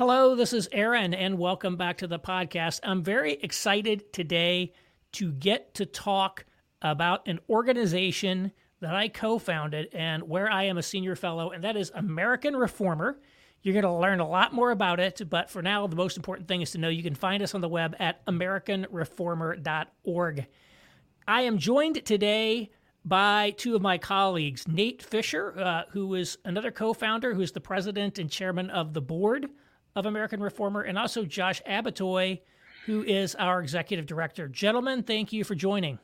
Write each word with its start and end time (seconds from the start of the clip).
Hello, 0.00 0.34
this 0.34 0.52
is 0.54 0.66
Aaron, 0.72 1.12
and 1.12 1.36
welcome 1.36 1.76
back 1.76 1.98
to 1.98 2.06
the 2.06 2.18
podcast. 2.18 2.80
I'm 2.82 3.02
very 3.02 3.34
excited 3.34 4.14
today 4.14 4.72
to 5.12 5.30
get 5.30 5.74
to 5.74 5.84
talk 5.84 6.46
about 6.80 7.28
an 7.28 7.38
organization 7.50 8.52
that 8.80 8.94
I 8.94 9.08
co 9.08 9.38
founded 9.38 9.90
and 9.92 10.22
where 10.22 10.50
I 10.50 10.62
am 10.62 10.78
a 10.78 10.82
senior 10.82 11.16
fellow, 11.16 11.50
and 11.50 11.62
that 11.64 11.76
is 11.76 11.92
American 11.94 12.56
Reformer. 12.56 13.20
You're 13.60 13.74
going 13.74 13.82
to 13.82 13.92
learn 13.92 14.20
a 14.20 14.26
lot 14.26 14.54
more 14.54 14.70
about 14.70 15.00
it, 15.00 15.20
but 15.28 15.50
for 15.50 15.60
now, 15.60 15.86
the 15.86 15.96
most 15.96 16.16
important 16.16 16.48
thing 16.48 16.62
is 16.62 16.70
to 16.70 16.78
know 16.78 16.88
you 16.88 17.02
can 17.02 17.14
find 17.14 17.42
us 17.42 17.54
on 17.54 17.60
the 17.60 17.68
web 17.68 17.94
at 17.98 18.24
AmericanReformer.org. 18.24 20.46
I 21.28 21.42
am 21.42 21.58
joined 21.58 22.06
today 22.06 22.70
by 23.04 23.50
two 23.58 23.76
of 23.76 23.82
my 23.82 23.98
colleagues, 23.98 24.66
Nate 24.66 25.02
Fischer, 25.02 25.58
uh, 25.58 25.82
who 25.90 26.14
is 26.14 26.38
another 26.46 26.70
co 26.70 26.94
founder, 26.94 27.34
who 27.34 27.42
is 27.42 27.52
the 27.52 27.60
president 27.60 28.18
and 28.18 28.30
chairman 28.30 28.70
of 28.70 28.94
the 28.94 29.02
board 29.02 29.50
of 29.96 30.06
American 30.06 30.42
Reformer, 30.42 30.82
and 30.82 30.98
also 30.98 31.24
Josh 31.24 31.60
Abbotoy, 31.68 32.40
who 32.86 33.02
is 33.04 33.34
our 33.34 33.60
executive 33.60 34.06
director. 34.06 34.48
Gentlemen, 34.48 35.02
thank 35.02 35.32
you 35.32 35.44
for 35.44 35.54
joining. 35.54 35.98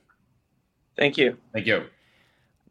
Thank 0.96 1.16
you. 1.16 1.36
Thank 1.52 1.66
you. 1.66 1.84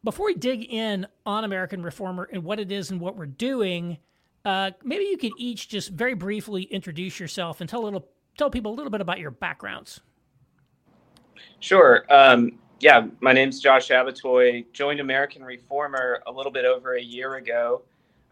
Before 0.04 0.26
we 0.26 0.34
dig 0.34 0.72
in 0.72 1.06
on 1.24 1.44
American 1.44 1.82
Reformer 1.82 2.28
and 2.32 2.44
what 2.44 2.60
it 2.60 2.70
is 2.70 2.90
and 2.90 3.00
what 3.00 3.16
we're 3.16 3.26
doing, 3.26 3.98
uh, 4.44 4.70
maybe 4.84 5.04
you 5.04 5.18
could 5.18 5.32
each 5.38 5.68
just 5.68 5.90
very 5.90 6.14
briefly 6.14 6.62
introduce 6.64 7.18
yourself 7.18 7.60
and 7.60 7.68
tell 7.68 7.82
a 7.82 7.84
little 7.84 8.08
tell 8.38 8.50
people 8.50 8.72
a 8.72 8.76
little 8.76 8.90
bit 8.90 9.00
about 9.00 9.18
your 9.18 9.30
backgrounds. 9.30 10.00
Sure. 11.60 12.04
Um, 12.10 12.58
yeah, 12.80 13.06
my 13.20 13.32
name's 13.32 13.60
Josh 13.60 13.88
Abbotoy. 13.88 14.66
Joined 14.72 15.00
American 15.00 15.42
Reformer 15.42 16.22
a 16.26 16.32
little 16.32 16.52
bit 16.52 16.64
over 16.64 16.96
a 16.96 17.02
year 17.02 17.36
ago. 17.36 17.82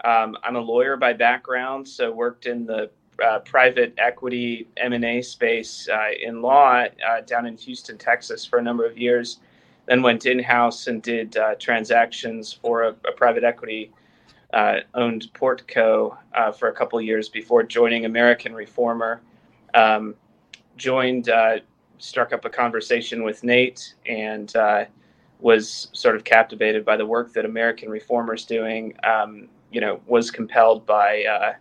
Um, 0.02 0.36
I'm 0.42 0.56
a 0.56 0.60
lawyer 0.60 0.96
by 0.96 1.12
background, 1.12 1.86
so 1.86 2.10
worked 2.10 2.46
in 2.46 2.66
the 2.66 2.90
uh, 3.24 3.38
private 3.40 3.94
equity 3.98 4.66
M&A 4.76 5.22
space 5.22 5.88
uh, 5.88 6.10
in 6.20 6.42
law 6.42 6.84
uh, 6.84 7.20
down 7.26 7.46
in 7.46 7.56
Houston, 7.56 7.96
Texas 7.96 8.44
for 8.44 8.58
a 8.58 8.62
number 8.62 8.84
of 8.84 8.98
years. 8.98 9.38
Then 9.86 10.02
went 10.02 10.26
in-house 10.26 10.86
and 10.86 11.02
did 11.02 11.36
uh, 11.36 11.54
transactions 11.56 12.52
for 12.52 12.84
a, 12.84 12.88
a 13.06 13.12
private 13.16 13.44
equity 13.44 13.92
uh, 14.52 14.80
owned 14.94 15.28
Portco 15.34 16.16
uh, 16.34 16.52
for 16.52 16.68
a 16.68 16.72
couple 16.72 17.00
years 17.00 17.28
before 17.28 17.62
joining 17.62 18.04
American 18.04 18.54
Reformer. 18.54 19.20
Um, 19.74 20.14
joined, 20.76 21.30
struck 21.98 22.32
up 22.32 22.44
a 22.44 22.50
conversation 22.50 23.22
with 23.22 23.44
Nate 23.44 23.94
and 24.06 24.52
was 25.40 25.88
sort 25.92 26.16
of 26.16 26.24
captivated 26.24 26.84
by 26.84 26.96
the 26.96 27.04
work 27.04 27.32
that 27.34 27.44
American 27.44 27.90
Reformer 27.90 28.34
is 28.34 28.44
doing. 28.44 28.94
Um, 29.04 29.48
you 29.74 29.80
know 29.80 30.00
was 30.06 30.30
compelled 30.30 30.86
by 30.86 31.24
uh, 31.24 31.54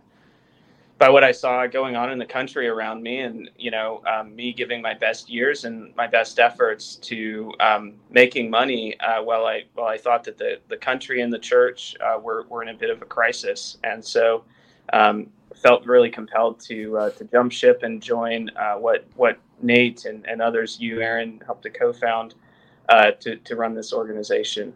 by 0.98 1.08
what 1.10 1.24
I 1.24 1.32
saw 1.32 1.66
going 1.66 1.96
on 1.96 2.12
in 2.12 2.18
the 2.18 2.24
country 2.24 2.68
around 2.68 3.02
me, 3.02 3.20
and 3.20 3.50
you 3.58 3.72
know 3.72 4.02
um, 4.06 4.34
me 4.36 4.52
giving 4.52 4.80
my 4.80 4.94
best 4.94 5.28
years 5.28 5.64
and 5.64 5.94
my 5.96 6.06
best 6.06 6.38
efforts 6.38 6.94
to 6.96 7.52
um, 7.58 7.94
making 8.10 8.48
money 8.48 8.98
uh, 9.00 9.20
while 9.20 9.46
I 9.46 9.64
while 9.74 9.88
I 9.88 9.98
thought 9.98 10.22
that 10.24 10.38
the 10.38 10.60
the 10.68 10.76
country 10.76 11.22
and 11.22 11.32
the 11.32 11.38
church 11.38 11.96
uh, 12.00 12.18
were 12.20 12.46
were 12.48 12.62
in 12.62 12.68
a 12.68 12.74
bit 12.74 12.90
of 12.90 13.02
a 13.02 13.04
crisis, 13.04 13.78
and 13.82 14.04
so 14.04 14.44
um, 14.92 15.26
felt 15.56 15.84
really 15.84 16.10
compelled 16.10 16.60
to 16.60 16.96
uh, 16.96 17.10
to 17.10 17.24
jump 17.24 17.50
ship 17.50 17.82
and 17.82 18.00
join 18.00 18.48
uh, 18.50 18.74
what 18.74 19.04
what 19.16 19.38
Nate 19.60 20.04
and, 20.04 20.24
and 20.28 20.40
others 20.40 20.78
you 20.78 21.00
Aaron 21.00 21.42
helped 21.44 21.64
to 21.64 21.70
co-found 21.70 22.36
uh, 22.88 23.10
to 23.10 23.36
to 23.36 23.56
run 23.56 23.74
this 23.74 23.92
organization. 23.92 24.72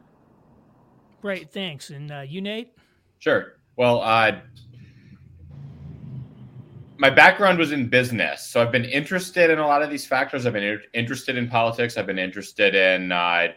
Great, 1.22 1.50
thanks. 1.50 1.90
And 1.90 2.12
you, 2.28 2.40
Nate. 2.40 2.77
Sure. 3.18 3.58
Well, 3.76 4.00
uh, 4.00 4.40
my 6.98 7.10
background 7.10 7.58
was 7.58 7.72
in 7.72 7.88
business, 7.88 8.46
so 8.48 8.60
I've 8.60 8.72
been 8.72 8.84
interested 8.84 9.50
in 9.50 9.58
a 9.58 9.66
lot 9.66 9.82
of 9.82 9.90
these 9.90 10.06
factors. 10.06 10.46
I've 10.46 10.52
been 10.52 10.80
interested 10.94 11.36
in 11.36 11.48
politics. 11.48 11.96
I've 11.96 12.06
been 12.06 12.18
interested 12.18 12.74
in 12.74 13.12
uh, 13.12 13.48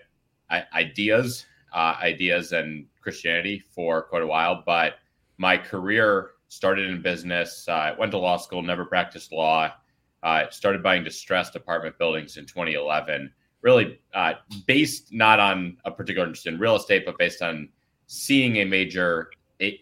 ideas, 0.73 1.45
uh, 1.73 1.95
ideas, 2.01 2.51
and 2.51 2.85
Christianity 3.01 3.63
for 3.73 4.03
quite 4.03 4.21
a 4.21 4.27
while. 4.27 4.63
But 4.65 4.95
my 5.37 5.57
career 5.57 6.31
started 6.49 6.89
in 6.89 7.01
business. 7.01 7.67
I 7.67 7.93
went 7.97 8.11
to 8.11 8.17
law 8.17 8.37
school, 8.37 8.61
never 8.61 8.85
practiced 8.85 9.31
law. 9.31 9.71
Uh, 10.21 10.43
started 10.51 10.83
buying 10.83 11.03
distressed 11.03 11.55
apartment 11.55 11.97
buildings 11.97 12.37
in 12.37 12.45
2011. 12.45 13.31
Really 13.61 13.99
uh, 14.13 14.33
based 14.67 15.11
not 15.11 15.39
on 15.39 15.77
a 15.85 15.91
particular 15.91 16.27
interest 16.27 16.45
in 16.45 16.59
real 16.59 16.75
estate, 16.75 17.05
but 17.05 17.17
based 17.17 17.41
on 17.41 17.69
seeing 18.05 18.57
a 18.57 18.65
major 18.65 19.29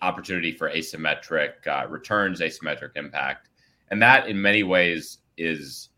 opportunity 0.01 0.51
for 0.51 0.69
asymmetric 0.69 1.67
uh, 1.67 1.88
returns, 1.88 2.40
asymmetric 2.41 2.91
impact. 2.95 3.50
And 3.91 4.01
that, 4.01 4.28
in 4.28 4.41
many 4.41 4.63
ways, 4.63 5.19
is 5.38 5.90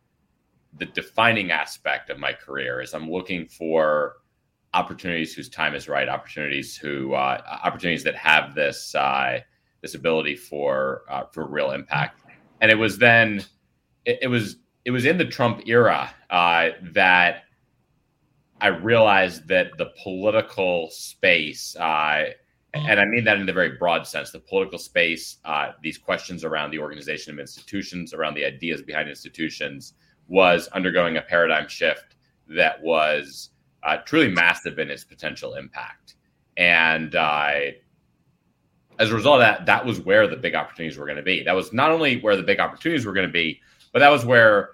the 0.78 0.86
defining 0.86 1.52
aspect 1.52 2.10
of 2.10 2.18
my 2.18 2.34
career. 2.34 2.82
Is 2.82 2.94
I'm 2.94 3.10
looking 3.10 3.48
for 3.48 4.18
opportunities 4.74 5.34
whose 5.34 5.50
time 5.50 5.76
is 5.76 5.90
right, 5.90 6.08
opportunities 6.08 6.78
who 6.78 7.14
uh, 7.14 7.42
opportunities 7.64 8.04
that 8.04 8.16
have 8.16 8.56
this 8.56 8.96
uh, 8.96 9.40
this 9.82 9.96
ability 9.96 10.36
for 10.36 11.04
uh, 11.10 11.24
for 11.32 11.46
real 11.48 11.72
impact. 11.72 12.22
And 12.62 12.72
it 12.72 12.76
was 12.76 12.98
then 12.98 13.44
it, 14.06 14.20
it 14.24 14.28
was 14.28 14.58
it 14.86 14.92
was 14.92 15.06
in 15.06 15.18
the 15.18 15.26
Trump 15.26 15.64
era 15.68 16.10
uh, 16.30 16.70
that 16.94 17.44
I 18.62 18.68
realized 18.68 19.48
that 19.48 19.78
the 19.78 19.92
political 20.04 20.90
space 20.92 21.76
uh, 21.76 22.26
and 22.74 23.00
I 23.00 23.06
mean 23.06 23.24
that 23.26 23.38
in 23.38 23.46
the 23.46 23.54
very 23.54 23.78
broad 23.78 24.08
sense 24.08 24.32
the 24.32 24.40
political 24.40 24.80
space, 24.80 25.38
uh, 25.44 25.72
these 25.82 25.98
questions 25.98 26.44
around 26.44 26.72
the 26.72 26.80
organization 26.80 27.34
of 27.34 27.40
institutions, 27.40 28.14
around 28.14 28.36
the 28.36 28.46
ideas 28.46 28.82
behind 28.82 29.10
institutions, 29.10 29.94
was 30.28 30.68
undergoing 30.70 31.18
a 31.18 31.22
paradigm 31.22 31.68
shift 31.68 32.16
that 32.48 32.82
was 32.82 33.50
uh, 33.84 33.98
truly 34.06 34.30
massive 34.30 34.80
in 34.80 34.90
its 34.90 35.04
potential 35.04 35.56
impact. 35.56 36.16
And 36.58 37.16
uh, 37.16 37.54
as 39.00 39.12
a 39.12 39.16
result 39.16 39.36
of 39.36 39.42
that, 39.42 39.66
that 39.66 39.86
was 39.86 40.00
where 40.00 40.28
the 40.28 40.38
big 40.38 40.56
opportunities 40.56 40.98
were 40.98 41.06
going 41.06 41.18
to 41.18 41.24
be. 41.24 41.44
That 41.44 41.56
was 41.56 41.74
not 41.74 41.92
only 41.92 42.22
where 42.22 42.38
the 42.38 42.44
big 42.44 42.60
opportunities 42.60 43.06
were 43.06 43.14
going 43.14 43.28
to 43.28 43.34
be, 43.34 43.60
but 43.92 44.00
that 44.00 44.10
was 44.10 44.26
where 44.26 44.72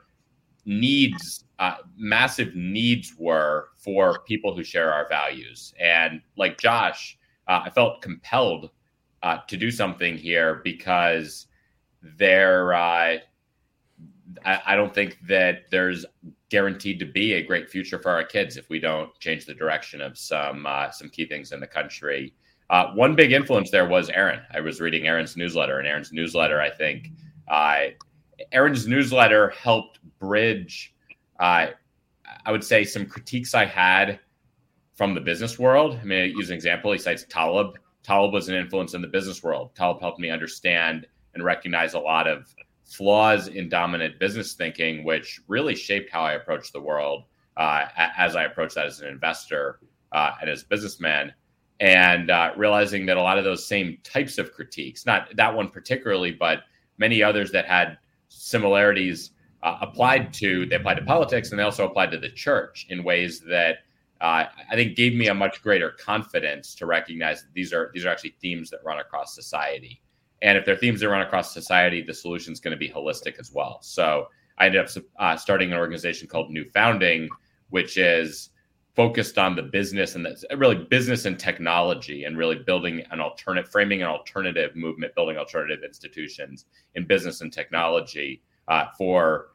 needs, 0.66 1.46
uh, 1.60 1.76
massive 1.98 2.56
needs 2.56 3.16
were 3.18 3.70
for 3.78 4.20
people 4.28 4.56
who 4.56 4.64
share 4.64 4.94
our 4.94 5.08
values. 5.08 5.74
And 5.80 6.22
like 6.36 6.60
Josh, 6.60 7.17
uh, 7.48 7.62
I 7.66 7.70
felt 7.70 8.02
compelled 8.02 8.70
uh, 9.24 9.38
to 9.48 9.58
do 9.58 9.72
something 9.72 10.18
here 10.18 10.62
because 10.64 11.48
there, 12.02 12.74
uh, 12.74 13.18
I, 14.46 14.62
I, 14.66 14.76
don't 14.76 14.94
think 14.94 15.18
that 15.28 15.70
there's 15.72 16.06
guaranteed 16.50 17.00
to 17.00 17.06
be 17.06 17.34
a 17.34 17.42
great 17.42 17.70
future 17.70 18.00
for 18.00 18.12
our 18.12 18.24
kids 18.24 18.58
if 18.58 18.70
we 18.70 18.80
don't 18.80 19.18
change 19.20 19.46
the 19.46 19.54
direction 19.54 20.02
of 20.02 20.18
some 20.18 20.66
uh, 20.66 20.92
some 20.92 21.10
key 21.10 21.26
things 21.26 21.52
in 21.52 21.60
the 21.60 21.68
country. 21.68 22.34
Uh, 22.70 22.92
one 22.94 23.16
big 23.16 23.32
influence 23.32 23.72
there 23.72 23.88
was 23.88 24.10
Aaron. 24.10 24.42
I 24.54 24.60
was 24.60 24.82
reading 24.82 25.08
Aaron's 25.08 25.38
newsletter, 25.38 25.80
and 25.80 25.88
Aaron's 25.88 26.12
newsletter, 26.12 26.62
I 26.62 26.70
think, 26.70 27.12
uh, 27.48 27.86
Aaron's 28.52 28.88
newsletter 28.88 29.50
helped 29.50 30.00
bridge. 30.20 30.94
I 31.40 31.74
would 32.48 32.64
say 32.64 32.84
some 32.84 33.06
critiques 33.06 33.54
I 33.54 33.66
had 33.66 34.20
from 34.98 35.14
the 35.14 35.22
business 35.22 35.60
world. 35.60 35.98
I 36.02 36.04
mean, 36.04 36.36
use 36.36 36.50
an 36.50 36.56
example. 36.56 36.92
He 36.92 36.98
cites 36.98 37.24
Taleb. 37.30 37.78
Taleb 38.04 38.34
was 38.34 38.50
an 38.50 38.56
influence 38.56 38.96
in 38.96 39.02
the 39.02 39.08
business 39.08 39.44
world. 39.44 39.76
Taleb 39.76 40.02
helped 40.02 40.20
me 40.20 40.32
understand 40.32 41.06
and 41.36 41.44
recognize 41.44 41.94
a 41.94 42.00
lot 42.00 42.28
of 42.28 42.54
flaws 42.84 43.48
in 43.48 43.70
dominant 43.70 44.20
business 44.20 44.54
thinking, 44.54 45.04
which 45.04 45.40
really 45.48 45.76
shaped 45.76 46.12
how 46.12 46.22
I 46.22 46.34
approach 46.34 46.72
the 46.72 46.82
world 46.82 47.26
uh, 47.58 47.86
as 48.18 48.36
I 48.36 48.46
approach 48.46 48.74
that 48.74 48.88
as 48.88 49.00
an 49.02 49.08
investor 49.08 49.80
uh, 50.14 50.32
and 50.42 50.50
as 50.50 50.64
a 50.64 50.66
businessman. 50.66 51.32
And 51.80 52.32
uh, 52.32 52.54
realizing 52.58 53.06
that 53.06 53.18
a 53.18 53.22
lot 53.22 53.38
of 53.38 53.44
those 53.44 53.68
same 53.68 54.00
types 54.04 54.40
of 54.40 54.52
critiques, 54.52 55.06
not 55.06 55.36
that 55.36 55.54
one 55.54 55.70
particularly, 55.70 56.32
but 56.32 56.62
many 56.98 57.22
others 57.22 57.52
that 57.52 57.68
had 57.68 58.00
similarities 58.30 59.32
uh, 59.62 59.78
applied 59.82 60.34
to, 60.34 60.66
they 60.66 60.76
applied 60.76 60.96
to 60.96 61.06
politics 61.06 61.52
and 61.52 61.60
they 61.60 61.64
also 61.64 61.86
applied 61.86 62.10
to 62.12 62.18
the 62.18 62.30
church 62.30 62.88
in 62.90 63.04
ways 63.04 63.42
that 63.42 63.80
uh, 64.22 64.46
I 64.72 64.76
think 64.76 64.96
gave 64.96 65.14
me 65.14 65.28
a 65.28 65.34
much 65.34 65.62
greater 65.62 65.92
confidence 65.92 66.76
to 66.76 66.86
recognize 66.86 67.44
that 67.44 67.54
these 67.54 67.74
are 67.74 67.92
these 67.94 68.06
are 68.06 68.10
actually 68.10 68.36
themes 68.42 68.70
that 68.72 68.80
run 68.84 69.00
across 69.00 69.36
society. 69.36 70.02
And 70.42 70.58
if 70.58 70.66
they're 70.66 70.76
themes 70.76 71.00
that 71.02 71.10
run 71.10 71.22
across 71.22 71.54
society, 71.54 72.02
the 72.02 72.14
solution 72.14 72.54
is 72.54 72.60
going 72.60 72.72
to 72.72 72.78
be 72.78 72.90
holistic 72.90 73.40
as 73.40 73.52
well. 73.52 73.80
So 73.82 74.28
I 74.58 74.68
ended 74.68 74.82
up 74.82 75.04
uh, 75.20 75.36
starting 75.36 75.72
an 75.72 75.78
organization 75.78 76.28
called 76.28 76.52
New 76.52 76.66
Founding, 76.66 77.30
which 77.70 77.98
is 77.98 78.50
focused 78.96 79.38
on 79.38 79.56
the 79.56 79.62
business 79.62 80.16
and 80.16 80.26
the, 80.26 80.58
really 80.58 80.76
business 80.76 81.26
and 81.26 81.40
technology, 81.40 82.24
and 82.24 82.38
really 82.38 82.56
building 82.56 83.04
an 83.12 83.20
alternate, 83.20 83.68
framing 83.68 84.02
an 84.02 84.08
alternative 84.08 84.76
movement, 84.76 85.14
building 85.14 85.38
alternative 85.38 85.84
institutions 85.84 86.66
in 86.96 87.06
business 87.06 87.42
and 87.42 87.54
technology 87.54 88.42
uh, 88.68 88.86
for 88.98 89.50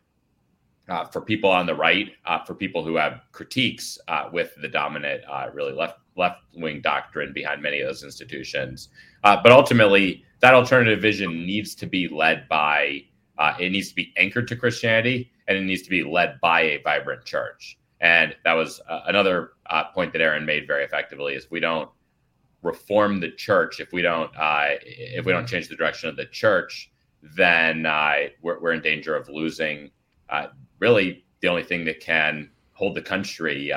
uh, 0.89 1.05
for 1.05 1.21
people 1.21 1.51
on 1.51 1.67
the 1.67 1.75
right, 1.75 2.11
uh, 2.27 2.43
for 2.45 2.55
people 2.55 2.85
who 2.85 2.97
have 2.97 3.21
critiques 3.33 3.99
uh, 4.09 4.29
with 4.33 4.53
the 4.61 4.69
dominant, 4.69 5.23
uh, 5.31 5.49
really 5.53 5.73
left 5.73 5.99
left 6.17 6.43
wing 6.55 6.81
doctrine 6.83 7.33
behind 7.33 7.63
many 7.63 7.81
of 7.81 7.89
those 7.89 8.05
institutions, 8.05 8.91
uh, 9.25 9.37
but 9.43 9.51
ultimately 9.51 10.23
that 10.41 10.53
alternative 10.53 11.01
vision 11.01 11.47
needs 11.47 11.75
to 11.75 11.87
be 11.87 12.07
led 12.09 12.47
by 12.49 13.03
uh, 13.39 13.55
it 13.59 13.71
needs 13.71 13.89
to 13.89 13.95
be 13.95 14.13
anchored 14.19 14.47
to 14.47 14.57
Christianity 14.57 15.31
and 15.49 15.57
it 15.57 15.63
needs 15.63 15.83
to 15.83 15.91
be 15.91 16.03
led 16.03 16.39
by 16.41 16.61
a 16.61 16.83
vibrant 16.83 17.25
church. 17.25 17.79
And 18.01 18.37
that 18.45 18.53
was 18.53 18.81
another 18.89 19.53
point 19.95 20.13
that 20.13 20.21
Aaron 20.21 20.45
made 20.45 20.67
very 20.67 20.85
effectively 20.85 21.35
is 21.35 21.51
we 21.51 21.61
don't 21.61 21.89
reform 22.61 23.21
the 23.21 23.31
church 23.31 23.81
if 23.81 23.93
we 23.93 24.03
don't 24.03 24.31
if 24.85 25.25
we 25.25 25.33
don't 25.33 25.47
change 25.47 25.69
the 25.69 25.77
direction 25.77 26.09
of 26.09 26.17
the 26.17 26.27
church, 26.27 26.91
then 27.23 27.85
we're, 28.43 28.61
we're, 28.61 28.73
in 28.73 28.83
danger 28.83 29.15
of 29.15 29.29
losing 29.29 29.91
uh, 30.29 30.47
really 30.79 31.25
the 31.41 31.49
only 31.49 31.65
thing 31.65 31.85
that 31.85 32.01
can 32.01 32.51
hold 32.73 32.95
the 32.95 33.03
country 33.03 33.73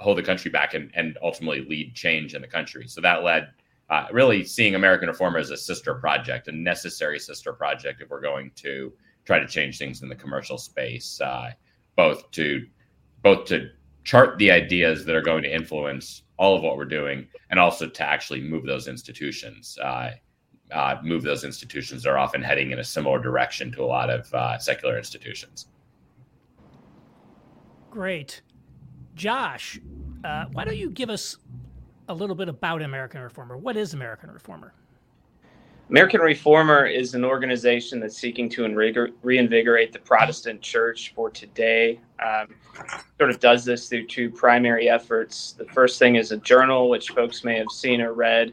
hold 0.00 0.16
the 0.16 0.22
country 0.22 0.50
back 0.50 0.74
and, 0.74 0.90
and 0.94 1.18
ultimately 1.22 1.64
lead 1.68 1.94
change 1.94 2.34
in 2.34 2.40
the 2.40 2.48
country. 2.48 2.88
So 2.88 3.00
that 3.02 3.22
led 3.22 3.48
uh, 3.90 4.06
really 4.12 4.44
seeing 4.44 4.74
American 4.74 5.08
Reformer 5.08 5.38
as 5.38 5.50
a 5.50 5.56
sister 5.56 5.94
project, 5.94 6.48
a 6.48 6.52
necessary 6.52 7.18
sister 7.18 7.52
project 7.52 8.00
if 8.00 8.08
we're 8.08 8.20
going 8.20 8.50
to 8.56 8.92
try 9.24 9.38
to 9.38 9.46
change 9.46 9.78
things 9.78 10.02
in 10.02 10.08
the 10.08 10.14
commercial 10.14 10.56
space, 10.56 11.20
uh, 11.20 11.50
both 11.96 12.30
to 12.32 12.66
both 13.22 13.44
to 13.46 13.68
chart 14.04 14.38
the 14.38 14.50
ideas 14.50 15.04
that 15.04 15.14
are 15.14 15.22
going 15.22 15.42
to 15.42 15.54
influence 15.54 16.22
all 16.38 16.56
of 16.56 16.62
what 16.62 16.76
we're 16.76 16.86
doing, 16.86 17.26
and 17.50 17.60
also 17.60 17.86
to 17.86 18.02
actually 18.02 18.40
move 18.40 18.64
those 18.64 18.88
institutions. 18.88 19.76
Uh, 19.82 20.12
uh 20.72 20.96
move 21.02 21.22
those 21.22 21.44
institutions 21.44 22.06
are 22.06 22.18
often 22.18 22.42
heading 22.42 22.70
in 22.70 22.78
a 22.78 22.84
similar 22.84 23.18
direction 23.18 23.72
to 23.72 23.82
a 23.82 23.86
lot 23.86 24.10
of 24.10 24.32
uh, 24.34 24.58
secular 24.58 24.96
institutions. 24.96 25.66
Great. 27.90 28.42
Josh, 29.14 29.80
uh, 30.24 30.44
why 30.52 30.64
don't 30.64 30.76
you 30.76 30.90
give 30.90 31.10
us 31.10 31.36
a 32.08 32.14
little 32.14 32.36
bit 32.36 32.48
about 32.48 32.82
American 32.82 33.20
Reformer. 33.20 33.56
What 33.56 33.76
is 33.76 33.94
American 33.94 34.30
Reformer? 34.30 34.74
American 35.90 36.20
Reformer 36.20 36.86
is 36.86 37.14
an 37.14 37.24
organization 37.24 37.98
that's 37.98 38.16
seeking 38.16 38.48
to 38.50 38.64
reinvigorate 39.22 39.92
the 39.92 39.98
Protestant 39.98 40.60
church 40.60 41.12
for 41.14 41.30
today. 41.30 42.00
Um, 42.24 42.54
sort 43.18 43.30
of 43.30 43.40
does 43.40 43.64
this 43.64 43.88
through 43.88 44.06
two 44.06 44.30
primary 44.30 44.88
efforts. 44.88 45.52
The 45.52 45.64
first 45.66 45.98
thing 45.98 46.16
is 46.16 46.30
a 46.30 46.36
journal, 46.36 46.90
which 46.90 47.10
folks 47.10 47.42
may 47.42 47.56
have 47.58 47.70
seen 47.72 48.00
or 48.00 48.12
read. 48.12 48.52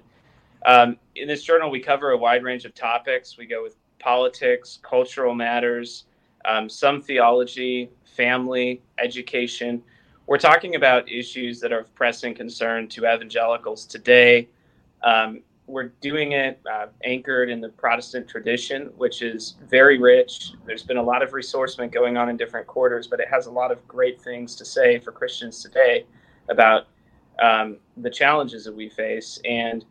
Um, 0.67 0.97
in 1.15 1.27
this 1.27 1.43
journal, 1.43 1.71
we 1.71 1.79
cover 1.79 2.11
a 2.11 2.17
wide 2.17 2.43
range 2.43 2.65
of 2.65 2.75
topics. 2.75 3.37
We 3.37 3.47
go 3.47 3.63
with 3.63 3.77
politics, 3.99 4.77
cultural 4.83 5.33
matters, 5.33 6.03
um, 6.45 6.69
some 6.69 7.01
theology, 7.01 7.89
family, 8.05 8.83
education 8.99 9.81
we're 10.27 10.37
talking 10.37 10.75
about 10.75 11.09
issues 11.09 11.61
that 11.61 11.71
are 11.71 11.79
of 11.79 11.95
pressing 11.95 12.35
concern 12.35 12.89
to 12.89 13.11
evangelicals 13.11 13.85
today. 13.85 14.49
Um, 15.01 15.41
we're 15.67 15.89
doing 16.01 16.33
it 16.33 16.59
uh, 16.69 16.87
anchored 17.05 17.49
in 17.49 17.61
the 17.61 17.69
Protestant 17.69 18.27
tradition, 18.27 18.87
which 18.97 19.21
is 19.21 19.55
very 19.69 19.97
rich. 19.97 20.51
There's 20.65 20.83
been 20.83 20.97
a 20.97 21.03
lot 21.03 21.23
of 21.23 21.31
ressourcement 21.31 21.93
going 21.93 22.17
on 22.17 22.29
in 22.29 22.35
different 22.35 22.67
quarters, 22.67 23.07
but 23.07 23.21
it 23.21 23.29
has 23.29 23.47
a 23.47 23.51
lot 23.51 23.71
of 23.71 23.85
great 23.87 24.21
things 24.21 24.55
to 24.57 24.65
say 24.65 24.99
for 24.99 25.13
Christians 25.13 25.61
today 25.63 26.05
about 26.49 26.87
um, 27.41 27.77
the 27.95 28.09
challenges 28.09 28.65
that 28.65 28.75
we 28.75 28.89
face. 28.89 29.39
And, 29.45 29.85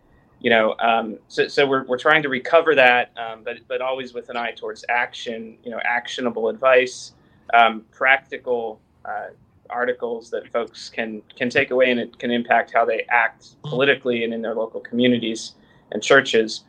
you 0.47 0.51
know, 0.51 0.77
um, 0.79 1.19
so, 1.27 1.49
so 1.49 1.67
we're, 1.67 1.83
we're 1.87 1.99
trying 1.99 2.23
to 2.23 2.29
recover 2.29 2.77
that, 2.77 3.11
um, 3.17 3.43
but, 3.43 3.57
but 3.67 3.81
always 3.81 4.15
with 4.15 4.29
an 4.29 4.37
eye 4.37 4.53
towards 4.53 4.85
action, 4.89 5.59
you 5.65 5.73
know, 5.73 5.81
actionable 5.83 6.49
advice, 6.49 7.15
um, 7.53 7.85
practical 7.91 8.81
uh, 9.05 9.31
articles 9.71 10.31
that 10.31 10.47
folks 10.53 10.89
can 10.89 11.21
can 11.37 11.51
take 11.51 11.73
away 11.73 11.91
and 11.91 11.99
it 11.99 12.17
can 12.21 12.31
impact 12.31 12.73
how 12.73 12.85
they 12.85 13.05
act 13.09 13.57
politically 13.65 14.23
and 14.23 14.33
in 14.33 14.41
their 14.41 14.55
local 14.55 14.79
communities 14.79 15.57
and 15.91 16.01
churches. 16.01 16.63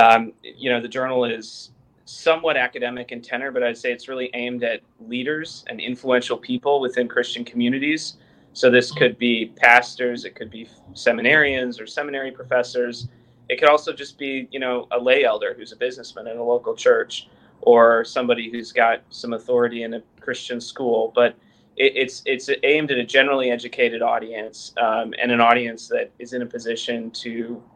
Um, 0.00 0.32
you 0.44 0.70
know, 0.70 0.80
the 0.80 0.86
journal 0.86 1.24
is 1.24 1.72
somewhat 2.04 2.56
academic 2.56 3.10
in 3.10 3.20
tenor, 3.20 3.50
but 3.50 3.64
I'd 3.64 3.76
say 3.76 3.90
it's 3.90 4.06
really 4.06 4.30
aimed 4.32 4.62
at 4.62 4.80
leaders 5.00 5.64
and 5.68 5.80
influential 5.80 6.36
people 6.36 6.80
within 6.80 7.08
Christian 7.08 7.44
communities. 7.44 8.14
So 8.54 8.70
this 8.70 8.92
could 8.92 9.18
be 9.18 9.52
pastors, 9.56 10.24
it 10.24 10.34
could 10.34 10.50
be 10.50 10.68
seminarians 10.92 11.80
or 11.80 11.86
seminary 11.86 12.30
professors. 12.30 13.08
It 13.48 13.58
could 13.58 13.68
also 13.68 13.92
just 13.92 14.16
be, 14.16 14.48
you 14.50 14.60
know, 14.60 14.86
a 14.92 14.98
lay 14.98 15.24
elder 15.24 15.54
who's 15.54 15.72
a 15.72 15.76
businessman 15.76 16.28
in 16.28 16.38
a 16.38 16.42
local 16.42 16.74
church 16.74 17.28
or 17.60 18.04
somebody 18.04 18.50
who's 18.50 18.72
got 18.72 19.02
some 19.10 19.32
authority 19.32 19.82
in 19.82 19.94
a 19.94 20.02
Christian 20.20 20.60
school. 20.60 21.12
But 21.14 21.36
it, 21.76 21.92
it's 21.96 22.22
it's 22.26 22.48
aimed 22.62 22.90
at 22.90 22.98
a 22.98 23.04
generally 23.04 23.50
educated 23.50 24.02
audience 24.02 24.72
um, 24.80 25.12
and 25.20 25.32
an 25.32 25.40
audience 25.40 25.88
that 25.88 26.12
is 26.20 26.32
in 26.32 26.42
a 26.42 26.46
position 26.46 27.10
to 27.10 27.30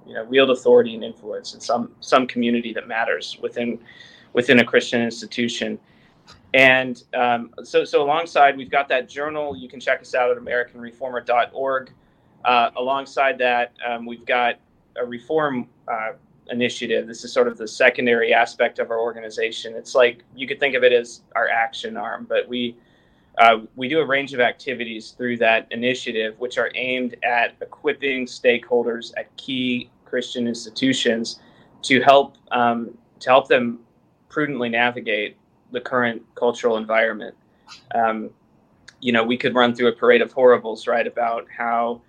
you 0.07 0.15
know 0.15 0.25
wield 0.25 0.51
authority 0.51 0.95
and 0.95 1.03
influence 1.03 1.55
in 1.55 1.61
some 1.61 1.93
some 2.01 2.27
community 2.27 2.73
that 2.73 2.87
matters 2.87 3.37
within 3.43 3.79
within 4.33 4.61
a 4.61 4.65
Christian 4.65 5.03
institution. 5.03 5.79
And 6.55 7.03
um, 7.15 7.53
so, 7.63 7.85
so 7.85 8.03
alongside, 8.03 8.57
we've 8.57 8.71
got 8.71 8.89
that 8.89 9.09
journal. 9.09 9.57
You 9.57 9.69
can 9.69 9.81
check 9.81 10.01
us 10.01 10.15
out 10.15 10.31
at 10.31 10.39
AmericanReformer.org. 10.39 11.93
Uh, 12.45 12.71
alongside 12.77 13.39
that, 13.39 13.73
um, 13.87 14.07
we've 14.07 14.25
got 14.25 14.59
a 14.97 15.05
reform 15.05 15.69
uh, 15.87 16.13
initiative. 16.51 17.07
This 17.07 17.25
is 17.25 17.33
sort 17.33 17.49
of 17.49 17.59
the 17.59 17.69
secondary 17.69 18.33
aspect 18.33 18.79
of 18.79 18.91
our 18.91 19.01
organization. 19.01 19.75
It's 19.75 19.95
like 19.95 20.25
you 20.35 20.47
could 20.47 20.61
think 20.61 20.75
of 20.75 20.85
it 20.85 20.93
as 20.93 21.23
our 21.37 21.49
action 21.49 21.97
arm, 21.97 22.27
but 22.29 22.49
we 22.49 22.77
uh, 23.39 23.59
we 23.77 23.89
do 23.89 24.01
a 24.01 24.05
range 24.05 24.35
of 24.35 24.41
activities 24.41 25.13
through 25.13 25.37
that 25.37 25.69
initiative, 25.71 26.35
which 26.39 26.59
are 26.59 26.73
aimed 26.75 27.15
at 27.23 27.55
equipping 27.61 28.27
stakeholders 28.27 29.13
at 29.17 29.35
key 29.37 29.91
Christian 30.05 30.49
institutions 30.49 31.39
to 31.83 32.01
help 32.01 32.37
um, 32.51 32.97
to 33.21 33.31
help 33.31 33.47
them 33.47 33.81
prudently 34.29 34.69
navigate 34.69 35.37
the 35.73 35.81
current 35.81 36.23
cultural 36.35 36.77
environment. 36.77 37.35
Um, 37.95 38.31
you 39.01 39.13
know, 39.13 39.23
we 39.23 39.37
could 39.37 39.55
run 39.55 39.75
through 39.75 39.89
a 39.89 39.93
parade 39.93 40.23
of 40.23 40.33
horribles, 40.33 40.87
right, 40.87 41.07
about 41.07 41.47
how 41.57 42.01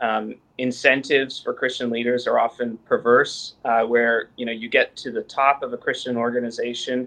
um, 0.00 0.34
incentives 0.58 1.38
for 1.38 1.54
Christian 1.54 1.90
leaders 1.90 2.26
are 2.26 2.38
often 2.38 2.76
perverse, 2.78 3.54
uh, 3.64 3.82
where 3.82 4.30
you 4.36 4.46
know 4.46 4.52
you 4.52 4.68
get 4.68 4.96
to 4.96 5.10
the 5.10 5.22
top 5.22 5.62
of 5.62 5.72
a 5.72 5.76
Christian 5.76 6.16
organization, 6.16 7.06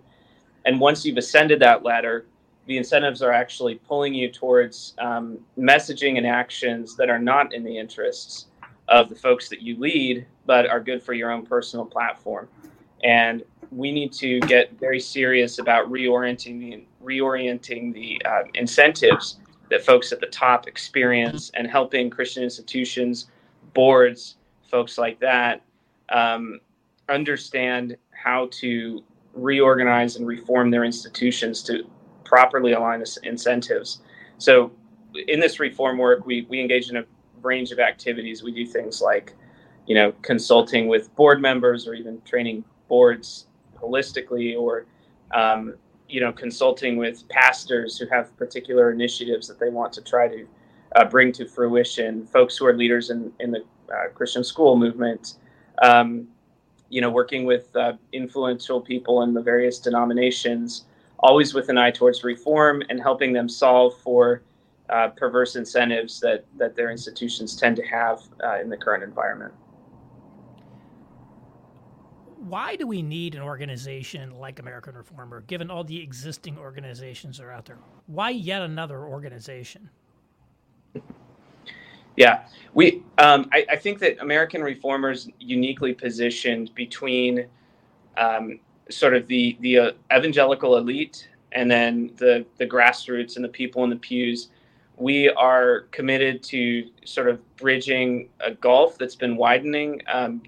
and 0.66 0.80
once 0.80 1.06
you've 1.06 1.18
ascended 1.18 1.60
that 1.60 1.84
ladder, 1.84 2.26
the 2.68 2.78
incentives 2.78 3.22
are 3.22 3.32
actually 3.32 3.76
pulling 3.76 4.14
you 4.14 4.32
towards 4.32 4.94
um, 5.00 5.38
messaging 5.58 6.18
and 6.18 6.26
actions 6.26 6.96
that 6.96 7.10
are 7.10 7.20
not 7.20 7.54
in 7.54 7.64
the 7.64 7.78
interests 7.78 8.48
of 8.88 9.10
the 9.10 9.16
folks 9.16 9.50
that 9.50 9.62
you 9.62 9.78
lead, 9.80 10.26
but 10.46 10.68
are 10.68 10.80
good 10.80 11.02
for 11.02 11.14
your 11.14 11.32
own 11.32 11.46
personal 11.46 11.86
platform. 11.86 12.48
And 13.04 13.44
we 13.72 13.92
need 13.92 14.12
to 14.14 14.40
get 14.42 14.80
very 14.80 15.00
serious 15.00 15.60
about 15.60 15.92
reorienting 15.92 16.60
the 16.60 16.84
reorienting 17.04 17.94
the 17.94 18.22
uh, 18.26 18.44
incentives 18.54 19.38
that 19.70 19.84
folks 19.86 20.12
at 20.12 20.20
the 20.20 20.28
top 20.28 20.68
experience 20.68 21.52
and 21.56 21.68
helping 21.68 22.10
Christian 22.10 22.44
institutions, 22.44 23.28
boards, 23.74 24.38
folks 24.70 24.98
like 24.98 25.20
that 25.20 25.62
um, 26.10 26.60
understand 27.10 27.98
how 28.12 28.48
to 28.52 29.04
reorganize 29.34 30.16
and 30.16 30.28
reform 30.28 30.72
their 30.72 30.84
institutions 30.84 31.62
to 31.64 31.84
properly 32.24 32.74
align 32.74 33.00
the 33.00 33.20
incentives. 33.24 34.02
So, 34.38 34.72
in 35.28 35.40
this 35.40 35.60
reform 35.60 35.98
work, 35.98 36.26
we, 36.26 36.46
we 36.50 36.60
engage 36.60 36.90
in 36.90 36.98
a 36.98 37.06
range 37.42 37.72
of 37.72 37.80
activities. 37.80 38.44
We 38.44 38.52
do 38.52 38.66
things 38.66 39.02
like, 39.02 39.34
you 39.88 39.96
know, 39.96 40.14
consulting 40.24 40.88
with 40.88 41.16
board 41.16 41.42
members 41.42 41.88
or 41.88 41.94
even 41.94 42.22
training 42.26 42.66
boards 42.90 43.48
holistically 43.82 44.58
or, 44.58 44.86
um, 45.34 45.76
you 46.08 46.22
know, 46.22 46.32
consulting 46.32 46.98
with 46.98 47.28
pastors 47.30 47.98
who 47.98 48.06
have 48.08 48.36
particular 48.38 48.92
initiatives 48.92 49.48
that 49.48 49.60
they 49.60 49.70
want 49.70 49.92
to 49.94 50.02
try 50.02 50.28
to 50.28 50.48
uh, 50.96 51.06
bring 51.06 51.32
to 51.34 51.46
fruition, 51.46 52.26
folks 52.28 52.58
who 52.58 52.66
are 52.66 52.74
leaders 52.74 53.10
in, 53.10 53.32
in 53.40 53.52
the 53.52 53.64
uh, 53.94 54.10
Christian 54.14 54.44
school 54.44 54.76
movement, 54.76 55.36
um, 55.82 56.28
you 56.90 57.02
know, 57.02 57.10
working 57.10 57.46
with 57.46 57.76
uh, 57.76 57.94
influential 58.14 58.80
people 58.80 59.24
in 59.24 59.34
the 59.34 59.42
various 59.42 59.80
denominations, 59.80 60.86
always 61.20 61.54
with 61.54 61.70
an 61.70 61.78
eye 61.78 61.92
towards 61.92 62.24
reform 62.24 62.84
and 62.90 63.02
helping 63.02 63.34
them 63.34 63.50
solve 63.50 63.98
for 64.00 64.42
uh, 64.90 65.10
perverse 65.10 65.56
incentives 65.56 66.20
that, 66.20 66.46
that 66.58 66.76
their 66.76 66.92
institutions 66.92 67.56
tend 67.56 67.76
to 67.76 67.84
have 67.84 68.22
uh, 68.44 68.60
in 68.62 68.70
the 68.70 68.78
current 68.78 69.04
environment. 69.04 69.54
Why 72.46 72.76
do 72.76 72.86
we 72.86 73.02
need 73.02 73.34
an 73.34 73.42
organization 73.42 74.36
like 74.36 74.60
American 74.60 74.94
Reformer, 74.94 75.42
given 75.42 75.72
all 75.72 75.84
the 75.84 76.00
existing 76.00 76.60
organizations 76.60 77.40
that 77.40 77.46
are 77.46 77.52
out 77.52 77.66
there? 77.66 77.80
Why 78.06 78.30
yet 78.30 78.62
another 78.62 79.00
organization? 79.06 79.90
Yeah, 82.16 82.46
we. 82.76 83.02
Um, 83.18 83.50
I, 83.52 83.66
I, 83.72 83.76
think 83.78 83.98
that 84.00 84.22
American 84.22 84.62
Reformers 84.62 85.28
uniquely 85.40 85.92
positioned 85.92 86.74
between 86.76 87.48
um, 88.16 88.60
sort 88.92 89.16
of 89.16 89.28
the 89.28 89.58
the 89.62 89.80
uh, 89.80 89.92
evangelical 90.16 90.78
elite 90.78 91.28
and 91.52 91.70
then 91.70 92.12
the 92.18 92.46
the 92.58 92.68
grassroots 92.68 93.38
and 93.38 93.44
the 93.44 93.50
people 93.50 93.84
in 93.84 93.90
the 93.90 93.96
pews 93.96 94.50
we 94.98 95.30
are 95.32 95.82
committed 95.92 96.42
to 96.42 96.90
sort 97.04 97.28
of 97.28 97.42
bridging 97.58 98.30
a 98.40 98.52
gulf 98.52 98.98
that's 98.98 99.16
been 99.16 99.36
widening 99.36 100.02
um, 100.08 100.42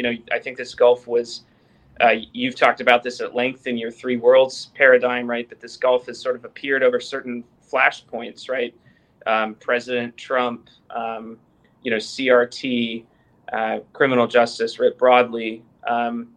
you 0.00 0.02
know, 0.02 0.16
I 0.32 0.38
think 0.38 0.56
this 0.56 0.74
gulf 0.74 1.06
was. 1.06 1.42
Uh, 2.00 2.14
you've 2.32 2.54
talked 2.54 2.80
about 2.80 3.02
this 3.02 3.20
at 3.20 3.34
length 3.34 3.66
in 3.66 3.76
your 3.76 3.90
three 3.90 4.16
worlds 4.16 4.70
paradigm, 4.74 5.28
right? 5.28 5.46
That 5.50 5.60
this 5.60 5.76
gulf 5.76 6.06
has 6.06 6.18
sort 6.18 6.36
of 6.36 6.46
appeared 6.46 6.82
over 6.82 6.98
certain 6.98 7.44
flashpoints, 7.70 8.48
right? 8.48 8.74
Um, 9.26 9.56
President 9.56 10.16
Trump, 10.16 10.70
um, 10.88 11.36
you 11.82 11.90
know, 11.90 11.98
CRT, 11.98 13.04
uh, 13.52 13.80
criminal 13.92 14.26
justice 14.26 14.78
writ 14.78 14.96
broadly. 14.96 15.62
Um, 15.86 16.28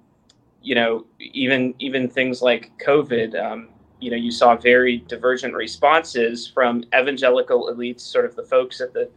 you 0.61 0.75
know, 0.75 1.05
even 1.21 1.73
even 1.79 2.09
things 2.09 2.41
like 2.41 2.69
COVID. 2.85 3.41
Um, 3.41 3.69
you 4.01 4.11
know, 4.11 4.17
you 4.17 4.31
saw 4.31 4.57
very 4.57 4.97
divergent 5.07 5.53
responses 5.53 6.45
from 6.45 6.83
evangelical 6.93 7.73
elites, 7.73 8.01
sort 8.01 8.25
of 8.25 8.35
the 8.35 8.43
folks 8.43 8.81
at 8.81 8.91
the 8.91 9.09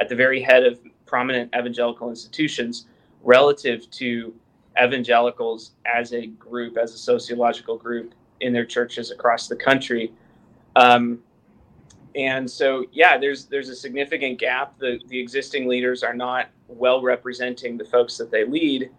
at 0.00 0.08
the 0.08 0.16
very 0.16 0.42
head 0.42 0.64
of 0.64 0.80
prominent 1.06 1.54
evangelical 1.54 2.10
institutions, 2.10 2.86
relative 3.22 3.90
to 3.90 4.34
evangelicals 4.82 5.72
as 5.86 6.12
a 6.12 6.26
group, 6.26 6.76
as 6.76 6.94
a 6.94 6.98
sociological 6.98 7.76
group 7.76 8.14
in 8.40 8.52
their 8.52 8.64
churches 8.64 9.10
across 9.10 9.48
the 9.48 9.56
country. 9.56 10.12
Um, 10.76 11.20
and 12.14 12.50
so, 12.50 12.84
yeah, 12.92 13.16
there's 13.16 13.46
there's 13.46 13.68
a 13.68 13.76
significant 13.76 14.38
gap. 14.38 14.78
The 14.78 15.00
the 15.08 15.18
existing 15.18 15.66
leaders 15.66 16.02
are 16.02 16.14
not 16.14 16.48
well 16.68 17.00
representing 17.02 17.78
the 17.78 17.84
folks 17.84 18.18
that 18.18 18.30
they 18.30 18.44
lead, 18.44 18.90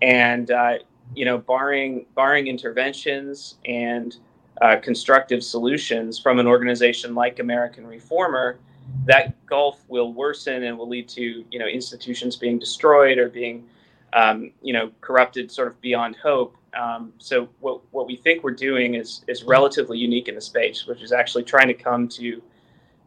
and 0.00 0.50
uh, 0.50 0.78
you 1.14 1.24
know, 1.24 1.38
barring 1.38 2.06
barring 2.14 2.46
interventions 2.46 3.56
and 3.64 4.16
uh, 4.60 4.76
constructive 4.76 5.42
solutions 5.42 6.18
from 6.18 6.38
an 6.38 6.46
organization 6.46 7.14
like 7.14 7.40
American 7.40 7.86
Reformer, 7.86 8.58
that 9.06 9.44
gulf 9.46 9.82
will 9.88 10.12
worsen 10.12 10.64
and 10.64 10.78
will 10.78 10.88
lead 10.88 11.08
to 11.08 11.44
you 11.50 11.58
know 11.58 11.66
institutions 11.66 12.36
being 12.36 12.58
destroyed 12.58 13.18
or 13.18 13.28
being 13.28 13.64
um, 14.12 14.52
you 14.62 14.72
know 14.72 14.90
corrupted 15.00 15.50
sort 15.50 15.68
of 15.68 15.80
beyond 15.80 16.16
hope. 16.16 16.56
Um, 16.78 17.12
so 17.18 17.48
what 17.60 17.80
what 17.92 18.06
we 18.06 18.16
think 18.16 18.44
we're 18.44 18.52
doing 18.52 18.94
is 18.94 19.24
is 19.28 19.44
relatively 19.44 19.98
unique 19.98 20.28
in 20.28 20.34
the 20.34 20.40
space, 20.40 20.86
which 20.86 21.02
is 21.02 21.12
actually 21.12 21.44
trying 21.44 21.68
to 21.68 21.74
come 21.74 22.08
to 22.08 22.42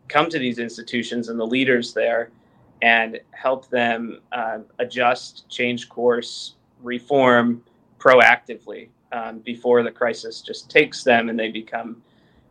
come 0.08 0.30
to 0.30 0.40
these 0.40 0.60
institutions 0.60 1.30
and 1.30 1.40
the 1.40 1.46
leaders 1.46 1.94
there 1.94 2.30
and 2.82 3.20
help 3.32 3.70
them 3.70 4.20
uh, 4.32 4.60
adjust, 4.80 5.50
change 5.50 5.90
course, 5.90 6.56
reform 6.84 7.64
proactively 8.00 8.90
um, 9.12 9.40
before 9.40 9.82
the 9.82 9.92
crisis 9.92 10.42
just 10.42 10.70
takes 10.70 11.04
them 11.04 11.30
and 11.30 11.40
they 11.40 11.50
become, 11.50 12.02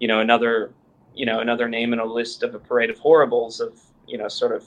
you 0.00 0.08
know, 0.08 0.20
another, 0.20 0.72
you 1.14 1.26
know, 1.26 1.40
another 1.40 1.68
name 1.68 1.92
in 1.92 1.98
a 1.98 2.04
list 2.04 2.42
of 2.42 2.54
a 2.54 2.58
parade 2.58 2.90
of 2.90 2.98
horribles 2.98 3.60
of, 3.60 3.80
you 4.06 4.18
know, 4.18 4.28
sort 4.28 4.52
of 4.52 4.64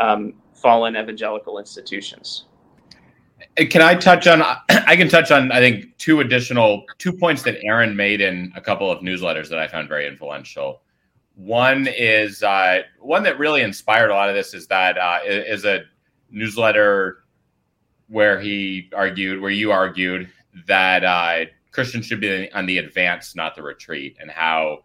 um, 0.00 0.34
fallen 0.54 0.96
evangelical 0.96 1.58
institutions. 1.58 2.44
Can 3.56 3.82
I 3.82 3.94
touch 3.94 4.26
on? 4.26 4.42
I 4.42 4.96
can 4.96 5.08
touch 5.08 5.30
on. 5.30 5.52
I 5.52 5.60
think 5.60 5.96
two 5.98 6.20
additional 6.20 6.84
two 6.98 7.12
points 7.12 7.42
that 7.42 7.56
Aaron 7.62 7.94
made 7.94 8.20
in 8.20 8.52
a 8.56 8.60
couple 8.60 8.90
of 8.90 9.00
newsletters 9.00 9.48
that 9.48 9.58
I 9.58 9.68
found 9.68 9.88
very 9.88 10.06
influential. 10.06 10.82
One 11.36 11.86
is 11.86 12.42
uh, 12.42 12.82
one 13.00 13.22
that 13.22 13.38
really 13.38 13.62
inspired 13.62 14.10
a 14.10 14.14
lot 14.14 14.28
of 14.28 14.34
this 14.34 14.54
is 14.54 14.66
that 14.68 14.98
uh, 14.98 15.20
is 15.24 15.64
a 15.64 15.82
newsletter 16.30 17.24
where 18.08 18.40
he 18.40 18.90
argued, 18.94 19.40
where 19.40 19.50
you 19.50 19.70
argued 19.70 20.28
that 20.66 21.04
uh, 21.04 21.44
Christians 21.70 22.06
should 22.06 22.20
be 22.20 22.50
on 22.52 22.66
the 22.66 22.78
advance, 22.78 23.36
not 23.36 23.54
the 23.54 23.62
retreat, 23.62 24.16
and 24.20 24.30
how 24.30 24.84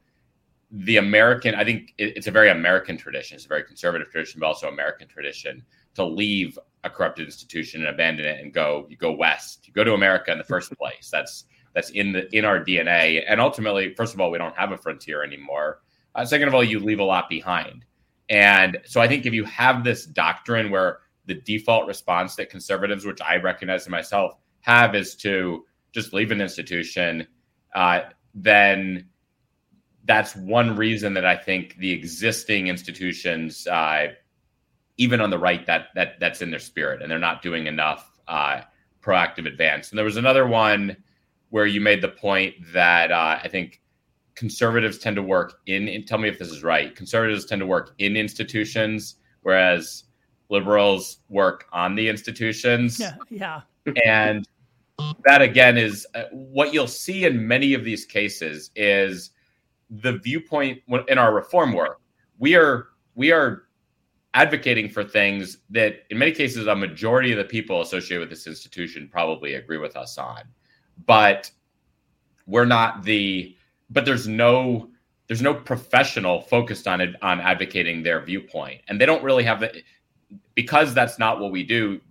the 0.76 0.98
American, 0.98 1.56
I 1.56 1.64
think 1.64 1.94
it's 1.98 2.28
a 2.28 2.32
very 2.32 2.50
American 2.50 2.98
tradition, 2.98 3.36
it's 3.36 3.46
a 3.46 3.48
very 3.48 3.64
conservative 3.64 4.10
tradition, 4.10 4.40
but 4.40 4.48
also 4.48 4.68
American 4.68 5.08
tradition 5.08 5.64
to 5.96 6.04
leave 6.04 6.58
a 6.84 6.90
corrupted 6.90 7.26
institution 7.26 7.82
and 7.82 7.90
abandon 7.90 8.26
it 8.26 8.42
and 8.42 8.54
go, 8.54 8.88
you 8.90 8.98
go 8.98 9.12
west, 9.12 9.68
you 9.68 9.74
go 9.74 9.84
to 9.84 9.94
America 9.94 10.32
in 10.32 10.38
the 10.38 10.44
first 10.44 10.72
place. 10.78 11.10
That's 11.12 11.46
that's 11.74 11.90
in 11.92 12.12
the 12.12 12.36
in 12.36 12.46
our 12.46 12.64
DNA, 12.64 13.24
and 13.28 13.40
ultimately, 13.40 13.96
first 13.96 14.14
of 14.14 14.22
all, 14.22 14.30
we 14.30 14.38
don't 14.38 14.56
have 14.56 14.72
a 14.72 14.78
frontier 14.78 15.24
anymore 15.24 15.80
uh, 16.16 16.26
second 16.26 16.48
of 16.48 16.54
all, 16.54 16.64
you 16.64 16.80
leave 16.80 17.00
a 17.00 17.04
lot 17.04 17.30
behind. 17.30 17.86
And 18.30 18.80
so 18.86 19.02
I 19.02 19.08
think 19.08 19.26
if 19.26 19.34
you 19.34 19.44
have 19.46 19.84
this 19.84 20.06
doctrine 20.06 20.72
where 20.72 21.00
the 21.26 21.36
default 21.36 21.88
response 21.88 22.36
that 22.36 22.50
conservatives, 22.50 23.06
which 23.06 23.22
I 23.22 23.38
recognize 23.38 23.86
in 23.86 23.92
myself, 23.92 24.34
have 24.62 24.96
is 24.96 25.16
to 25.18 25.66
just 25.92 26.14
leave 26.14 26.32
an 26.32 26.42
institution, 26.42 27.28
uh, 27.76 28.02
then 28.34 29.10
that's 30.06 30.36
one 30.36 30.76
reason 30.76 31.14
that 31.14 31.26
I 31.26 31.36
think 31.36 31.78
the 31.78 31.92
existing 31.92 32.68
institutions, 32.68 33.68
uh, 33.68 34.08
even 34.98 35.22
on 35.22 35.30
the 35.30 35.40
right, 35.40 35.66
that 35.66 35.88
that 35.96 36.20
that's 36.20 36.42
in 36.42 36.52
their 36.52 36.60
spirit, 36.60 37.02
and 37.02 37.10
they're 37.10 37.20
not 37.20 37.42
doing 37.42 37.68
enough 37.68 38.20
uh, 38.28 38.62
proactive 39.02 39.46
advance. 39.46 39.90
And 39.90 39.98
there 39.98 40.06
was 40.06 40.18
another 40.18 40.48
one 40.48 40.98
where 41.50 41.66
you 41.66 41.80
made 41.80 42.02
the 42.02 42.10
point 42.10 42.56
that 42.74 43.12
uh, 43.12 43.40
I 43.44 43.48
think 43.48 43.84
conservatives 44.36 44.98
tend 44.98 45.16
to 45.16 45.22
work 45.22 45.60
in, 45.68 45.88
in, 45.88 46.06
tell 46.06 46.18
me 46.18 46.28
if 46.28 46.40
this 46.40 46.50
is 46.50 46.64
right 46.64 46.96
conservatives 46.96 47.46
tend 47.46 47.60
to 47.60 47.66
work 47.66 47.94
in 48.00 48.18
institutions 48.18 49.16
whereas 49.44 50.06
liberals 50.50 51.20
work 51.30 51.66
on 51.72 51.96
the 51.96 52.08
institutions 52.10 53.00
yeah 53.00 53.14
yeah 53.30 53.62
and 54.06 54.48
that 55.26 55.42
again 55.42 55.78
is 55.78 56.08
uh, 56.16 56.24
what 56.32 56.74
you'll 56.74 56.88
see 56.88 57.26
in 57.26 57.48
many 57.48 57.74
of 57.74 57.84
these 57.84 58.06
cases 58.06 58.72
is 58.76 59.32
the 60.02 60.18
viewpoint 60.20 60.82
in 61.08 61.18
our 61.18 61.34
reform 61.34 61.74
work 61.74 62.02
we 62.40 62.56
are 62.56 62.88
we 63.16 63.32
are 63.32 63.64
advocating 64.34 64.90
for 64.90 65.04
things 65.04 65.60
that 65.70 66.04
in 66.10 66.18
many 66.18 66.32
cases 66.32 66.68
a 66.68 66.76
majority 66.76 67.32
of 67.32 67.38
the 67.38 67.44
people 67.44 67.82
associated 67.82 68.20
with 68.20 68.30
this 68.30 68.48
institution 68.48 69.08
probably 69.12 69.56
agree 69.56 69.78
with 69.78 69.96
us 69.96 70.18
on. 70.18 70.42
But 71.06 71.52
we're 72.48 72.66
not 72.66 73.04
the 73.04 73.56
but 73.90 74.06
there's 74.06 74.28
no 74.28 74.90
there's 75.28 75.42
no 75.42 75.54
professional 75.54 76.42
focused 76.42 76.88
on 76.88 77.00
it 77.00 77.16
on 77.22 77.40
advocating 77.40 78.04
their 78.04 78.22
viewpoint. 78.22 78.82
And 78.88 79.00
they 79.00 79.06
don't 79.06 79.24
really 79.24 79.44
have 79.44 79.60
the 79.60 79.84
because 80.56 80.94
that's 80.94 81.20
not 81.20 81.40
what 81.40 81.52
we 81.52 81.64
do 81.64 82.02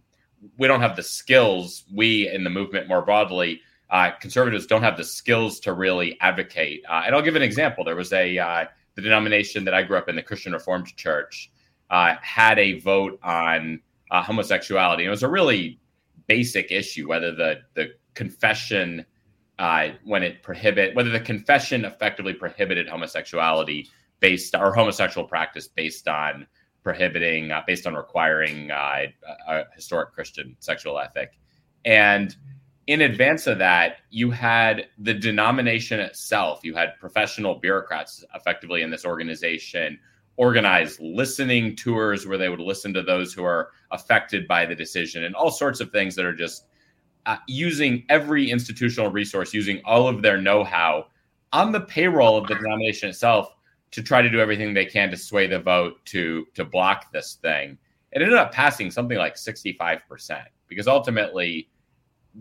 we 0.58 0.66
don't 0.66 0.80
have 0.80 0.96
the 0.96 1.02
skills 1.02 1.84
we 1.92 2.28
in 2.28 2.42
the 2.42 2.50
movement 2.50 2.88
more 2.88 3.02
broadly 3.02 3.60
uh, 3.92 4.10
conservatives 4.20 4.66
don't 4.66 4.82
have 4.82 4.96
the 4.96 5.04
skills 5.04 5.60
to 5.60 5.72
really 5.74 6.18
advocate. 6.20 6.82
Uh, 6.88 7.02
and 7.06 7.14
i'll 7.14 7.22
give 7.22 7.36
an 7.36 7.42
example. 7.42 7.84
There 7.84 7.94
was 7.94 8.12
a 8.12 8.38
uh, 8.38 8.64
the 8.94 9.02
denomination 9.02 9.64
that 9.64 9.74
i 9.74 9.82
grew 9.82 9.96
up 9.96 10.08
in 10.08 10.16
the 10.16 10.22
christian 10.22 10.52
reformed 10.52 10.94
church 10.96 11.50
uh, 11.90 12.16
had 12.20 12.58
a 12.58 12.80
vote 12.80 13.18
on 13.22 13.80
uh, 14.10 14.22
homosexuality. 14.22 15.04
And 15.04 15.08
it 15.08 15.10
was 15.10 15.22
a 15.22 15.28
really 15.28 15.78
basic 16.26 16.72
issue 16.72 17.08
whether 17.08 17.34
the 17.34 17.60
the 17.74 17.92
confession 18.14 19.04
uh, 19.58 19.88
when 20.04 20.22
it 20.22 20.42
prohibit 20.42 20.94
whether 20.94 21.10
the 21.10 21.20
confession 21.20 21.84
effectively 21.84 22.32
prohibited 22.32 22.88
homosexuality 22.88 23.88
based 24.20 24.54
or 24.54 24.72
homosexual 24.72 25.26
practice 25.26 25.68
based 25.68 26.08
on 26.08 26.46
prohibiting 26.82 27.52
based 27.66 27.86
on 27.86 27.94
requiring 27.94 28.70
uh, 28.70 29.04
a 29.48 29.64
historic 29.74 30.12
Christian 30.12 30.56
sexual 30.60 30.98
ethic, 30.98 31.32
and 31.84 32.34
in 32.86 33.02
advance 33.02 33.46
of 33.46 33.58
that, 33.58 33.98
you 34.10 34.30
had 34.30 34.86
the 34.98 35.14
denomination 35.14 36.00
itself. 36.00 36.60
You 36.64 36.74
had 36.74 36.98
professional 36.98 37.56
bureaucrats 37.56 38.24
effectively 38.34 38.82
in 38.82 38.90
this 38.90 39.04
organization 39.04 39.98
organize 40.36 40.98
listening 41.00 41.76
tours 41.76 42.26
where 42.26 42.38
they 42.38 42.48
would 42.48 42.60
listen 42.60 42.92
to 42.94 43.02
those 43.02 43.32
who 43.32 43.44
are 43.44 43.70
affected 43.90 44.48
by 44.48 44.64
the 44.64 44.74
decision 44.74 45.24
and 45.24 45.34
all 45.34 45.50
sorts 45.50 45.78
of 45.80 45.90
things 45.90 46.16
that 46.16 46.24
are 46.24 46.34
just 46.34 46.66
uh, 47.26 47.36
using 47.46 48.04
every 48.08 48.50
institutional 48.50 49.10
resource, 49.10 49.54
using 49.54 49.80
all 49.84 50.08
of 50.08 50.22
their 50.22 50.40
know 50.40 50.64
how 50.64 51.06
on 51.52 51.70
the 51.70 51.80
payroll 51.80 52.36
of 52.36 52.48
the 52.48 52.54
denomination 52.54 53.10
itself 53.10 53.54
to 53.90 54.02
try 54.02 54.22
to 54.22 54.30
do 54.30 54.40
everything 54.40 54.72
they 54.72 54.86
can 54.86 55.10
to 55.10 55.16
sway 55.16 55.46
the 55.46 55.60
vote 55.60 56.04
to 56.06 56.46
to 56.54 56.64
block 56.64 57.12
this 57.12 57.34
thing. 57.34 57.78
It 58.10 58.22
ended 58.22 58.38
up 58.38 58.52
passing 58.52 58.90
something 58.90 59.18
like 59.18 59.36
65% 59.36 60.00
because 60.68 60.88
ultimately 60.88 61.68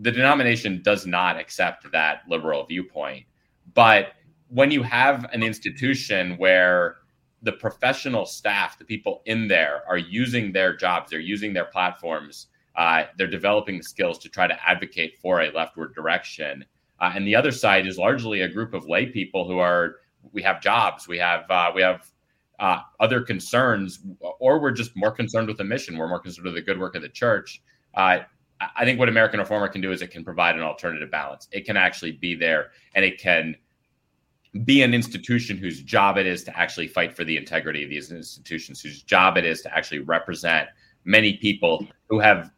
the 0.00 0.10
denomination 0.10 0.82
does 0.82 1.06
not 1.06 1.38
accept 1.38 1.90
that 1.92 2.22
liberal 2.28 2.64
viewpoint. 2.64 3.24
But 3.74 4.14
when 4.48 4.70
you 4.70 4.82
have 4.82 5.26
an 5.32 5.42
institution 5.42 6.36
where 6.36 6.96
the 7.42 7.52
professional 7.52 8.24
staff, 8.24 8.78
the 8.78 8.84
people 8.84 9.22
in 9.26 9.48
there, 9.48 9.82
are 9.88 9.98
using 9.98 10.52
their 10.52 10.76
jobs, 10.76 11.10
they're 11.10 11.20
using 11.20 11.52
their 11.52 11.64
platforms 11.64 12.48
uh, 12.76 13.04
they're 13.16 13.26
developing 13.26 13.78
the 13.78 13.84
skills 13.84 14.18
to 14.18 14.28
try 14.28 14.46
to 14.46 14.68
advocate 14.68 15.18
for 15.18 15.42
a 15.42 15.50
leftward 15.52 15.94
direction. 15.94 16.64
Uh, 17.00 17.12
and 17.14 17.26
the 17.26 17.34
other 17.34 17.52
side 17.52 17.86
is 17.86 17.98
largely 17.98 18.42
a 18.42 18.48
group 18.48 18.74
of 18.74 18.86
lay 18.86 19.06
people 19.06 19.46
who 19.46 19.58
are 19.58 19.96
we 20.32 20.40
have 20.40 20.62
jobs, 20.62 21.08
we 21.08 21.18
have 21.18 21.50
uh, 21.50 21.70
we 21.74 21.82
have 21.82 22.06
uh, 22.60 22.80
other 23.00 23.20
concerns, 23.20 24.04
or 24.38 24.60
we're 24.60 24.70
just 24.70 24.92
more 24.94 25.10
concerned 25.10 25.48
with 25.48 25.58
the 25.58 25.64
mission. 25.64 25.98
We're 25.98 26.08
more 26.08 26.20
concerned 26.20 26.44
with 26.44 26.54
the 26.54 26.62
good 26.62 26.78
work 26.78 26.94
of 26.94 27.02
the 27.02 27.08
church. 27.08 27.60
I 28.76 28.84
think 28.84 28.98
what 28.98 29.08
American 29.08 29.40
Reformer 29.40 29.68
can 29.68 29.80
do 29.80 29.92
is 29.92 30.02
it 30.02 30.10
can 30.10 30.24
provide 30.24 30.56
an 30.56 30.62
alternative 30.62 31.10
balance. 31.10 31.48
It 31.52 31.64
can 31.64 31.76
actually 31.76 32.12
be 32.12 32.34
there, 32.34 32.70
and 32.94 33.04
it 33.04 33.18
can 33.18 33.56
be 34.64 34.82
an 34.82 34.92
institution 34.92 35.56
whose 35.56 35.82
job 35.82 36.18
it 36.18 36.26
is 36.26 36.44
to 36.44 36.58
actually 36.58 36.86
fight 36.86 37.16
for 37.16 37.24
the 37.24 37.36
integrity 37.36 37.82
of 37.82 37.90
these 37.90 38.12
institutions, 38.12 38.80
whose 38.80 39.02
job 39.02 39.36
it 39.36 39.44
is 39.44 39.62
to 39.62 39.74
actually 39.74 40.00
represent 40.00 40.68
many 41.04 41.34
people 41.34 41.86
who 42.08 42.18
have 42.20 42.50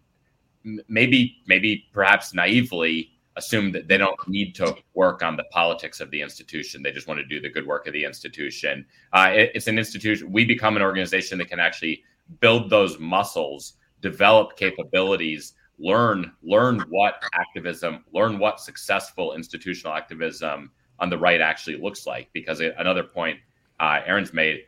maybe 0.89 1.43
maybe 1.47 1.87
perhaps 1.93 2.35
naively 2.35 3.11
assume 3.37 3.73
that 3.73 3.89
they 3.89 3.99
don't 3.99 4.17
need 4.29 4.55
to 4.55 4.75
work 4.95 5.23
on 5.23 5.37
the 5.37 5.45
politics 5.45 6.01
of 6.01 6.11
the 6.11 6.21
institution. 6.21 6.83
They 6.83 6.93
just 6.93 7.09
want 7.09 7.19
to 7.19 7.27
do 7.27 7.41
the 7.41 7.49
good 7.49 7.67
work 7.67 7.87
of 7.87 7.93
the 7.93 8.05
institution. 8.05 8.87
Uh, 9.13 9.31
it, 9.33 9.51
it's 9.55 9.67
an 9.67 9.79
institution. 9.79 10.31
We 10.31 10.45
become 10.45 10.77
an 10.77 10.83
organization 10.83 11.39
that 11.39 11.49
can 11.49 11.59
actually 11.59 12.03
build 12.41 12.71
those 12.71 12.99
muscles, 12.99 13.75
develop 14.01 14.57
capabilities, 14.57 15.55
learn 15.79 16.33
learn 16.43 16.81
what 16.89 17.23
activism, 17.35 18.05
learn 18.13 18.39
what 18.39 18.61
successful 18.61 19.35
institutional 19.35 19.95
activism 19.95 20.71
on 21.01 21.11
the 21.11 21.19
right 21.19 21.41
actually 21.41 21.77
looks 21.77 22.07
like. 22.07 22.29
Because 22.33 22.61
another 22.61 23.03
point 23.03 23.39
uh, 23.81 24.01
Aaron's 24.07 24.33
made, 24.33 24.61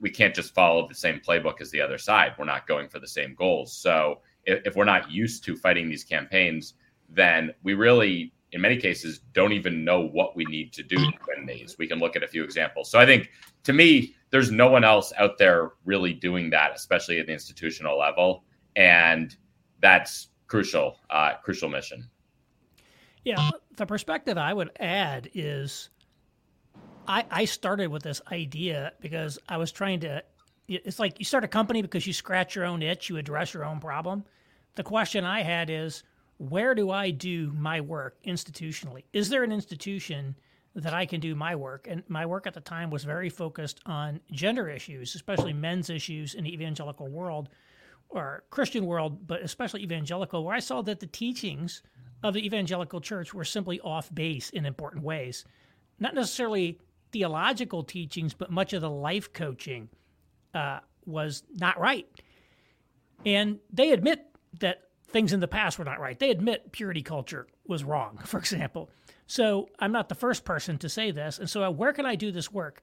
we 0.00 0.10
can't 0.10 0.34
just 0.34 0.54
follow 0.54 0.86
the 0.86 0.94
same 0.94 1.20
playbook 1.26 1.60
as 1.60 1.70
the 1.70 1.80
other 1.80 1.98
side. 1.98 2.34
We're 2.38 2.44
not 2.44 2.66
going 2.66 2.88
for 2.88 3.00
the 3.00 3.08
same 3.08 3.34
goals. 3.34 3.76
So 3.76 4.20
if, 4.44 4.62
if 4.64 4.76
we're 4.76 4.84
not 4.84 5.10
used 5.10 5.44
to 5.44 5.56
fighting 5.56 5.88
these 5.88 6.04
campaigns 6.04 6.74
then 7.08 7.52
we 7.62 7.74
really, 7.74 8.32
in 8.52 8.60
many 8.60 8.76
cases, 8.76 9.20
don't 9.32 9.52
even 9.52 9.84
know 9.84 10.00
what 10.00 10.36
we 10.36 10.44
need 10.46 10.72
to 10.74 10.82
do 10.82 10.96
to 10.96 11.12
win 11.28 11.46
these. 11.46 11.76
We 11.78 11.86
can 11.86 11.98
look 11.98 12.16
at 12.16 12.22
a 12.22 12.28
few 12.28 12.44
examples. 12.44 12.90
So 12.90 12.98
I 12.98 13.06
think 13.06 13.30
to 13.64 13.72
me, 13.72 14.14
there's 14.30 14.50
no 14.50 14.68
one 14.68 14.84
else 14.84 15.12
out 15.18 15.38
there 15.38 15.72
really 15.84 16.12
doing 16.12 16.50
that, 16.50 16.72
especially 16.74 17.20
at 17.20 17.26
the 17.26 17.32
institutional 17.32 17.98
level. 17.98 18.44
And 18.76 19.36
that's 19.80 20.28
crucial, 20.54 20.96
uh, 21.10 21.32
crucial 21.42 21.68
mission. 21.68 22.08
Yeah. 23.24 23.50
The 23.76 23.86
perspective 23.86 24.38
I 24.38 24.54
would 24.54 24.70
add 24.78 25.28
is 25.34 25.90
I, 27.08 27.24
I 27.28 27.44
started 27.44 27.88
with 27.88 28.04
this 28.04 28.20
idea 28.30 28.92
because 29.00 29.38
I 29.48 29.56
was 29.56 29.72
trying 29.72 30.00
to, 30.00 30.22
it's 30.68 31.00
like 31.00 31.18
you 31.18 31.24
start 31.24 31.42
a 31.42 31.48
company 31.48 31.82
because 31.82 32.06
you 32.06 32.12
scratch 32.12 32.54
your 32.54 32.66
own 32.66 32.82
itch, 32.82 33.08
you 33.08 33.16
address 33.16 33.52
your 33.52 33.64
own 33.64 33.80
problem. 33.80 34.24
The 34.76 34.84
question 34.84 35.24
I 35.24 35.42
had 35.42 35.70
is, 35.70 36.04
where 36.38 36.74
do 36.74 36.90
I 36.90 37.10
do 37.10 37.52
my 37.56 37.80
work 37.80 38.16
institutionally? 38.24 39.04
Is 39.12 39.28
there 39.28 39.42
an 39.42 39.52
institution 39.52 40.36
that 40.76 40.94
I 40.94 41.06
can 41.06 41.20
do 41.20 41.34
my 41.34 41.56
work? 41.56 41.86
And 41.90 42.02
my 42.08 42.26
work 42.26 42.46
at 42.46 42.54
the 42.54 42.60
time 42.60 42.90
was 42.90 43.02
very 43.04 43.28
focused 43.28 43.80
on 43.86 44.20
gender 44.30 44.68
issues, 44.68 45.14
especially 45.14 45.52
men's 45.52 45.90
issues 45.90 46.34
in 46.34 46.44
the 46.44 46.52
evangelical 46.52 47.08
world 47.08 47.48
or 48.08 48.44
Christian 48.50 48.86
world, 48.86 49.26
but 49.26 49.42
especially 49.42 49.82
evangelical, 49.82 50.44
where 50.44 50.54
I 50.54 50.60
saw 50.60 50.82
that 50.82 51.00
the 51.00 51.06
teachings 51.06 51.82
of 52.22 52.34
the 52.34 52.44
evangelical 52.44 53.00
church 53.00 53.34
were 53.34 53.44
simply 53.44 53.80
off 53.80 54.12
base 54.14 54.50
in 54.50 54.66
important 54.66 55.04
ways. 55.04 55.44
Not 55.98 56.14
necessarily 56.14 56.78
theological 57.12 57.84
teachings, 57.84 58.34
but 58.34 58.50
much 58.50 58.72
of 58.72 58.80
the 58.80 58.90
life 58.90 59.32
coaching 59.32 59.88
uh, 60.54 60.80
was 61.06 61.42
not 61.52 61.78
right. 61.78 62.06
And 63.26 63.58
they 63.72 63.92
admit 63.92 64.24
that 64.60 64.82
things 65.08 65.32
in 65.32 65.40
the 65.40 65.48
past 65.48 65.78
were 65.78 65.84
not 65.84 66.00
right. 66.00 66.18
They 66.18 66.30
admit 66.30 66.72
purity 66.72 67.02
culture 67.02 67.46
was 67.66 67.84
wrong, 67.84 68.18
for 68.24 68.38
example. 68.38 68.90
So 69.26 69.68
I'm 69.78 69.92
not 69.92 70.08
the 70.08 70.14
first 70.14 70.44
person 70.44 70.78
to 70.78 70.88
say 70.88 71.10
this. 71.10 71.38
And 71.38 71.48
so, 71.48 71.62
uh, 71.62 71.70
where 71.70 71.92
can 71.92 72.06
I 72.06 72.14
do 72.14 72.30
this 72.32 72.52
work? 72.52 72.82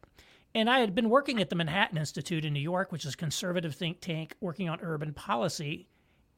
And 0.54 0.70
I 0.70 0.80
had 0.80 0.94
been 0.94 1.10
working 1.10 1.40
at 1.40 1.50
the 1.50 1.56
Manhattan 1.56 1.98
Institute 1.98 2.44
in 2.44 2.54
New 2.54 2.60
York, 2.60 2.92
which 2.92 3.06
is 3.06 3.14
a 3.14 3.18
conservative 3.18 3.74
think 3.74 4.02
tank 4.02 4.36
working 4.42 4.68
on 4.68 4.80
urban 4.82 5.14
policy. 5.14 5.88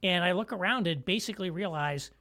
And 0.03 0.23
I 0.23 0.33
look 0.33 0.53
around 0.53 0.85
and 0.85 1.03
basically 1.03 1.49
realize 1.49 2.11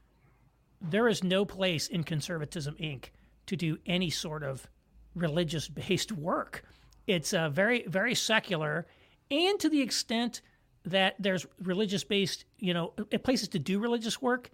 there 0.80 1.08
is 1.08 1.22
no 1.22 1.44
place 1.44 1.88
in 1.88 2.02
Conservatism 2.02 2.76
Inc. 2.80 3.06
to 3.46 3.56
do 3.56 3.78
any 3.86 4.08
sort 4.08 4.42
of 4.42 4.66
religious 5.14 5.68
based 5.68 6.12
work. 6.12 6.64
It's 7.06 7.34
uh, 7.34 7.50
very, 7.50 7.84
very 7.86 8.14
secular. 8.14 8.86
And 9.30 9.58
to 9.60 9.68
the 9.68 9.82
extent 9.82 10.40
that 10.84 11.14
there's 11.18 11.46
religious 11.62 12.04
based, 12.04 12.44
you 12.58 12.74
know, 12.74 12.88
places 13.22 13.48
to 13.48 13.58
do 13.58 13.78
religious 13.78 14.20
work, 14.20 14.50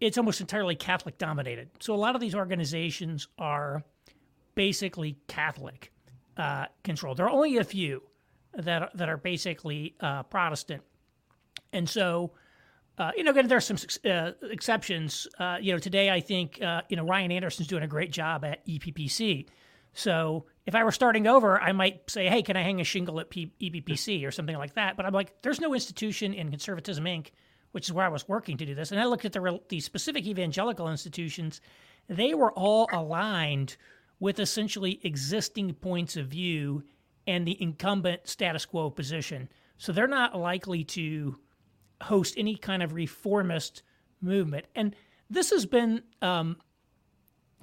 it's 0.00 0.16
almost 0.16 0.40
entirely 0.40 0.76
Catholic 0.76 1.18
dominated. 1.18 1.68
So 1.80 1.94
a 1.94 1.96
lot 1.96 2.14
of 2.14 2.20
these 2.20 2.34
organizations 2.34 3.28
are 3.38 3.84
basically 4.54 5.18
Catholic 5.28 5.92
uh, 6.40 6.66
controlled. 6.82 7.18
There 7.18 7.26
are 7.26 7.30
only 7.30 7.58
a 7.58 7.64
few 7.64 8.02
that 8.54 8.96
that 8.96 9.08
are 9.08 9.18
basically 9.18 9.94
uh, 10.00 10.24
Protestant, 10.24 10.82
and 11.72 11.88
so. 11.88 12.32
Uh, 12.98 13.12
you 13.16 13.24
know, 13.24 13.30
again, 13.30 13.48
there's 13.48 13.64
some 13.64 13.78
uh, 14.04 14.32
exceptions. 14.50 15.26
Uh, 15.38 15.56
you 15.58 15.72
know, 15.72 15.78
today 15.78 16.10
I 16.10 16.20
think 16.20 16.60
uh, 16.60 16.82
you 16.90 16.98
know 16.98 17.04
Ryan 17.06 17.32
Anderson's 17.32 17.66
doing 17.66 17.82
a 17.82 17.86
great 17.86 18.12
job 18.12 18.44
at 18.44 18.66
EPPC. 18.66 19.46
So 19.94 20.44
if 20.66 20.74
I 20.74 20.84
were 20.84 20.92
starting 20.92 21.26
over, 21.26 21.58
I 21.58 21.72
might 21.72 22.10
say, 22.10 22.26
hey, 22.28 22.42
can 22.42 22.56
I 22.56 22.62
hang 22.62 22.78
a 22.78 22.84
shingle 22.84 23.18
at 23.20 23.30
P- 23.30 23.54
EPPC 23.58 24.26
or 24.26 24.30
something 24.30 24.56
like 24.56 24.74
that? 24.74 24.98
But 24.98 25.06
I'm 25.06 25.14
like, 25.14 25.40
there's 25.40 25.60
no 25.60 25.72
institution 25.72 26.34
in 26.34 26.50
Conservatism 26.50 27.04
Inc., 27.04 27.28
which 27.72 27.86
is 27.86 27.92
where 27.92 28.04
I 28.04 28.08
was 28.10 28.28
working 28.28 28.58
to 28.58 28.66
do 28.66 28.74
this. 28.74 28.92
And 28.92 29.00
I 29.00 29.06
looked 29.06 29.24
at 29.24 29.32
the, 29.32 29.60
the 29.68 29.80
specific 29.80 30.26
evangelical 30.26 30.90
institutions, 30.90 31.62
they 32.08 32.34
were 32.34 32.52
all 32.52 32.86
aligned 32.92 33.76
with 34.20 34.38
essentially 34.38 35.00
existing 35.02 35.74
points 35.74 36.16
of 36.16 36.26
view 36.28 36.84
and 37.26 37.46
the 37.46 37.60
incumbent 37.60 38.28
status 38.28 38.66
quo 38.66 38.90
position. 38.90 39.48
So 39.78 39.92
they're 39.92 40.06
not 40.06 40.36
likely 40.36 40.84
to 40.84 41.38
host 42.02 42.34
any 42.36 42.56
kind 42.56 42.82
of 42.82 42.92
reformist 42.92 43.82
movement. 44.20 44.66
And 44.74 44.94
this 45.30 45.50
has 45.50 45.66
been 45.66 46.02
um, 46.22 46.56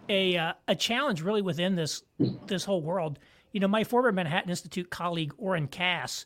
a 0.10 0.38
uh, 0.38 0.54
a 0.68 0.76
challenge 0.76 1.22
really 1.22 1.42
within 1.42 1.76
this 1.76 2.04
this 2.48 2.66
whole 2.66 2.82
world. 2.82 3.20
You 3.52 3.60
know, 3.60 3.68
my 3.68 3.84
former 3.84 4.12
Manhattan 4.12 4.50
Institute 4.50 4.90
colleague 4.90 5.34
Oren 5.38 5.68
Cass 5.68 6.26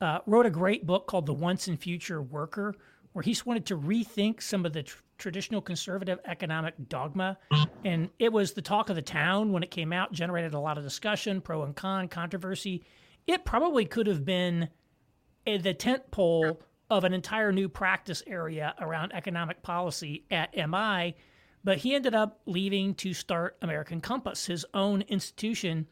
uh, 0.00 0.18
wrote 0.26 0.46
a 0.46 0.50
great 0.50 0.86
book 0.86 1.06
called 1.06 1.26
The 1.26 1.32
Once 1.32 1.68
and 1.68 1.80
Future 1.80 2.20
Worker, 2.20 2.74
where 3.12 3.22
he 3.22 3.36
wanted 3.44 3.66
to 3.66 3.78
rethink 3.78 4.42
some 4.42 4.66
of 4.66 4.72
the 4.72 4.82
tr- 4.82 5.02
traditional 5.22 5.60
conservative 5.60 6.18
economic 6.26 6.74
dogma. 6.88 7.38
And 7.84 8.10
it 8.18 8.32
was 8.32 8.52
the 8.52 8.62
talk 8.62 8.90
of 8.90 8.96
the 8.96 9.02
town 9.02 9.52
when 9.52 9.62
it 9.62 9.70
came 9.70 9.92
out, 9.92 10.12
generated 10.12 10.54
a 10.54 10.58
lot 10.58 10.78
of 10.78 10.84
discussion, 10.84 11.40
pro 11.40 11.62
and 11.62 11.74
con, 11.74 12.08
controversy. 12.08 12.84
It 13.26 13.44
probably 13.44 13.84
could 13.84 14.06
have 14.06 14.24
been 14.24 14.68
a, 15.46 15.58
the 15.58 15.74
tent 15.74 16.10
pole 16.10 16.60
of 16.90 17.04
an 17.04 17.14
entire 17.14 17.52
new 17.52 17.68
practice 17.68 18.22
area 18.26 18.74
around 18.80 19.12
economic 19.14 19.62
policy 19.62 20.24
at 20.30 20.54
MI 20.56 21.14
but 21.64 21.78
he 21.78 21.94
ended 21.94 22.14
up 22.14 22.40
leaving 22.46 22.94
to 22.96 23.14
start 23.14 23.56
American 23.62 24.00
Compass, 24.00 24.46
his 24.46 24.66
own 24.74 25.02
institution, 25.02 25.86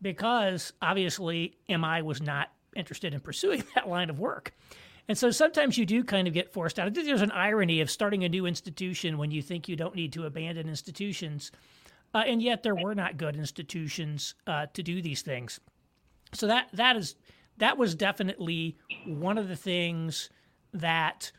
because 0.00 0.72
obviously 0.80 1.56
MI 1.68 2.02
was 2.02 2.20
not 2.20 2.52
interested 2.74 3.14
in 3.14 3.20
pursuing 3.20 3.64
that 3.74 3.88
line 3.88 4.10
of 4.10 4.18
work. 4.18 4.54
And 5.08 5.16
so 5.16 5.30
sometimes 5.30 5.78
you 5.78 5.86
do 5.86 6.02
kind 6.02 6.26
of 6.26 6.34
get 6.34 6.52
forced 6.52 6.78
out. 6.78 6.88
I 6.88 6.90
think 6.90 7.06
there's 7.06 7.22
an 7.22 7.30
irony 7.30 7.80
of 7.80 7.90
starting 7.90 8.24
a 8.24 8.28
new 8.28 8.46
institution 8.46 9.18
when 9.18 9.30
you 9.30 9.40
think 9.40 9.68
you 9.68 9.76
don't 9.76 9.94
need 9.94 10.12
to 10.14 10.26
abandon 10.26 10.68
institutions. 10.68 11.52
Uh, 12.12 12.24
and 12.26 12.42
yet 12.42 12.62
there 12.62 12.74
were 12.74 12.94
not 12.94 13.16
good 13.16 13.36
institutions 13.36 14.34
uh, 14.46 14.66
to 14.74 14.82
do 14.82 15.00
these 15.00 15.22
things. 15.22 15.60
So 16.32 16.46
that 16.48 16.68
that 16.72 16.96
is 16.96 17.14
that 17.58 17.78
was 17.78 17.94
definitely 17.94 18.76
one 19.06 19.38
of 19.38 19.48
the 19.48 19.56
things 19.56 20.28
that 20.72 21.30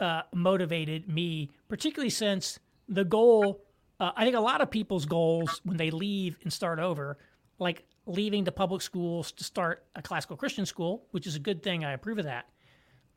uh, 0.00 0.22
motivated 0.34 1.08
me, 1.08 1.50
particularly 1.68 2.10
since 2.10 2.58
the 2.88 3.04
goal, 3.04 3.64
uh, 4.00 4.10
I 4.16 4.24
think 4.24 4.36
a 4.36 4.40
lot 4.40 4.60
of 4.60 4.70
people's 4.70 5.06
goals 5.06 5.60
when 5.64 5.76
they 5.76 5.90
leave 5.90 6.38
and 6.42 6.52
start 6.52 6.78
over, 6.78 7.18
like 7.58 7.84
leaving 8.06 8.44
the 8.44 8.52
public 8.52 8.82
schools 8.82 9.32
to 9.32 9.44
start 9.44 9.84
a 9.94 10.02
classical 10.02 10.36
Christian 10.36 10.66
school, 10.66 11.06
which 11.12 11.26
is 11.26 11.36
a 11.36 11.38
good 11.38 11.62
thing. 11.62 11.84
I 11.84 11.92
approve 11.92 12.18
of 12.18 12.24
that. 12.24 12.48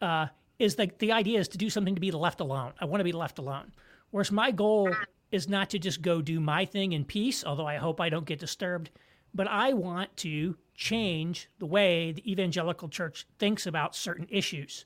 Uh, 0.01 0.27
is 0.57 0.75
that 0.75 0.99
the 0.99 1.11
idea 1.11 1.39
is 1.39 1.47
to 1.49 1.57
do 1.57 1.69
something 1.69 1.95
to 1.95 2.01
be 2.01 2.11
left 2.11 2.39
alone. 2.39 2.73
I 2.79 2.85
want 2.85 3.01
to 3.01 3.05
be 3.05 3.11
left 3.11 3.39
alone. 3.39 3.73
Whereas 4.11 4.31
my 4.31 4.51
goal 4.51 4.95
is 5.31 5.49
not 5.49 5.69
to 5.71 5.79
just 5.79 6.01
go 6.01 6.21
do 6.21 6.39
my 6.39 6.65
thing 6.65 6.93
in 6.93 7.03
peace, 7.03 7.43
although 7.43 7.67
I 7.67 7.75
hope 7.75 7.99
I 7.99 8.09
don't 8.09 8.25
get 8.25 8.39
disturbed, 8.39 8.89
but 9.33 9.47
I 9.47 9.73
want 9.73 10.15
to 10.17 10.55
change 10.73 11.49
the 11.59 11.65
way 11.65 12.13
the 12.13 12.31
evangelical 12.31 12.87
church 12.87 13.27
thinks 13.37 13.65
about 13.65 13.95
certain 13.95 14.27
issues. 14.29 14.85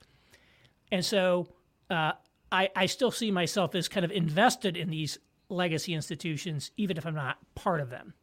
And 0.91 1.05
so 1.05 1.49
uh, 1.89 2.13
I, 2.51 2.69
I 2.75 2.85
still 2.87 3.11
see 3.11 3.29
myself 3.29 3.75
as 3.75 3.87
kind 3.87 4.03
of 4.03 4.11
invested 4.11 4.75
in 4.75 4.89
these 4.89 5.19
legacy 5.49 5.93
institutions, 5.93 6.71
even 6.77 6.97
if 6.97 7.05
I'm 7.05 7.15
not 7.15 7.37
part 7.53 7.79
of 7.79 7.89
them 7.89 8.13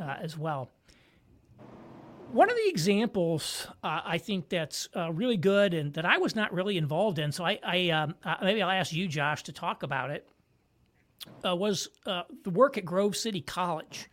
uh, 0.00 0.16
as 0.20 0.38
well. 0.38 0.70
One 2.32 2.48
of 2.48 2.56
the 2.56 2.68
examples 2.68 3.66
uh, 3.82 4.00
I 4.04 4.18
think 4.18 4.48
that's 4.48 4.88
uh, 4.94 5.12
really 5.12 5.36
good 5.36 5.74
and 5.74 5.92
that 5.94 6.04
I 6.04 6.18
was 6.18 6.36
not 6.36 6.52
really 6.52 6.76
involved 6.76 7.18
in, 7.18 7.32
so 7.32 7.44
I, 7.44 7.58
I 7.64 7.90
um, 7.90 8.14
uh, 8.24 8.36
maybe 8.42 8.62
I'll 8.62 8.70
ask 8.70 8.92
you, 8.92 9.08
Josh, 9.08 9.42
to 9.44 9.52
talk 9.52 9.82
about 9.82 10.10
it, 10.10 10.28
uh, 11.44 11.56
was 11.56 11.88
uh, 12.06 12.22
the 12.44 12.50
work 12.50 12.78
at 12.78 12.84
Grove 12.84 13.16
City 13.16 13.40
College. 13.40 14.08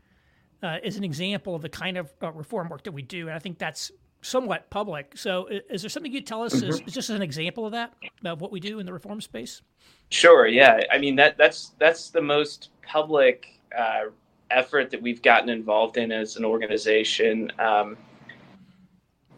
is 0.84 0.98
an 0.98 1.04
example 1.04 1.54
of 1.54 1.62
the 1.62 1.70
kind 1.70 1.98
of 1.98 2.12
reform 2.34 2.70
work 2.70 2.84
that 2.84 2.92
we 2.92 3.04
do, 3.04 3.28
and 3.28 3.36
I 3.36 3.40
think 3.40 3.60
that's 3.60 3.92
somewhat 4.22 4.70
public. 4.70 5.16
So, 5.16 5.48
is 5.70 5.82
there 5.82 5.90
something 5.90 6.12
you'd 6.12 6.28
tell 6.28 6.44
us 6.44 6.56
mm-hmm. 6.56 6.70
is, 6.88 6.94
just 6.94 7.10
an 7.10 7.22
example 7.22 7.66
of 7.66 7.72
that 7.74 7.94
of 8.26 8.42
what 8.42 8.52
we 8.52 8.60
do 8.60 8.80
in 8.80 8.86
the 8.86 8.94
reform 8.94 9.22
space? 9.22 9.62
Sure. 10.10 10.48
Yeah. 10.48 10.80
I 10.92 10.98
mean 10.98 11.16
that 11.18 11.38
that's 11.38 11.74
that's 11.80 12.10
the 12.10 12.22
most 12.22 12.70
public 12.82 13.60
uh, 13.78 14.06
effort 14.50 14.90
that 14.92 15.02
we've 15.02 15.22
gotten 15.22 15.50
involved 15.50 15.98
in 15.98 16.12
as 16.12 16.36
an 16.36 16.46
organization. 16.46 17.52
Um, 17.60 17.98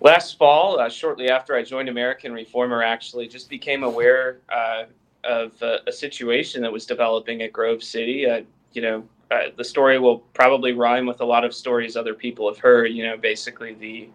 last 0.02 0.38
fall, 0.38 0.80
uh, 0.80 0.90
shortly 0.90 1.30
after 1.30 1.56
I 1.56 1.64
joined 1.64 1.90
American 1.90 2.34
Reformer, 2.34 2.84
actually 2.84 3.28
just 3.28 3.50
became 3.50 3.84
aware 3.84 4.40
uh, 4.50 4.84
of 5.24 5.62
uh, 5.62 5.78
a 5.88 5.92
situation 5.92 6.62
that 6.62 6.72
was 6.72 6.86
developing 6.86 7.42
at 7.42 7.52
Grove 7.54 7.84
City. 7.84 8.30
Uh, 8.30 8.42
you 8.74 8.82
know, 8.82 9.04
uh, 9.32 9.50
the 9.58 9.64
story 9.64 10.00
will 10.00 10.20
probably 10.34 10.74
rhyme 10.74 11.06
with 11.06 11.22
a 11.22 11.26
lot 11.26 11.44
of 11.44 11.54
stories 11.54 11.96
other 11.96 12.14
people 12.14 12.48
have 12.52 12.60
heard. 12.60 12.92
You 12.92 13.08
know, 13.08 13.18
basically 13.18 13.74
the, 13.74 14.10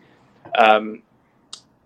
um, 0.59 1.03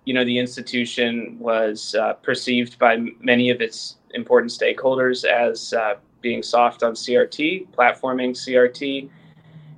you 0.05 0.15
know, 0.15 0.25
the 0.25 0.39
institution 0.39 1.39
was 1.39 1.95
uh, 1.95 2.15
perceived 2.15 2.79
by 2.79 2.99
many 3.21 3.51
of 3.51 3.61
its 3.61 3.97
important 4.15 4.51
stakeholders 4.51 5.25
as 5.25 5.75
being 6.21 6.43
soft 6.43 6.83
on 6.83 6.95
CRT, 6.95 7.69
platforming 7.69 8.31
CRT, 8.31 9.09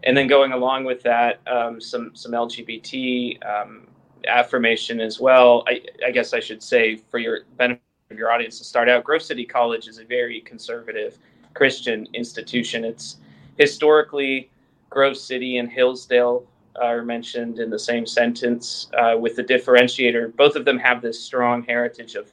and 0.04 0.16
then 0.16 0.26
going 0.26 0.52
along 0.52 0.84
with 0.84 1.02
that, 1.02 1.40
um, 1.46 1.80
some 1.80 2.12
some 2.14 2.32
LGBT 2.32 3.44
um, 3.44 3.86
affirmation 4.26 5.00
as 5.00 5.20
well. 5.20 5.64
I, 5.66 5.82
I, 6.06 6.10
guess 6.10 6.32
I 6.32 6.40
should 6.40 6.62
say 6.62 6.96
for 6.96 7.18
your 7.18 7.40
benefit 7.56 7.82
of 8.10 8.18
your 8.18 8.32
audience 8.32 8.58
to 8.58 8.64
start 8.64 8.88
out, 8.88 9.04
Grove 9.04 9.22
City 9.22 9.44
College 9.44 9.88
is 9.88 9.98
a 9.98 10.04
very 10.04 10.40
conservative 10.40 11.18
Christian 11.54 12.06
institution. 12.14 12.84
It's 12.84 13.16
historically 13.58 14.50
Grove 14.88 15.16
City 15.16 15.58
and 15.58 15.70
Hillsdale 15.70 16.44
are 16.80 17.02
mentioned 17.02 17.58
in 17.58 17.70
the 17.70 17.78
same 17.78 18.06
sentence 18.06 18.88
uh, 18.96 19.16
with 19.18 19.36
the 19.36 19.44
differentiator. 19.44 20.34
Both 20.36 20.56
of 20.56 20.64
them 20.64 20.78
have 20.78 21.02
this 21.02 21.20
strong 21.20 21.62
heritage 21.62 22.14
of 22.14 22.32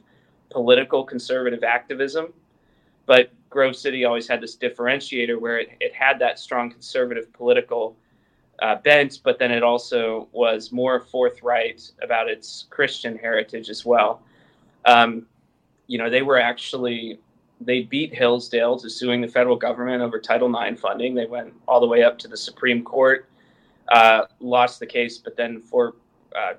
political 0.50 1.04
conservative 1.04 1.62
activism, 1.62 2.32
but 3.06 3.30
Grove 3.50 3.76
City 3.76 4.04
always 4.04 4.28
had 4.28 4.40
this 4.40 4.56
differentiator 4.56 5.40
where 5.40 5.58
it, 5.58 5.70
it 5.80 5.94
had 5.94 6.18
that 6.20 6.38
strong 6.38 6.70
conservative 6.70 7.32
political 7.32 7.96
uh, 8.60 8.76
bent, 8.76 9.20
but 9.22 9.38
then 9.38 9.50
it 9.50 9.62
also 9.62 10.28
was 10.32 10.72
more 10.72 11.00
forthright 11.00 11.90
about 12.02 12.28
its 12.28 12.66
Christian 12.70 13.16
heritage 13.16 13.70
as 13.70 13.84
well. 13.84 14.22
Um, 14.84 15.26
you 15.86 15.98
know, 15.98 16.10
they 16.10 16.22
were 16.22 16.38
actually 16.38 17.18
they 17.60 17.82
beat 17.82 18.14
Hillsdale 18.14 18.78
to 18.78 18.88
suing 18.88 19.20
the 19.20 19.28
federal 19.28 19.56
government 19.56 20.02
over 20.02 20.20
Title 20.20 20.54
IX 20.54 20.80
funding. 20.80 21.14
They 21.14 21.26
went 21.26 21.52
all 21.66 21.80
the 21.80 21.86
way 21.86 22.02
up 22.02 22.18
to 22.20 22.28
the 22.28 22.36
Supreme 22.36 22.84
Court, 22.84 23.28
uh, 23.88 24.22
lost 24.40 24.78
the 24.78 24.86
case, 24.86 25.18
but 25.18 25.36
then 25.36 25.60
for 25.60 25.94
uh, 26.36 26.54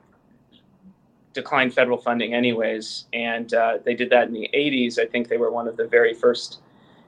declined 1.33 1.73
federal 1.73 1.97
funding 1.97 2.33
anyways. 2.33 3.05
And 3.13 3.53
uh, 3.53 3.77
they 3.83 3.93
did 3.93 4.09
that 4.09 4.27
in 4.27 4.33
the 4.33 4.49
80s. 4.53 4.99
I 4.99 5.05
think 5.05 5.29
they 5.29 5.38
were 5.38 5.51
one 5.51 5.67
of 5.67 5.77
the 5.77 5.88
very 5.88 6.13
first 6.13 6.59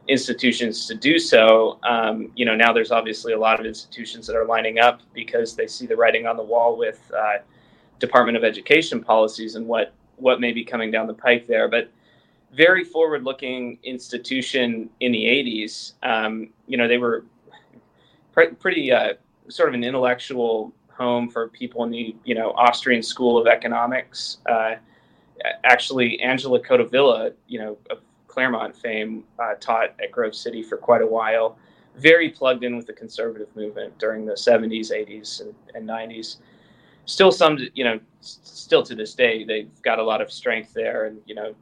institutions 0.08 0.88
to 0.88 0.96
do 0.96 1.20
so. 1.20 1.80
Um, 1.84 2.32
you 2.36 2.46
know, 2.46 2.56
now 2.56 2.74
there's 2.74 2.92
obviously 2.92 3.34
a 3.34 3.40
lot 3.40 3.60
of 3.60 3.66
institutions 3.66 4.28
that 4.28 4.36
are 4.36 4.46
lining 4.46 4.80
up 4.80 5.02
because 5.14 5.56
they 5.56 5.68
see 5.68 5.86
the 5.86 5.96
writing 5.96 6.28
on 6.28 6.38
the 6.38 6.44
wall 6.44 6.78
with 6.78 7.00
uh, 7.16 7.38
Department 8.00 8.38
of 8.38 8.44
Education 8.44 9.02
policies 9.02 9.56
and 9.56 9.68
what 9.68 9.94
what 10.18 10.40
may 10.40 10.52
be 10.52 10.64
coming 10.64 10.92
down 10.92 11.08
the 11.08 11.14
pike 11.14 11.48
there. 11.48 11.68
But 11.68 11.92
very 12.54 12.84
forward-looking 12.84 13.80
institution 13.84 14.90
in 15.00 15.12
the 15.12 15.24
80s. 15.24 15.94
Um, 16.04 16.50
you 16.68 16.78
know, 16.78 16.88
they 16.88 16.98
were 16.98 17.26
pre- 18.34 18.52
pretty 18.52 18.92
uh, 18.92 19.14
sort 19.48 19.70
of 19.70 19.76
an 19.76 19.84
intellectual 19.84 20.74
home 20.90 21.30
for 21.30 21.48
people 21.50 21.84
in 21.84 21.92
the 21.92 22.16
you 22.24 22.36
know 22.36 22.52
Austrian 22.52 23.02
School 23.02 23.38
of 23.40 23.48
Economics. 23.48 24.38
Uh, 24.50 24.76
actually, 25.64 26.20
Angelo 26.22 26.60
Codevilla, 26.60 27.34
you 27.48 27.60
know, 27.60 27.78
Claremont 28.32 28.76
fame, 28.76 29.26
uh, 29.39 29.56
taught 29.60 29.94
at 30.02 30.12
Grove 30.12 30.34
City 30.34 30.63
for 30.63 30.78
quite 30.78 31.02
a 31.02 31.06
while. 31.06 31.58
Very 31.98 32.30
plugged 32.30 32.63
in 32.63 32.78
with 32.78 32.88
the 32.88 32.94
conservative 32.94 33.54
movement 33.56 33.98
during 34.00 34.26
the 34.26 34.34
70s, 34.34 34.91
80s, 34.91 35.41
and, 35.41 35.54
and 35.76 35.88
90s. 35.88 36.38
Still, 37.06 37.32
some, 37.32 37.58
you 37.74 37.84
know, 37.84 38.00
still 38.22 38.84
to 38.84 38.96
this 38.96 39.13
day, 39.13 39.44
they've 39.44 39.70
got 39.82 40.00
a 40.00 40.04
lot 40.04 40.22
of 40.22 40.32
strength 40.32 40.74
there. 40.74 41.06
And, 41.06 41.20
you 41.26 41.36
know, 41.36 41.54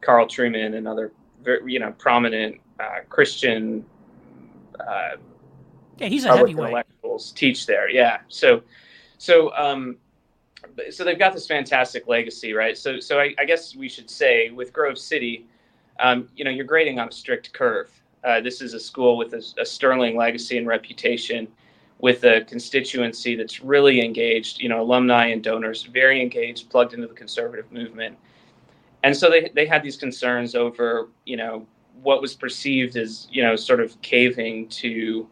Carl 0.00 0.26
Trueman 0.26 0.76
and 0.76 0.88
other, 0.88 1.12
very, 1.42 1.70
you 1.70 1.78
know, 1.78 1.92
prominent 1.98 2.58
uh, 2.80 3.00
Christian. 3.10 3.84
Uh, 4.80 5.16
yeah, 5.98 6.06
he's 6.06 6.24
a 6.24 6.34
heavyweight. 6.34 6.68
Intellectuals 6.68 7.32
teach 7.32 7.66
there. 7.66 7.90
Yeah. 7.90 8.20
So, 8.28 8.62
so, 9.18 9.54
um, 9.54 9.98
so 10.90 11.04
they've 11.04 11.18
got 11.18 11.34
this 11.34 11.46
fantastic 11.46 12.08
legacy, 12.08 12.54
right? 12.54 12.78
So, 12.78 12.98
so 12.98 13.20
I, 13.20 13.34
I 13.38 13.44
guess 13.44 13.76
we 13.76 13.90
should 13.90 14.08
say 14.08 14.50
with 14.50 14.72
Grove 14.72 14.96
City, 14.96 15.46
um, 16.00 16.28
you 16.36 16.44
know, 16.44 16.50
you're 16.50 16.64
grading 16.64 16.98
on 16.98 17.08
a 17.08 17.12
strict 17.12 17.52
curve. 17.52 17.90
Uh, 18.24 18.40
this 18.40 18.60
is 18.60 18.74
a 18.74 18.80
school 18.80 19.16
with 19.16 19.34
a, 19.34 19.42
a, 19.60 19.66
sterling 19.66 20.16
legacy 20.16 20.56
and 20.56 20.66
reputation, 20.66 21.46
with 21.98 22.24
a 22.24 22.40
constituency 22.42 23.36
that's 23.36 23.62
really 23.62 24.04
engaged. 24.04 24.60
You 24.60 24.68
know, 24.70 24.80
alumni 24.80 25.26
and 25.26 25.42
donors 25.42 25.82
very 25.82 26.20
engaged, 26.20 26.70
plugged 26.70 26.94
into 26.94 27.06
the 27.06 27.14
conservative 27.14 27.70
movement, 27.70 28.16
and 29.02 29.16
so 29.16 29.30
they 29.30 29.50
they 29.54 29.66
had 29.66 29.82
these 29.82 29.96
concerns 29.96 30.54
over 30.54 31.08
you 31.26 31.36
know 31.36 31.66
what 32.02 32.20
was 32.20 32.34
perceived 32.34 32.96
as 32.96 33.28
you 33.30 33.42
know 33.42 33.56
sort 33.56 33.80
of 33.80 34.00
caving 34.00 34.68
to 34.68 35.28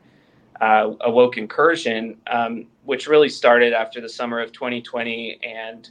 uh, 0.60 0.92
a 1.00 1.10
woke 1.10 1.38
incursion, 1.38 2.16
um, 2.28 2.66
which 2.84 3.08
really 3.08 3.28
started 3.28 3.72
after 3.72 4.00
the 4.00 4.08
summer 4.08 4.38
of 4.38 4.52
2020, 4.52 5.40
and 5.42 5.90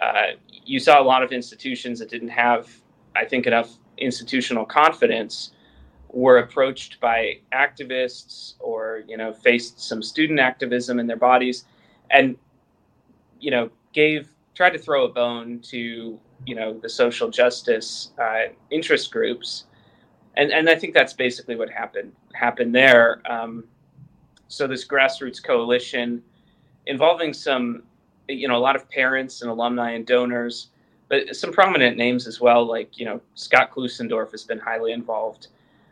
uh, 0.00 0.32
you 0.50 0.80
saw 0.80 1.00
a 1.00 1.04
lot 1.04 1.22
of 1.22 1.30
institutions 1.30 2.00
that 2.00 2.10
didn't 2.10 2.28
have, 2.28 2.68
I 3.14 3.24
think, 3.24 3.46
enough 3.46 3.78
institutional 3.98 4.64
confidence 4.64 5.52
were 6.08 6.38
approached 6.38 7.00
by 7.00 7.38
activists 7.52 8.54
or 8.60 9.02
you 9.08 9.16
know 9.16 9.32
faced 9.32 9.80
some 9.80 10.02
student 10.02 10.38
activism 10.40 10.98
in 10.98 11.06
their 11.06 11.16
bodies 11.16 11.64
and 12.10 12.36
you 13.40 13.50
know 13.50 13.70
gave 13.92 14.28
tried 14.54 14.70
to 14.70 14.78
throw 14.78 15.04
a 15.04 15.08
bone 15.08 15.60
to 15.60 16.18
you 16.46 16.54
know 16.54 16.78
the 16.78 16.88
social 16.88 17.30
justice 17.30 18.10
uh, 18.20 18.44
interest 18.70 19.10
groups. 19.10 19.64
And 20.36 20.50
and 20.50 20.68
I 20.68 20.74
think 20.74 20.94
that's 20.94 21.12
basically 21.12 21.56
what 21.56 21.70
happened 21.70 22.12
happened 22.34 22.74
there. 22.74 23.22
Um, 23.30 23.64
so 24.48 24.66
this 24.66 24.86
grassroots 24.86 25.42
coalition 25.42 26.22
involving 26.86 27.32
some 27.32 27.84
you 28.28 28.48
know 28.48 28.56
a 28.56 28.58
lot 28.58 28.76
of 28.76 28.88
parents 28.90 29.42
and 29.42 29.50
alumni 29.50 29.92
and 29.92 30.06
donors 30.06 30.68
but 31.12 31.36
some 31.36 31.52
prominent 31.52 31.98
names 31.98 32.26
as 32.26 32.40
well, 32.40 32.64
like 32.64 32.98
you 32.98 33.04
know 33.04 33.20
Scott 33.34 33.70
Klusendorf 33.70 34.30
has 34.30 34.44
been 34.44 34.58
highly 34.58 34.92
involved. 34.92 35.48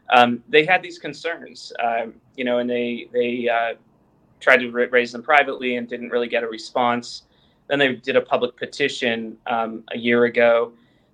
Um, 0.08 0.42
they 0.48 0.64
had 0.64 0.82
these 0.82 0.98
concerns, 0.98 1.74
um, 1.78 2.14
you 2.36 2.44
know, 2.44 2.56
and 2.56 2.70
they 2.70 3.06
they 3.12 3.46
uh, 3.46 3.74
tried 4.40 4.60
to 4.60 4.70
raise 4.70 5.12
them 5.12 5.22
privately 5.22 5.76
and 5.76 5.86
didn't 5.86 6.08
really 6.08 6.26
get 6.26 6.42
a 6.42 6.48
response. 6.48 7.24
Then 7.66 7.78
they 7.78 7.96
did 7.96 8.16
a 8.16 8.22
public 8.22 8.56
petition 8.56 9.36
um, 9.46 9.84
a 9.92 9.98
year 9.98 10.24
ago, 10.24 10.72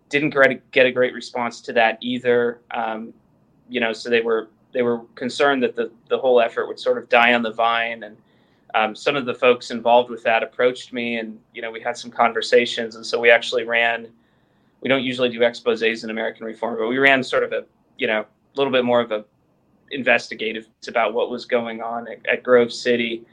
didn't 0.08 0.32
get 0.70 0.86
a 0.86 0.92
great 0.92 1.12
response 1.12 1.60
to 1.62 1.72
that 1.72 1.98
either. 2.00 2.60
Um, 2.70 3.12
you 3.68 3.80
know, 3.80 3.92
so 3.92 4.08
they 4.08 4.20
were 4.20 4.50
they 4.70 4.82
were 4.82 5.00
concerned 5.16 5.64
that 5.64 5.74
the 5.74 5.90
the 6.08 6.18
whole 6.18 6.40
effort 6.40 6.68
would 6.68 6.78
sort 6.78 6.96
of 6.96 7.08
die 7.08 7.34
on 7.34 7.42
the 7.42 7.52
vine 7.52 8.04
and 8.04 8.16
um, 8.76 8.94
some 8.94 9.16
of 9.16 9.24
the 9.24 9.34
folks 9.34 9.70
involved 9.70 10.10
with 10.10 10.22
that 10.22 10.42
approached 10.42 10.92
me 10.92 11.18
and 11.18 11.38
you 11.54 11.62
know 11.62 11.70
we 11.70 11.80
had 11.80 11.96
some 11.96 12.10
conversations. 12.10 12.94
And 12.96 13.04
so 13.04 13.18
we 13.18 13.30
actually 13.30 13.64
ran 13.64 14.08
we 14.82 14.88
don't 14.88 15.02
usually 15.02 15.30
do 15.30 15.40
exposés 15.40 16.04
in 16.04 16.10
american 16.10 16.44
reform 16.44 16.76
but 16.78 16.86
we 16.86 16.98
ran 16.98 17.22
sort 17.22 17.42
of 17.42 17.52
a 17.52 17.64
you 17.96 18.06
know 18.06 18.20
a 18.20 18.56
little 18.56 18.72
bit 18.72 18.84
more 18.84 19.00
of 19.00 19.10
a 19.10 19.24
investigative 19.90 20.68
about 20.88 21.14
what 21.14 21.30
was 21.30 21.44
going 21.44 21.80
on 21.80 22.06
at, 22.08 22.18
at 22.26 22.42
grove 22.42 22.72
city 22.72 23.24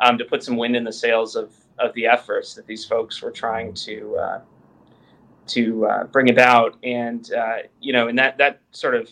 um, 0.00 0.18
to 0.18 0.24
put 0.24 0.42
some 0.42 0.56
wind 0.56 0.76
in 0.76 0.84
the 0.84 0.92
sails 0.92 1.36
of 1.36 1.52
of 1.78 1.92
the 1.94 2.06
efforts 2.06 2.54
that 2.54 2.66
these 2.66 2.84
folks 2.84 3.20
were 3.20 3.30
trying 3.30 3.72
to 3.74 4.16
uh, 4.16 4.40
to 5.46 5.86
uh, 5.86 6.04
bring 6.04 6.30
about. 6.30 6.76
And 6.82 7.32
uh, 7.32 7.56
you 7.80 7.92
know 7.92 8.08
and 8.08 8.18
that 8.18 8.38
that 8.38 8.60
sort 8.72 8.94
of 8.94 9.10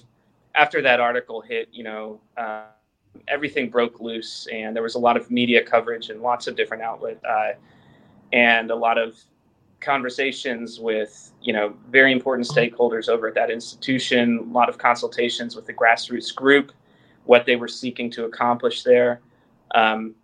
after 0.54 0.82
that 0.82 1.00
article 1.00 1.40
hit 1.40 1.68
you 1.72 1.84
know 1.84 2.20
uh, 2.36 2.64
everything 3.28 3.70
broke 3.70 4.00
loose, 4.00 4.46
and 4.52 4.74
there 4.74 4.82
was 4.82 4.94
a 4.94 4.98
lot 4.98 5.16
of 5.16 5.30
media 5.30 5.62
coverage 5.62 6.10
and 6.10 6.22
lots 6.22 6.46
of 6.46 6.56
different 6.56 6.82
outlets, 6.82 7.22
uh, 7.24 7.52
and 8.32 8.70
a 8.70 8.74
lot 8.74 8.98
of 8.98 9.18
conversations 9.80 10.78
with 10.78 11.32
you 11.42 11.52
know 11.52 11.74
very 11.90 12.12
important 12.12 12.48
stakeholders 12.48 13.08
over 13.08 13.28
at 13.28 13.34
that 13.34 13.50
institution. 13.50 14.38
A 14.38 14.52
lot 14.52 14.68
of 14.68 14.78
consultations 14.78 15.56
with 15.56 15.66
the 15.66 15.72
grassroots 15.72 16.34
group, 16.34 16.72
what 17.24 17.46
they 17.46 17.56
were 17.56 17.68
seeking 17.68 18.10
to 18.12 18.24
accomplish 18.24 18.82
there. 18.82 19.20
Um, 19.74 20.14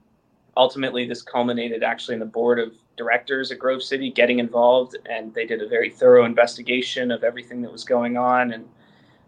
ultimately, 0.57 1.07
this 1.07 1.22
culminated 1.22 1.83
actually 1.83 2.14
in 2.14 2.20
the 2.20 2.27
board 2.27 2.59
of 2.59 2.74
directors 2.96 3.53
at 3.53 3.59
Grove 3.59 3.83
City 3.83 4.11
getting 4.11 4.38
involved, 4.38 4.96
and 5.09 5.33
they 5.35 5.46
did 5.46 5.62
a 5.62 5.68
very 5.68 5.90
thorough 5.90 6.24
investigation 6.24 7.11
of 7.11 7.22
everything 7.22 7.62
that 7.62 7.70
was 7.70 7.85
going 7.85 8.16
on, 8.16 8.53
and 8.53 8.68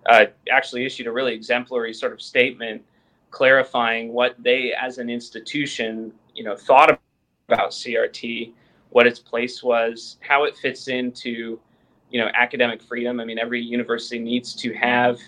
uh, 0.07 0.27
actually 0.51 0.85
issued 0.85 1.07
a 1.07 1.12
really 1.12 1.35
exemplary 1.35 1.92
sort 1.92 2.12
of 2.12 2.20
statement 2.20 2.83
clarifying 3.31 4.12
what 4.12 4.35
they 4.38 4.73
as 4.73 4.99
an 4.99 5.09
institution 5.09 6.12
you 6.35 6.45
know 6.45 6.57
thought 6.57 6.99
about 7.49 7.71
crt 7.71 8.53
what 8.90 9.07
its 9.07 9.19
place 9.19 9.62
was 9.62 10.16
how 10.21 10.45
it 10.45 10.57
fits 10.57 10.88
into 10.88 11.59
you 12.11 12.21
know 12.21 12.29
academic 12.35 12.83
freedom. 12.83 13.21
I 13.21 13.25
mean 13.25 13.38
every 13.38 13.62
university 13.62 14.19
needs 14.19 14.55
to 14.57 14.75
have 14.75 15.19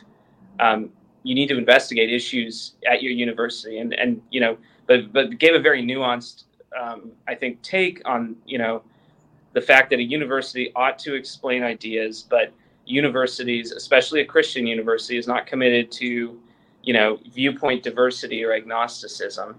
um, 0.60 0.90
you 1.22 1.34
need 1.34 1.48
to 1.48 1.56
investigate 1.56 2.12
issues 2.12 2.74
at 2.90 3.02
your 3.02 3.12
university. 3.12 3.78
And 3.78 3.94
and 3.94 4.20
you 4.30 4.40
know 4.40 4.58
but 4.86 5.12
but 5.12 5.38
gave 5.38 5.54
a 5.54 5.60
very 5.60 5.82
nuanced 5.82 6.44
um, 6.80 7.12
i 7.28 7.34
think 7.34 7.62
take 7.62 8.02
on 8.04 8.34
you 8.46 8.58
know 8.58 8.82
the 9.52 9.60
fact 9.60 9.90
that 9.90 10.00
a 10.00 10.02
university 10.02 10.72
ought 10.74 10.98
to 10.98 11.14
explain 11.14 11.62
ideas 11.62 12.26
but 12.28 12.52
universities, 12.84 13.72
especially 13.72 14.20
a 14.20 14.24
Christian 14.24 14.66
university, 14.66 15.18
is 15.18 15.26
not 15.26 15.46
committed 15.46 15.90
to, 15.92 16.40
you 16.82 16.92
know, 16.92 17.18
viewpoint 17.30 17.82
diversity 17.82 18.44
or 18.44 18.52
agnosticism. 18.52 19.56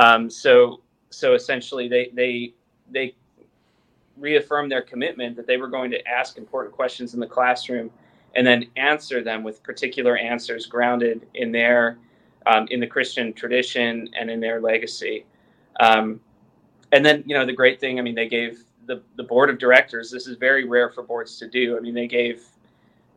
Um, 0.00 0.28
so, 0.30 0.80
so 1.10 1.34
essentially, 1.34 1.88
they 1.88 2.10
they 2.14 2.54
they 2.90 3.14
reaffirmed 4.16 4.70
their 4.70 4.82
commitment 4.82 5.36
that 5.36 5.46
they 5.46 5.56
were 5.56 5.68
going 5.68 5.90
to 5.90 6.06
ask 6.06 6.38
important 6.38 6.74
questions 6.74 7.14
in 7.14 7.20
the 7.20 7.26
classroom 7.26 7.90
and 8.36 8.46
then 8.46 8.66
answer 8.76 9.22
them 9.22 9.42
with 9.42 9.62
particular 9.62 10.16
answers 10.16 10.66
grounded 10.66 11.26
in 11.34 11.52
their 11.52 11.98
um, 12.46 12.66
in 12.70 12.80
the 12.80 12.86
Christian 12.86 13.32
tradition 13.32 14.08
and 14.18 14.30
in 14.30 14.40
their 14.40 14.60
legacy. 14.60 15.24
Um, 15.80 16.20
and 16.92 17.04
then, 17.04 17.24
you 17.26 17.34
know, 17.34 17.46
the 17.46 17.52
great 17.52 17.80
thing, 17.80 17.98
I 17.98 18.02
mean, 18.02 18.14
they 18.14 18.28
gave 18.28 18.64
the, 18.86 19.02
the 19.16 19.22
board 19.22 19.50
of 19.50 19.58
directors, 19.58 20.10
this 20.10 20.26
is 20.26 20.36
very 20.36 20.64
rare 20.64 20.90
for 20.90 21.02
boards 21.02 21.38
to 21.38 21.48
do. 21.48 21.76
I 21.76 21.80
mean, 21.80 21.94
they 21.94 22.06
gave 22.06 22.44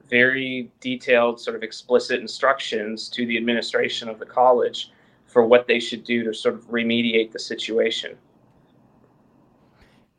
very 0.10 0.72
detailed, 0.80 1.40
sort 1.40 1.56
of 1.56 1.64
explicit 1.64 2.20
instructions 2.20 3.10
to 3.10 3.26
the 3.26 3.38
administration 3.38 4.10
of 4.10 4.20
the 4.20 4.26
college 4.26 4.92
for 5.26 5.46
what 5.46 5.68
they 5.68 5.80
should 5.80 6.04
do 6.04 6.24
to 6.24 6.34
sort 6.34 6.56
of 6.56 6.68
remediate 6.70 7.32
the 7.32 7.40
situation. 7.40 8.18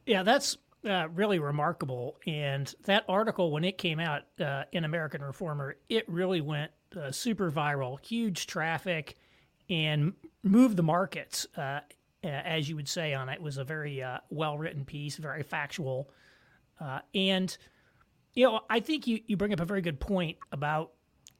Yeah, 0.07 0.23
that's 0.23 0.59
uh, 0.89 1.09
really 1.15 1.39
remarkable. 1.39 2.17
And 2.27 2.73
that 2.85 3.05
article, 3.09 3.51
when 3.51 3.65
it 3.65 3.79
came 3.79 4.01
out 4.01 4.23
uh, 4.41 4.65
in 4.73 4.85
American 4.85 5.23
Reformer, 5.23 5.77
it 5.89 6.09
really 6.09 6.41
went 6.41 6.71
uh, 6.97 7.11
super 7.11 7.51
viral, 7.51 8.05
huge 8.05 8.47
traffic, 8.47 9.17
and 9.69 10.13
moved 10.43 10.77
the 10.77 10.83
markets, 10.83 11.47
uh, 11.57 11.81
as 12.23 12.69
you 12.69 12.77
would 12.77 12.89
say 12.89 13.13
on 13.13 13.29
it. 13.29 13.35
It 13.35 13.43
was 13.43 13.59
a 13.59 13.65
very 13.65 14.03
uh, 14.03 14.19
well 14.31 14.57
written 14.57 14.85
piece, 14.85 15.17
very 15.17 15.43
factual. 15.43 16.11
Uh, 16.81 17.01
and, 17.15 17.57
you 18.39 18.45
know, 18.45 18.61
I 18.71 18.79
think 18.79 19.09
you, 19.09 19.19
you 19.27 19.37
bring 19.37 19.53
up 19.53 19.59
a 19.59 19.65
very 19.65 19.83
good 19.83 19.99
point 19.99 20.39
about 20.53 20.93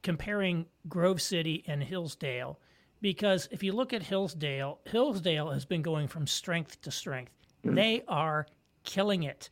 comparing 0.03 0.65
Grove 0.89 1.21
City 1.21 1.63
and 1.65 1.81
Hillsdale. 1.81 2.59
Because 2.99 3.47
if 3.51 3.63
you 3.63 3.71
look 3.71 3.93
at 3.93 4.03
Hillsdale, 4.03 4.79
Hillsdale 4.83 5.49
has 5.49 5.63
been 5.63 5.81
going 5.81 6.09
from 6.09 6.27
strength 6.27 6.81
to 6.81 6.91
strength. 6.91 7.31
Mm-hmm. 7.65 7.75
They 7.75 8.03
are 8.09 8.47
killing 8.83 9.23
it. 9.23 9.49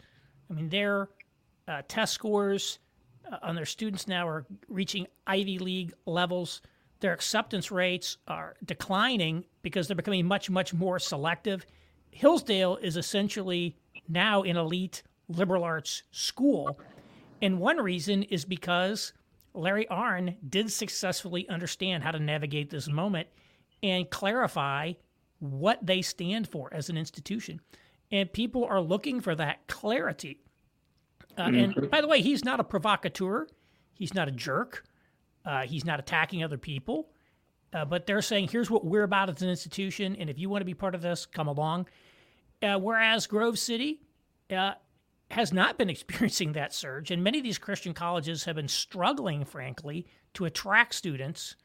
I 0.49 0.55
mean, 0.55 0.67
their 0.67 1.07
uh, 1.69 1.83
test 1.87 2.15
scores 2.15 2.79
uh, 3.31 3.37
on 3.41 3.55
their 3.55 3.65
students 3.65 4.09
now 4.09 4.27
are 4.27 4.45
reaching 4.67 5.07
Ivy 5.25 5.57
League 5.59 5.93
levels. 6.05 6.61
Their 6.99 7.13
acceptance 7.13 7.71
rates 7.71 8.17
are 8.27 8.57
declining 8.65 9.45
because 9.61 9.87
they're 9.87 9.95
becoming 9.95 10.25
much, 10.25 10.49
much 10.49 10.73
more 10.73 10.99
selective. 10.99 11.65
Hillsdale 12.11 12.75
is 12.75 12.97
essentially 12.97 13.77
now 14.09 14.43
an 14.43 14.57
elite 14.57 15.01
liberal 15.29 15.63
arts 15.63 16.03
school. 16.11 16.77
And 17.41 17.59
one 17.59 17.77
reason 17.77 18.23
is 18.23 18.45
because 18.45 19.13
Larry 19.53 19.85
Arnn 19.89 20.35
did 20.47 20.71
successfully 20.71 21.47
understand 21.49 22.03
how 22.03 22.11
to 22.11 22.19
navigate 22.19 22.69
this 22.69 22.87
moment 22.87 23.27
and 23.83 24.09
clarify 24.09 24.93
what 25.39 25.85
they 25.85 26.01
stand 26.01 26.47
for 26.47 26.73
as 26.73 26.89
an 26.89 26.97
institution 26.97 27.61
and 28.11 28.31
people 28.31 28.65
are 28.65 28.81
looking 28.81 29.21
for 29.21 29.35
that 29.35 29.67
clarity. 29.67 30.39
Uh, 31.37 31.45
mm-hmm. 31.45 31.79
And 31.79 31.91
by 31.91 32.01
the 32.01 32.07
way, 32.07 32.21
he's 32.21 32.43
not 32.45 32.59
a 32.59 32.63
provocateur. 32.63 33.47
He's 33.93 34.13
not 34.13 34.27
a 34.27 34.31
jerk. 34.31 34.83
Uh, 35.45 35.61
he's 35.61 35.85
not 35.85 35.99
attacking 35.99 36.43
other 36.43 36.57
people. 36.57 37.09
Uh, 37.73 37.85
but 37.85 38.05
they're 38.05 38.21
saying, 38.21 38.47
here's 38.47 38.69
what 38.69 38.85
we're 38.85 39.03
about 39.03 39.29
as 39.29 39.41
an 39.41 39.49
institution, 39.49 40.15
and 40.15 40.29
if 40.29 40.39
you 40.39 40.49
want 40.49 40.61
to 40.61 40.65
be 40.65 40.73
part 40.73 40.95
of 40.95 41.01
this, 41.01 41.25
come 41.25 41.47
along. 41.47 41.87
Uh, 42.63 42.79
whereas 42.79 43.27
Grove 43.27 43.59
City 43.59 43.99
uh, 44.55 44.71
has 45.31 45.53
not 45.53 45.77
been 45.77 45.89
experiencing 45.91 46.53
that 46.53 46.73
surge, 46.73 47.11
and 47.11 47.23
many 47.23 47.37
of 47.37 47.43
these 47.43 47.57
Christian 47.57 47.93
colleges 47.93 48.45
have 48.45 48.55
been 48.55 48.67
struggling, 48.67 49.45
frankly, 49.45 50.07
to 50.33 50.45
attract 50.45 50.93
students. 50.95 51.55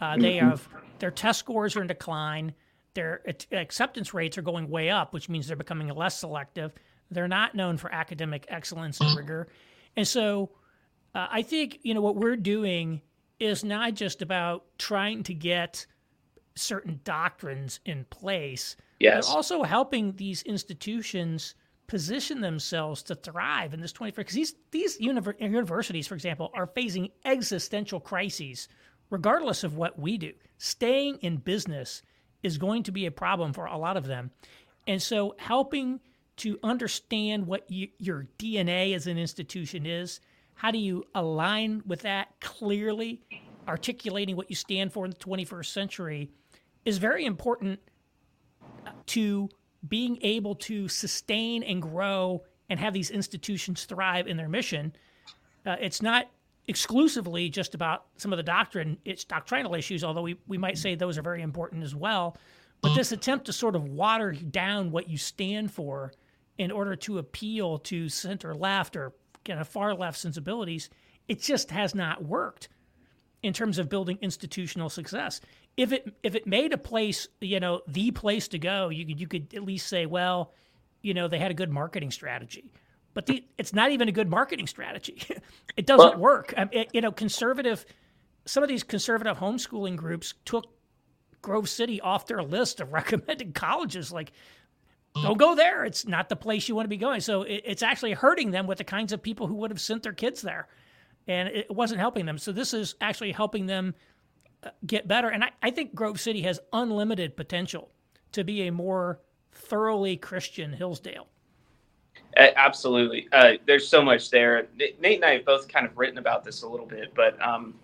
Uh, 0.00 0.16
they 0.16 0.34
mm-hmm. 0.34 0.50
have 0.50 0.68
their 0.98 1.10
test 1.10 1.38
scores 1.38 1.76
are 1.76 1.80
in 1.80 1.86
decline 1.86 2.52
their 2.96 3.22
acceptance 3.52 4.12
rates 4.12 4.36
are 4.36 4.42
going 4.42 4.68
way 4.68 4.90
up, 4.90 5.12
which 5.12 5.28
means 5.28 5.46
they're 5.46 5.56
becoming 5.56 5.88
less 5.88 6.18
selective. 6.18 6.72
They're 7.10 7.28
not 7.28 7.54
known 7.54 7.76
for 7.76 7.92
academic 7.92 8.46
excellence 8.48 8.98
and 9.00 9.16
rigor. 9.16 9.48
And 9.96 10.08
so 10.08 10.50
uh, 11.14 11.26
I 11.30 11.42
think, 11.42 11.78
you 11.82 11.94
know, 11.94 12.00
what 12.00 12.16
we're 12.16 12.36
doing 12.36 13.02
is 13.38 13.62
not 13.62 13.94
just 13.94 14.22
about 14.22 14.64
trying 14.78 15.22
to 15.24 15.34
get 15.34 15.86
certain 16.54 17.00
doctrines 17.04 17.80
in 17.84 18.06
place, 18.06 18.76
yes. 18.98 19.28
but 19.28 19.36
also 19.36 19.62
helping 19.62 20.16
these 20.16 20.42
institutions 20.42 21.54
position 21.86 22.40
themselves 22.40 23.02
to 23.02 23.14
thrive 23.14 23.72
in 23.72 23.80
this 23.80 23.92
21st 23.92 24.14
because 24.16 24.34
these 24.34 24.54
these 24.72 25.00
universities 25.00 26.06
for 26.06 26.14
example 26.14 26.50
are 26.54 26.66
facing 26.66 27.10
existential 27.24 28.00
crises 28.00 28.68
regardless 29.10 29.62
of 29.62 29.76
what 29.76 29.98
we 29.98 30.18
do 30.18 30.32
staying 30.58 31.18
in 31.18 31.36
business 31.36 32.02
is 32.42 32.58
going 32.58 32.84
to 32.84 32.92
be 32.92 33.06
a 33.06 33.10
problem 33.10 33.52
for 33.52 33.66
a 33.66 33.76
lot 33.76 33.96
of 33.96 34.06
them. 34.06 34.30
And 34.86 35.02
so 35.02 35.34
helping 35.38 36.00
to 36.36 36.58
understand 36.62 37.46
what 37.46 37.70
you, 37.70 37.88
your 37.98 38.28
DNA 38.38 38.94
as 38.94 39.06
an 39.06 39.18
institution 39.18 39.86
is, 39.86 40.20
how 40.54 40.70
do 40.70 40.78
you 40.78 41.04
align 41.14 41.82
with 41.86 42.02
that 42.02 42.40
clearly, 42.40 43.22
articulating 43.66 44.36
what 44.36 44.48
you 44.48 44.56
stand 44.56 44.92
for 44.92 45.04
in 45.04 45.10
the 45.10 45.16
21st 45.16 45.66
century 45.66 46.30
is 46.84 46.98
very 46.98 47.24
important 47.24 47.80
to 49.06 49.48
being 49.88 50.18
able 50.22 50.54
to 50.54 50.88
sustain 50.88 51.62
and 51.62 51.80
grow 51.80 52.42
and 52.68 52.80
have 52.80 52.92
these 52.92 53.10
institutions 53.10 53.84
thrive 53.84 54.26
in 54.26 54.36
their 54.36 54.48
mission. 54.48 54.92
Uh, 55.64 55.76
it's 55.80 56.02
not 56.02 56.28
exclusively 56.68 57.48
just 57.48 57.74
about 57.74 58.06
some 58.16 58.32
of 58.32 58.36
the 58.36 58.42
doctrine, 58.42 58.98
it's 59.04 59.24
doctrinal 59.24 59.74
issues, 59.74 60.02
although 60.02 60.22
we, 60.22 60.36
we 60.46 60.58
might 60.58 60.78
say 60.78 60.94
those 60.94 61.16
are 61.16 61.22
very 61.22 61.42
important 61.42 61.82
as 61.82 61.94
well. 61.94 62.36
But 62.82 62.94
this 62.94 63.12
attempt 63.12 63.46
to 63.46 63.52
sort 63.52 63.74
of 63.74 63.84
water 63.84 64.32
down 64.32 64.90
what 64.90 65.08
you 65.08 65.16
stand 65.16 65.70
for 65.70 66.12
in 66.58 66.70
order 66.70 66.96
to 66.96 67.18
appeal 67.18 67.78
to 67.78 68.08
center 68.08 68.54
left 68.54 68.96
or 68.96 69.12
kind 69.44 69.60
of 69.60 69.68
far 69.68 69.94
left 69.94 70.18
sensibilities, 70.18 70.90
it 71.28 71.40
just 71.40 71.70
has 71.70 71.94
not 71.94 72.24
worked 72.24 72.68
in 73.46 73.52
terms 73.52 73.78
of 73.78 73.88
building 73.88 74.18
institutional 74.20 74.90
success. 74.90 75.40
If 75.76 75.92
it 75.92 76.14
if 76.22 76.34
it 76.34 76.46
made 76.46 76.72
a 76.72 76.78
place, 76.78 77.28
you 77.40 77.60
know, 77.60 77.82
the 77.86 78.10
place 78.10 78.48
to 78.48 78.58
go, 78.58 78.90
you 78.90 79.06
could 79.06 79.20
you 79.20 79.26
could 79.26 79.54
at 79.54 79.62
least 79.62 79.88
say, 79.88 80.06
well, 80.06 80.52
you 81.02 81.14
know, 81.14 81.28
they 81.28 81.38
had 81.38 81.50
a 81.50 81.54
good 81.54 81.70
marketing 81.70 82.10
strategy 82.10 82.70
but 83.16 83.24
the, 83.24 83.42
it's 83.56 83.72
not 83.72 83.92
even 83.92 84.10
a 84.10 84.12
good 84.12 84.28
marketing 84.28 84.66
strategy. 84.66 85.22
it 85.78 85.86
doesn't 85.86 86.10
well, 86.10 86.18
work. 86.18 86.52
Um, 86.54 86.68
it, 86.70 86.90
you 86.92 87.00
know, 87.00 87.10
conservative, 87.10 87.86
some 88.44 88.62
of 88.62 88.68
these 88.68 88.82
conservative 88.82 89.38
homeschooling 89.38 89.96
groups 89.96 90.34
took 90.44 90.66
Grove 91.40 91.66
City 91.66 91.98
off 92.02 92.26
their 92.26 92.42
list 92.42 92.78
of 92.78 92.92
recommended 92.92 93.54
colleges. 93.54 94.12
Like, 94.12 94.32
don't 95.14 95.38
go 95.38 95.54
there. 95.54 95.86
It's 95.86 96.06
not 96.06 96.28
the 96.28 96.36
place 96.36 96.68
you 96.68 96.74
want 96.74 96.84
to 96.84 96.90
be 96.90 96.98
going. 96.98 97.22
So 97.22 97.44
it, 97.44 97.62
it's 97.64 97.82
actually 97.82 98.12
hurting 98.12 98.50
them 98.50 98.66
with 98.66 98.76
the 98.76 98.84
kinds 98.84 99.14
of 99.14 99.22
people 99.22 99.46
who 99.46 99.54
would 99.54 99.70
have 99.70 99.80
sent 99.80 100.02
their 100.02 100.12
kids 100.12 100.42
there. 100.42 100.68
And 101.28 101.48
it 101.48 101.70
wasn't 101.70 102.00
helping 102.00 102.26
them. 102.26 102.38
So 102.38 102.52
this 102.52 102.72
is 102.72 102.94
actually 103.00 103.32
helping 103.32 103.66
them 103.66 103.94
uh, 104.62 104.70
get 104.86 105.08
better. 105.08 105.28
And 105.28 105.42
I, 105.42 105.50
I 105.62 105.70
think 105.70 105.94
Grove 105.94 106.20
City 106.20 106.42
has 106.42 106.60
unlimited 106.72 107.36
potential 107.36 107.90
to 108.32 108.44
be 108.44 108.68
a 108.68 108.72
more 108.72 109.20
thoroughly 109.52 110.16
Christian 110.16 110.72
Hillsdale. 110.72 111.26
Absolutely. 112.36 113.28
Uh, 113.32 113.54
there's 113.66 113.88
so 113.88 114.02
much 114.02 114.30
there. 114.30 114.68
Nate 114.76 115.16
and 115.16 115.24
I 115.24 115.34
have 115.34 115.44
both 115.46 115.68
kind 115.68 115.86
of 115.86 115.96
written 115.96 116.18
about 116.18 116.44
this 116.44 116.62
a 116.62 116.68
little 116.68 116.86
bit, 116.86 117.12
but 117.14 117.40
um, 117.42 117.74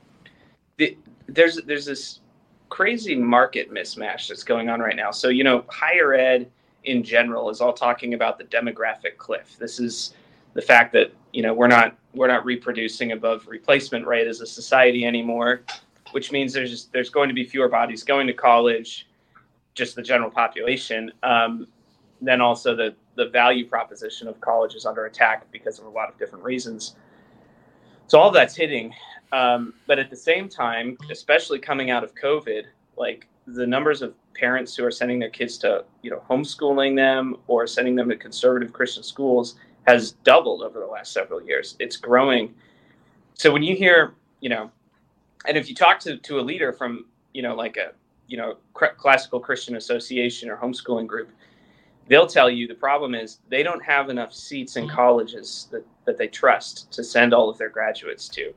the, 0.77 0.97
there's 1.27 1.57
there's 1.63 1.87
this 1.87 2.21
crazy 2.69 3.15
market 3.15 3.73
mismatch 3.73 4.29
that's 4.29 4.45
going 4.45 4.69
on 4.69 4.81
right 4.81 4.97
now. 4.97 5.11
So 5.11 5.29
you 5.29 5.43
know, 5.43 5.65
higher 5.69 6.13
ed 6.13 6.51
in 6.85 7.03
general 7.03 7.49
is 7.49 7.63
all 7.63 7.73
talking 7.73 8.13
about 8.13 8.37
the 8.37 8.45
demographic 8.45 9.17
cliff. 9.17 9.57
This 9.59 9.81
is 9.81 10.15
the 10.53 10.63
fact 10.63 10.93
that 10.93 11.13
you 11.33 11.43
know 11.43 11.55
we're 11.55 11.69
not 11.69 11.97
we're 12.15 12.29
not 12.29 12.45
reproducing 12.45 13.13
above 13.13 13.47
replacement 13.47 14.07
rate 14.07 14.27
as 14.27 14.41
a 14.41 14.47
society 14.47 15.05
anymore, 15.05 15.63
which 16.13 16.33
means 16.33 16.53
there's 16.53 16.87
there's 16.87 17.11
going 17.11 17.29
to 17.29 17.35
be 17.35 17.45
fewer 17.45 17.69
bodies 17.69 18.03
going 18.03 18.27
to 18.27 18.33
college, 18.33 19.09
just 19.75 19.97
the 19.97 20.03
general 20.03 20.31
population. 20.31 21.13
Um, 21.23 21.67
then 22.21 22.41
also 22.41 22.75
the 22.77 22.95
the 23.17 23.29
value 23.29 23.67
proposition 23.67 24.29
of 24.29 24.41
college 24.41 24.75
is 24.75 24.87
under 24.87 25.07
attack 25.07 25.51
because 25.51 25.79
of 25.79 25.87
a 25.87 25.91
lot 25.91 26.09
of 26.09 26.19
different 26.19 26.45
reasons. 26.45 26.97
So 28.07 28.19
all 28.19 28.31
that's 28.31 28.57
hitting, 28.57 28.93
um, 29.33 29.75
but 29.87 29.99
at 29.99 30.11
the 30.11 30.17
same 30.17 30.49
time, 30.49 30.97
especially 31.11 31.59
coming 31.59 31.91
out 31.91 32.05
of 32.05 32.15
COVID, 32.15 32.65
like 32.97 33.27
the 33.47 33.67
numbers 33.67 34.03
of 34.03 34.15
parents 34.35 34.77
who 34.77 34.85
are 34.85 34.91
sending 34.91 35.19
their 35.19 35.31
kids 35.31 35.59
to 35.59 35.85
you 36.03 36.11
know 36.11 36.23
homeschooling 36.29 36.95
them 36.95 37.37
or 37.47 37.67
sending 37.67 37.97
them 37.97 38.09
to 38.09 38.17
conservative 38.17 38.73
Christian 38.73 39.03
schools 39.03 39.57
has 39.87 40.13
doubled 40.25 40.63
over 40.63 40.79
the 40.79 40.87
last 40.87 41.13
several 41.13 41.43
years. 41.43 41.77
It's 41.79 41.97
growing. 41.97 42.55
So 43.35 43.53
when 43.53 43.63
you 43.63 43.75
hear 43.77 44.15
you 44.41 44.49
know, 44.49 44.71
and 45.47 45.57
if 45.57 45.69
you 45.69 45.75
talk 45.75 45.99
to 46.01 46.17
to 46.17 46.41
a 46.41 46.43
leader 46.43 46.73
from 46.73 47.07
you 47.35 47.43
know 47.43 47.55
like 47.55 47.77
a 47.77 47.93
you 48.27 48.37
know 48.37 48.57
classical 48.75 49.41
Christian 49.41 49.77
association 49.77 50.49
or 50.49 50.57
homeschooling 50.57 51.07
group 51.07 51.31
they'll 52.09 52.27
tell 52.27 52.51
you 52.51 52.67
the 52.67 52.75
problem 52.75 53.15
is 53.15 53.39
they 53.49 53.63
don't 53.63 53.83
have 53.83 54.11
enough 54.11 54.33
seats 54.33 54.77
in 54.77 54.87
mm. 54.87 54.91
colleges 54.91 55.69
that, 55.71 55.85
that 56.05 56.19
they 56.19 56.29
trust 56.29 56.93
to 56.93 57.05
send 57.05 57.33
all 57.33 57.49
of 57.49 57.59
their 57.59 57.69
graduates 57.69 58.29
to. 58.29 58.53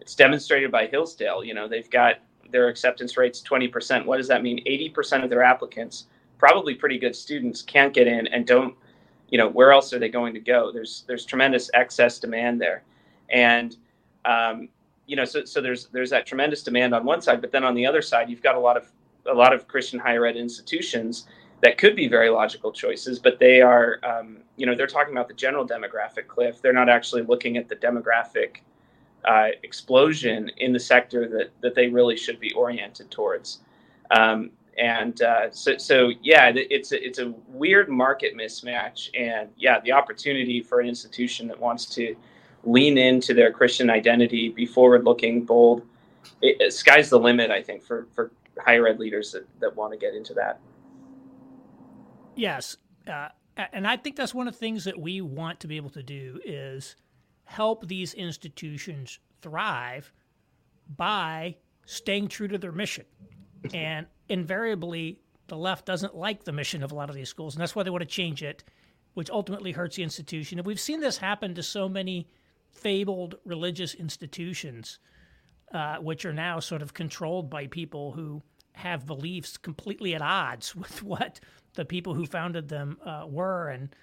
It's 0.00 0.14
demonstrated 0.14 0.70
by 0.70 0.86
Hillsdale. 0.86 1.44
You 1.44 1.54
know, 1.54 1.68
they've 1.68 1.90
got 1.90 2.16
their 2.50 2.68
acceptance 2.68 3.16
rates 3.16 3.42
20%. 3.42 4.04
What 4.06 4.18
does 4.18 4.28
that 4.28 4.42
mean? 4.42 4.64
80% 4.64 5.24
of 5.24 5.30
their 5.30 5.42
applicants, 5.42 6.06
probably 6.38 6.74
pretty 6.74 6.98
good 6.98 7.14
students, 7.14 7.62
can't 7.62 7.92
get 7.92 8.06
in 8.06 8.26
and 8.28 8.46
don't, 8.46 8.74
you 9.30 9.38
know, 9.38 9.48
where 9.48 9.72
else 9.72 9.92
are 9.92 9.98
they 9.98 10.08
going 10.08 10.34
to 10.34 10.40
go? 10.40 10.70
There's 10.72 11.04
there's 11.06 11.24
tremendous 11.24 11.70
excess 11.74 12.18
demand 12.18 12.60
there. 12.60 12.82
And 13.30 13.76
um, 14.24 14.68
you 15.06 15.16
know, 15.16 15.24
so 15.24 15.44
so 15.44 15.60
there's 15.60 15.86
there's 15.86 16.10
that 16.10 16.26
tremendous 16.26 16.62
demand 16.62 16.94
on 16.94 17.04
one 17.04 17.20
side, 17.22 17.40
but 17.40 17.52
then 17.52 17.64
on 17.64 17.74
the 17.74 17.86
other 17.86 18.02
side, 18.02 18.28
you've 18.28 18.42
got 18.42 18.54
a 18.54 18.60
lot 18.60 18.76
of 18.76 18.90
a 19.26 19.34
lot 19.34 19.52
of 19.52 19.68
Christian 19.68 19.98
higher 19.98 20.26
ed 20.26 20.36
institutions 20.36 21.26
that 21.62 21.78
could 21.78 21.94
be 21.94 22.08
very 22.08 22.30
logical 22.30 22.72
choices, 22.72 23.18
but 23.18 23.38
they 23.38 23.60
are, 23.60 24.00
um, 24.02 24.38
you 24.56 24.64
know, 24.64 24.74
they're 24.74 24.86
talking 24.86 25.12
about 25.12 25.28
the 25.28 25.34
general 25.34 25.66
demographic 25.66 26.26
cliff. 26.26 26.62
They're 26.62 26.72
not 26.72 26.88
actually 26.88 27.22
looking 27.22 27.58
at 27.58 27.68
the 27.68 27.76
demographic 27.76 28.58
uh, 29.26 29.48
explosion 29.62 30.50
in 30.56 30.72
the 30.72 30.80
sector 30.80 31.28
that 31.28 31.50
that 31.60 31.74
they 31.74 31.88
really 31.88 32.16
should 32.16 32.40
be 32.40 32.52
oriented 32.52 33.10
towards. 33.10 33.60
Um, 34.10 34.50
and 34.78 35.20
uh, 35.22 35.50
so, 35.50 35.76
so 35.76 36.10
yeah, 36.22 36.52
it's 36.54 36.92
a, 36.92 37.04
it's 37.04 37.18
a 37.18 37.32
weird 37.48 37.88
market 37.88 38.36
mismatch, 38.36 39.10
and 39.18 39.48
yeah, 39.56 39.80
the 39.80 39.92
opportunity 39.92 40.62
for 40.62 40.80
an 40.80 40.88
institution 40.88 41.48
that 41.48 41.58
wants 41.58 41.86
to 41.86 42.16
lean 42.64 42.98
into 42.98 43.34
their 43.34 43.52
Christian 43.52 43.90
identity, 43.90 44.50
be 44.50 44.66
forward-looking, 44.66 45.44
bold. 45.44 45.82
It, 46.42 46.56
it, 46.60 46.72
sky's 46.72 47.08
the 47.10 47.18
limit, 47.18 47.50
I 47.50 47.62
think, 47.62 47.82
for 47.82 48.06
for 48.12 48.30
higher 48.58 48.86
ed 48.86 48.98
leaders 48.98 49.32
that, 49.32 49.46
that 49.60 49.74
want 49.76 49.92
to 49.92 49.98
get 49.98 50.14
into 50.14 50.34
that. 50.34 50.60
Yes. 52.36 52.76
Uh, 53.06 53.28
and 53.72 53.86
I 53.86 53.96
think 53.96 54.16
that's 54.16 54.34
one 54.34 54.48
of 54.48 54.54
the 54.54 54.58
things 54.58 54.84
that 54.84 54.98
we 54.98 55.20
want 55.20 55.60
to 55.60 55.66
be 55.66 55.76
able 55.76 55.90
to 55.90 56.02
do 56.02 56.40
is 56.44 56.96
help 57.44 57.88
these 57.88 58.14
institutions 58.14 59.18
thrive 59.42 60.12
by 60.96 61.56
staying 61.86 62.28
true 62.28 62.48
to 62.48 62.58
their 62.58 62.72
mission. 62.72 63.04
And 63.74 64.06
invariably, 64.30 65.20
the 65.48 65.56
left 65.56 65.84
doesn't 65.84 66.14
like 66.14 66.44
the 66.44 66.52
mission 66.52 66.82
of 66.82 66.92
a 66.92 66.94
lot 66.94 67.10
of 67.10 67.16
these 67.16 67.28
schools, 67.28 67.54
and 67.54 67.60
that's 67.60 67.74
why 67.74 67.82
they 67.82 67.90
want 67.90 68.02
to 68.02 68.06
change 68.06 68.42
it, 68.42 68.64
which 69.14 69.28
ultimately 69.28 69.72
hurts 69.72 69.96
the 69.96 70.02
institution. 70.02 70.58
And 70.58 70.66
we've 70.66 70.80
seen 70.80 71.00
this 71.00 71.18
happen 71.18 71.54
to 71.56 71.62
so 71.62 71.88
many 71.88 72.28
fabled 72.70 73.34
religious 73.44 73.94
institutions, 73.94 75.00
uh, 75.74 75.96
which 75.96 76.24
are 76.24 76.32
now 76.32 76.60
sort 76.60 76.82
of 76.82 76.94
controlled 76.94 77.50
by 77.50 77.66
people 77.66 78.12
who 78.12 78.42
have 78.72 79.06
beliefs 79.06 79.56
completely 79.56 80.14
at 80.14 80.22
odds 80.22 80.74
with 80.76 81.02
what 81.02 81.40
the 81.74 81.84
people 81.84 82.14
who 82.14 82.26
founded 82.26 82.68
them 82.68 82.98
uh, 83.04 83.24
were, 83.28 83.68
and 83.68 83.94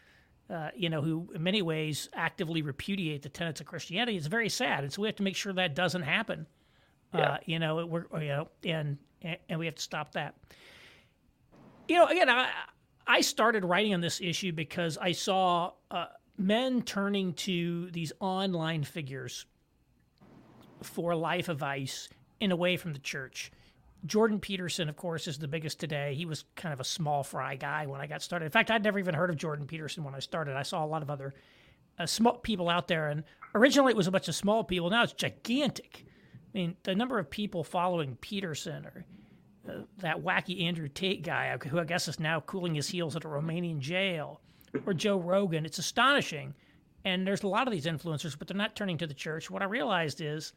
uh, 0.49 0.69
you 0.75 0.89
know, 0.89 1.01
who 1.01 1.29
in 1.33 1.43
many 1.43 1.61
ways 1.61 2.09
actively 2.13 2.61
repudiate 2.61 3.21
the 3.21 3.29
tenets 3.29 3.59
of 3.59 3.67
Christianity. 3.67 4.17
It's 4.17 4.27
very 4.27 4.49
sad, 4.49 4.83
and 4.83 4.91
so 4.91 5.01
we 5.01 5.07
have 5.07 5.15
to 5.17 5.23
make 5.23 5.35
sure 5.35 5.53
that 5.53 5.75
doesn't 5.75 6.03
happen. 6.03 6.45
Uh, 7.13 7.17
yeah. 7.17 7.37
you 7.45 7.59
know, 7.59 7.85
we're 7.85 8.05
you 8.21 8.27
know, 8.27 8.49
and 8.65 8.97
and 9.21 9.59
we 9.59 9.65
have 9.65 9.75
to 9.75 9.81
stop 9.81 10.13
that. 10.13 10.35
You 11.87 11.95
know, 11.95 12.07
again, 12.07 12.29
I 12.29 12.49
I 13.05 13.21
started 13.21 13.63
writing 13.63 13.93
on 13.93 14.01
this 14.01 14.19
issue 14.21 14.51
because 14.51 14.97
I 14.97 15.13
saw 15.13 15.71
uh, 15.89 16.07
men 16.37 16.81
turning 16.81 17.33
to 17.33 17.89
these 17.91 18.11
online 18.19 18.83
figures 18.83 19.45
for 20.81 21.15
life 21.15 21.49
advice 21.49 22.09
in 22.39 22.51
away 22.51 22.77
from 22.77 22.93
the 22.93 22.99
church. 22.99 23.51
Jordan 24.05 24.39
Peterson, 24.39 24.89
of 24.89 24.95
course, 24.95 25.27
is 25.27 25.39
the 25.39 25.47
biggest 25.47 25.79
today. 25.79 26.13
He 26.15 26.25
was 26.25 26.43
kind 26.55 26.71
of 26.71 26.79
a 26.79 26.83
small 26.83 27.23
fry 27.23 27.55
guy 27.55 27.87
when 27.87 27.99
I 27.99 28.07
got 28.07 28.21
started. 28.21 28.45
In 28.45 28.51
fact, 28.51 28.69
I'd 28.69 28.83
never 28.83 28.99
even 28.99 29.15
heard 29.15 29.29
of 29.29 29.37
Jordan 29.37 29.65
Peterson 29.65 30.03
when 30.03 30.13
I 30.13 30.19
started. 30.19 30.55
I 30.55 30.63
saw 30.63 30.85
a 30.85 30.87
lot 30.87 31.01
of 31.01 31.09
other 31.09 31.33
uh, 31.97 32.05
small 32.05 32.37
people 32.37 32.69
out 32.69 32.87
there, 32.87 33.07
and 33.07 33.23
originally 33.55 33.91
it 33.91 33.97
was 33.97 34.07
a 34.07 34.11
bunch 34.11 34.27
of 34.27 34.35
small 34.35 34.63
people. 34.63 34.89
Now 34.89 35.03
it's 35.03 35.13
gigantic. 35.13 36.05
I 36.57 36.59
mean, 36.59 36.75
the 36.81 36.95
number 36.95 37.19
of 37.19 37.29
people 37.29 37.63
following 37.63 38.17
Peterson 38.19 38.83
or 38.87 39.05
uh, 39.69 39.83
that 39.99 40.23
wacky 40.23 40.63
Andrew 40.63 40.87
Tate 40.87 41.21
guy, 41.21 41.49
uh, 41.49 41.59
who 41.67 41.79
I 41.79 41.83
guess 41.83 42.07
is 42.07 42.19
now 42.19 42.39
cooling 42.39 42.73
his 42.73 42.87
heels 42.87 43.15
at 43.15 43.25
a 43.25 43.27
Romanian 43.27 43.79
jail, 43.79 44.41
or 44.87 44.95
Joe 44.95 45.19
Rogan, 45.19 45.67
it's 45.67 45.77
astonishing. 45.77 46.55
And 47.05 47.27
there's 47.27 47.43
a 47.43 47.47
lot 47.47 47.67
of 47.67 47.71
these 47.71 47.85
influencers, 47.85 48.37
but 48.37 48.47
they're 48.47 48.57
not 48.57 48.75
turning 48.75 48.97
to 48.97 49.05
the 49.05 49.13
church. 49.13 49.51
What 49.51 49.61
I 49.61 49.65
realized 49.65 50.19
is 50.19 50.53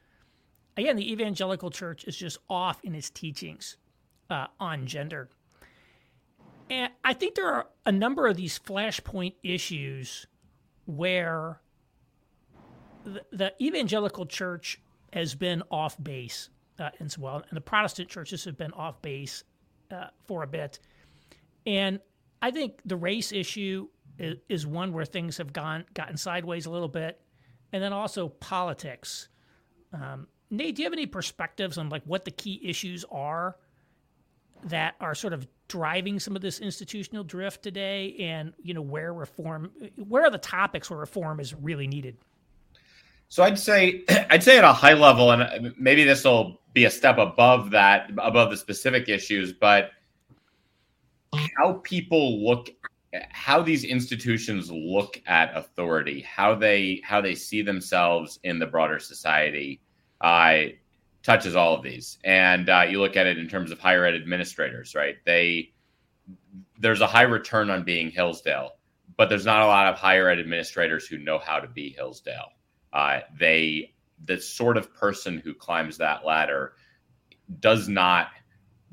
again, 0.79 0.97
the 0.97 1.13
evangelical 1.13 1.71
church 1.71 2.05
is 2.05 2.17
just 2.17 2.39
off 2.49 2.81
in 2.83 2.95
its 2.95 3.11
teachings 3.11 3.77
uh, 4.31 4.47
on 4.59 4.87
gender. 4.87 5.29
And 6.71 6.91
I 7.05 7.13
think 7.13 7.35
there 7.35 7.53
are 7.53 7.67
a 7.85 7.93
number 7.93 8.27
of 8.27 8.39
these 8.39 8.59
flashpoint 8.59 9.35
issues 9.43 10.27
where 10.87 11.61
the, 13.05 13.23
the 13.33 13.53
evangelical 13.61 14.25
church 14.25 14.81
has 15.13 15.35
been 15.35 15.63
off 15.71 15.97
base 16.03 16.51
uh, 16.79 16.91
as 17.01 17.19
well, 17.19 17.37
and 17.49 17.57
the 17.57 17.61
Protestant 17.61 18.09
churches 18.09 18.45
have 18.45 18.57
been 18.57 18.73
off 18.73 19.01
base 19.03 19.45
uh, 19.91 20.07
for 20.27 20.43
a 20.43 20.47
bit. 20.47 20.79
And 21.67 22.01
I 22.43 22.51
think 22.51 22.81
the 22.85 22.97
race 22.97 23.33
issue 23.33 23.89
is, 24.19 24.37
is, 24.49 24.67
one 24.67 24.93
where 24.93 25.05
things 25.05 25.37
have 25.39 25.53
gone 25.53 25.85
gotten 25.95 26.17
sideways 26.17 26.67
a 26.67 26.71
little 26.71 26.89
bit, 26.89 27.21
and 27.73 27.83
then 27.83 27.93
also 27.93 28.29
politics. 28.29 29.29
Um, 29.93 30.27
Nate, 30.51 30.77
do 30.77 30.83
you 30.83 30.87
have 30.87 30.93
any 30.93 31.07
perspectives 31.07 31.79
on 31.79 31.89
like 31.89 32.03
what 32.05 32.25
the 32.25 32.31
key 32.31 32.61
issues 32.65 33.05
are 33.11 33.57
that 34.65 34.95
are 35.01 35.15
sort 35.15 35.33
of 35.33 35.47
driving 35.69 36.19
some 36.19 36.35
of 36.37 36.43
this 36.43 36.61
institutional 36.61 37.25
drift 37.25 37.63
today, 37.63 38.17
and 38.19 38.55
you 38.63 38.75
know 38.75 38.83
where 38.83 39.13
reform, 39.13 39.71
where 39.97 40.25
are 40.25 40.31
the 40.31 40.39
topics 40.39 40.91
where 40.91 40.99
reform 40.99 41.41
is 41.41 41.55
really 41.55 41.87
needed? 41.87 42.17
So 43.31 43.43
I'd 43.45 43.59
say 43.59 44.05
I'd 44.31 44.43
say 44.43 44.59
at 44.59 44.65
a 44.65 44.73
high 44.73 44.93
level, 44.93 45.31
and 45.31 45.75
maybe 45.79 46.05
this 46.05 46.25
will 46.25 46.61
be 46.75 46.85
a 46.85 46.91
step 46.91 47.17
above 47.17 47.71
that, 47.71 48.11
above 48.19 48.51
the 48.51 48.57
specific 48.57 49.09
issues, 49.09 49.53
but 49.53 49.93
how 51.57 51.75
people 51.85 52.45
look 52.45 52.71
how 53.31 53.63
these 53.63 53.85
institutions 53.85 54.71
look 54.71 55.21
at 55.27 55.57
authority 55.57 56.21
how 56.21 56.55
they 56.55 57.01
how 57.05 57.21
they 57.21 57.35
see 57.35 57.63
themselves 57.63 58.39
in 58.45 58.59
the 58.59 58.67
broader 58.67 59.01
society 59.01 59.81
uh, 60.21 60.63
touches 61.23 61.57
all 61.57 61.75
of 61.75 61.83
these. 61.83 62.19
And 62.25 62.69
uh, 62.69 62.87
you 62.89 63.01
look 63.01 63.17
at 63.17 63.27
it 63.27 63.39
in 63.39 63.49
terms 63.49 63.71
of 63.71 63.79
higher 63.79 64.05
ed 64.05 64.15
administrators, 64.15 64.95
right? 64.95 65.17
They 65.25 65.73
there's 66.79 67.01
a 67.01 67.07
high 67.07 67.23
return 67.23 67.71
on 67.71 67.85
being 67.85 68.11
Hillsdale, 68.11 68.73
but 69.17 69.29
there's 69.29 69.45
not 69.45 69.63
a 69.63 69.67
lot 69.67 69.87
of 69.87 69.97
higher 69.97 70.29
ed 70.29 70.39
administrators 70.39 71.07
who 71.07 71.19
know 71.19 71.39
how 71.39 71.59
to 71.59 71.69
be 71.69 71.91
Hillsdale. 71.91 72.53
Uh, 72.93 73.21
they 73.39 73.95
the 74.25 74.39
sort 74.39 74.77
of 74.77 74.95
person 74.95 75.39
who 75.39 75.55
climbs 75.55 75.97
that 75.97 76.25
ladder 76.25 76.75
does 77.61 77.89
not 77.89 78.29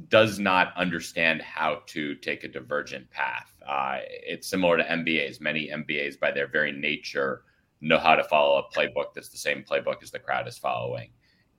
does 0.09 0.39
not 0.39 0.73
understand 0.77 1.41
how 1.41 1.81
to 1.87 2.15
take 2.15 2.43
a 2.43 2.47
divergent 2.47 3.09
path. 3.09 3.51
Uh, 3.67 3.97
it's 4.03 4.47
similar 4.47 4.77
to 4.77 4.83
MBAs. 4.83 5.41
Many 5.41 5.69
MBAs, 5.69 6.19
by 6.19 6.31
their 6.31 6.47
very 6.47 6.71
nature, 6.71 7.43
know 7.81 7.97
how 7.97 8.15
to 8.15 8.23
follow 8.23 8.57
a 8.59 8.75
playbook 8.75 9.13
that's 9.15 9.29
the 9.29 9.37
same 9.37 9.63
playbook 9.63 10.03
as 10.03 10.11
the 10.11 10.19
crowd 10.19 10.47
is 10.47 10.57
following. 10.57 11.09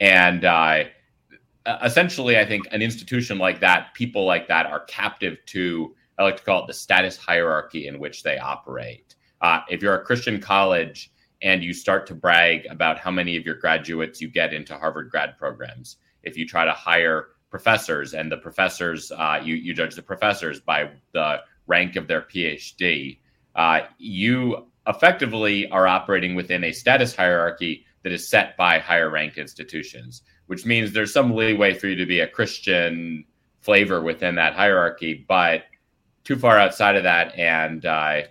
And 0.01 0.45
uh, 0.45 0.85
essentially, 1.83 2.39
I 2.39 2.47
think 2.47 2.67
an 2.71 2.81
institution 2.81 3.39
like 3.39 3.61
that, 3.61 3.93
people 3.95 4.25
like 4.25 4.47
that, 4.49 4.67
are 4.67 4.85
captive 4.85 5.39
to, 5.47 5.95
I 6.19 6.23
like 6.23 6.37
to 6.37 6.45
call 6.45 6.63
it 6.63 6.69
the 6.69 6.75
status 6.75 7.17
hierarchy 7.17 7.89
in 7.89 7.99
which 7.99 8.23
they 8.23 8.39
operate. 8.39 9.17
Uh, 9.41 9.61
if 9.69 9.83
you're 9.83 9.95
a 9.95 10.05
Christian 10.05 10.41
college 10.41 11.11
and 11.43 11.63
you 11.63 11.73
start 11.73 12.07
to 12.07 12.15
brag 12.15 12.67
about 12.71 12.99
how 12.99 13.11
many 13.11 13.37
of 13.37 13.45
your 13.45 13.55
graduates 13.55 14.21
you 14.21 14.29
get 14.29 14.53
into 14.53 14.77
Harvard 14.77 15.11
grad 15.11 15.39
programs, 15.39 15.97
if 16.23 16.37
you 16.37 16.47
try 16.47 16.65
to 16.65 16.73
hire 16.73 17.29
professors 17.51 18.15
and 18.15 18.31
the 18.31 18.37
professors, 18.37 19.13
uh, 19.13 19.41
you, 19.43 19.55
you 19.55 19.73
judge 19.73 19.95
the 19.95 20.03
professors 20.03 20.61
by 20.61 20.91
the 21.13 21.41
rank 21.67 21.97
of 21.97 22.07
their 22.07 22.23
PhD, 22.23 23.19
uh, 23.55 23.81
you 23.99 24.67
effectively 24.87 25.69
are 25.71 25.87
operating 25.87 26.35
within 26.35 26.65
a 26.65 26.73
status 26.73 27.15
hierarchy 27.15 27.85
that 28.03 28.13
is 28.13 28.29
set 28.29 28.57
by 28.57 28.79
higher 28.79 29.11
ranked 29.11 29.39
institutions, 29.39 30.23
which 30.47 30.65
means 30.65 30.93
there's 30.93 31.13
some 31.13 31.35
leeway 31.35 31.75
for 31.75 31.89
you 31.89 31.97
to 31.97 32.07
be 32.07 32.21
a 32.21 32.27
Christian 32.27 33.25
flavor 33.61 34.01
within 34.01 34.35
that 34.37 34.55
hierarchy, 34.55 35.25
but 35.29 35.65
too 36.25 36.37
far 36.37 36.59
outside 36.59 36.97
of 36.97 37.03
that 37.03 37.35
and 37.37 37.85
uh, 37.85 38.23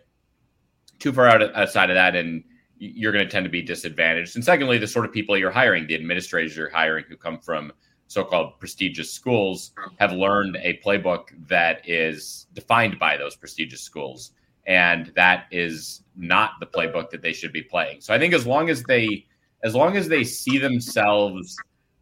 too 0.99 1.14
far 1.14 1.28
out 1.28 1.55
outside 1.55 1.89
of 1.89 1.95
that 1.95 2.16
and 2.16 2.43
you're 2.80 3.12
going 3.12 3.26
to 3.26 3.32
tend 3.32 3.44
to 3.46 3.50
be 3.50 3.62
disadvantaged. 3.62 4.36
And 4.36 4.44
secondly, 4.44 4.78
the 4.78 4.88
sort 4.88 5.06
of 5.06 5.12
people 5.12 5.38
you're 5.38 5.52
hiring, 5.52 5.88
the 5.88 5.96
administrators 5.96 6.56
you're 6.56 6.70
hiring 6.70 7.06
who 7.08 7.18
come 7.18 7.40
from 7.40 7.72
so-called 8.08 8.60
prestigious 8.60 9.12
schools 9.12 9.72
have 10.00 10.14
learned 10.14 10.58
a 10.62 10.80
playbook 10.86 11.28
that 11.48 11.82
is 11.88 12.48
defined 12.54 12.98
by 12.98 13.18
those 13.18 13.36
prestigious 13.36 13.82
schools 13.82 14.32
and 14.68 15.14
that 15.16 15.46
is 15.50 16.04
not 16.16 16.52
the 16.60 16.66
playbook 16.66 17.10
that 17.10 17.22
they 17.22 17.34
should 17.34 17.54
be 17.54 17.64
playing. 17.64 18.02
So 18.02 18.14
I 18.14 18.20
think 18.20 18.34
as 18.34 18.46
long 18.46 18.70
as 18.70 18.84
they 18.84 19.26
as 19.64 19.74
long 19.74 19.98
as 19.98 20.08
they 20.08 20.24
see 20.24 20.60
themselves 20.60 21.58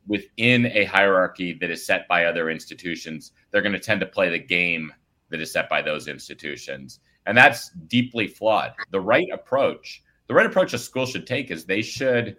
within 0.08 0.66
a 0.68 0.84
hierarchy 0.84 1.54
that 1.54 1.72
is 1.72 1.86
set 1.86 2.08
by 2.08 2.26
other 2.26 2.50
institutions, 2.50 3.32
they're 3.50 3.62
going 3.62 3.74
to 3.74 3.80
tend 3.80 4.02
to 4.02 4.06
play 4.06 4.30
the 4.30 4.40
game 4.40 4.92
that 5.30 5.40
is 5.40 5.54
set 5.54 5.70
by 5.70 5.82
those 5.82 6.08
institutions. 6.08 7.00
and 7.28 7.36
that's 7.38 7.72
deeply 7.88 8.28
flawed. 8.28 8.74
The 8.92 9.02
right 9.02 9.28
approach, 9.34 10.04
the 10.28 10.34
right 10.34 10.46
approach 10.46 10.74
a 10.74 10.78
school 10.78 11.06
should 11.06 11.28
take 11.28 11.52
is 11.52 11.66
they 11.66 11.82
should 11.82 12.38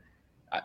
uh, 0.52 0.60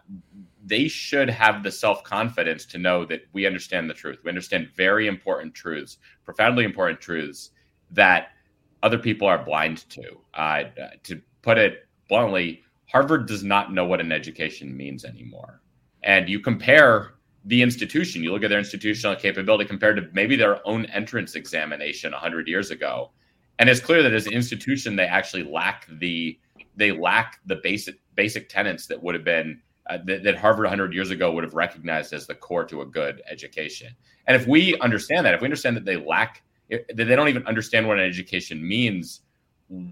they 0.64 0.88
should 0.88 1.30
have 1.30 1.64
the 1.64 1.72
self 1.72 2.04
confidence 2.04 2.66
to 2.68 2.78
know 2.78 3.06
that 3.06 3.22
we 3.34 3.46
understand 3.46 3.90
the 3.90 3.94
truth. 3.94 4.20
We 4.24 4.30
understand 4.30 4.70
very 4.76 5.08
important 5.08 5.54
truths, 5.54 5.98
profoundly 6.24 6.64
important 6.64 7.00
truths 7.02 7.52
that 7.92 8.30
other 8.84 8.98
people 8.98 9.28
are 9.28 9.44
blind 9.44 9.90
to. 9.90 10.18
Uh, 10.34 10.64
to 11.04 11.22
put 11.42 11.58
it 11.58 11.88
bluntly, 12.08 12.62
Harvard 12.86 13.28
does 13.28 13.44
not 13.44 13.74
know 13.74 13.86
what 13.86 14.02
an 14.02 14.12
education 14.12 14.76
means 14.76 15.06
anymore. 15.06 15.62
And 16.04 16.30
you 16.30 16.40
compare 16.40 17.14
the 17.46 17.62
institution, 17.62 18.24
you 18.24 18.32
look 18.32 18.44
at 18.44 18.50
their 18.50 18.60
institutional 18.60 19.16
capability 19.16 19.66
compared 19.66 19.96
to 19.96 20.08
maybe 20.14 20.36
their 20.36 20.66
own 20.68 20.86
entrance 20.86 21.36
examination 21.36 22.12
100 22.12 22.48
years 22.48 22.70
ago. 22.70 23.12
And 23.58 23.70
it's 23.70 23.80
clear 23.80 24.04
that 24.04 24.14
as 24.14 24.28
an 24.28 24.34
institution, 24.34 24.96
they 24.96 25.06
actually 25.06 25.44
lack 25.44 25.88
the 25.90 26.40
they 26.76 26.92
lack 26.92 27.40
the 27.46 27.58
basic 27.58 27.96
basic 28.16 28.50
tenets 28.50 28.88
that 28.88 29.02
would 29.02 29.16
have 29.16 29.24
been 29.24 29.62
uh, 29.90 29.98
that, 30.06 30.24
that, 30.24 30.38
Harvard 30.38 30.66
100 30.66 30.94
years 30.94 31.10
ago 31.10 31.32
would 31.32 31.44
have 31.44 31.56
recognized 31.56 32.14
as 32.14 32.28
the 32.28 32.36
core 32.36 32.64
to 32.66 32.82
a 32.82 32.86
good 32.86 33.22
education. 33.30 33.94
And 34.28 34.40
if 34.40 34.48
we 34.48 34.78
understand 34.80 35.26
that, 35.26 35.34
if 35.34 35.42
we 35.42 35.48
understand 35.48 35.76
that 35.76 35.86
they 35.86 35.98
lack, 35.98 36.44
that 36.70 36.96
they 36.96 37.16
don't 37.16 37.30
even 37.30 37.46
understand 37.48 37.88
what 37.88 38.00
an 38.00 38.06
education 38.06 38.66
means, 38.66 39.22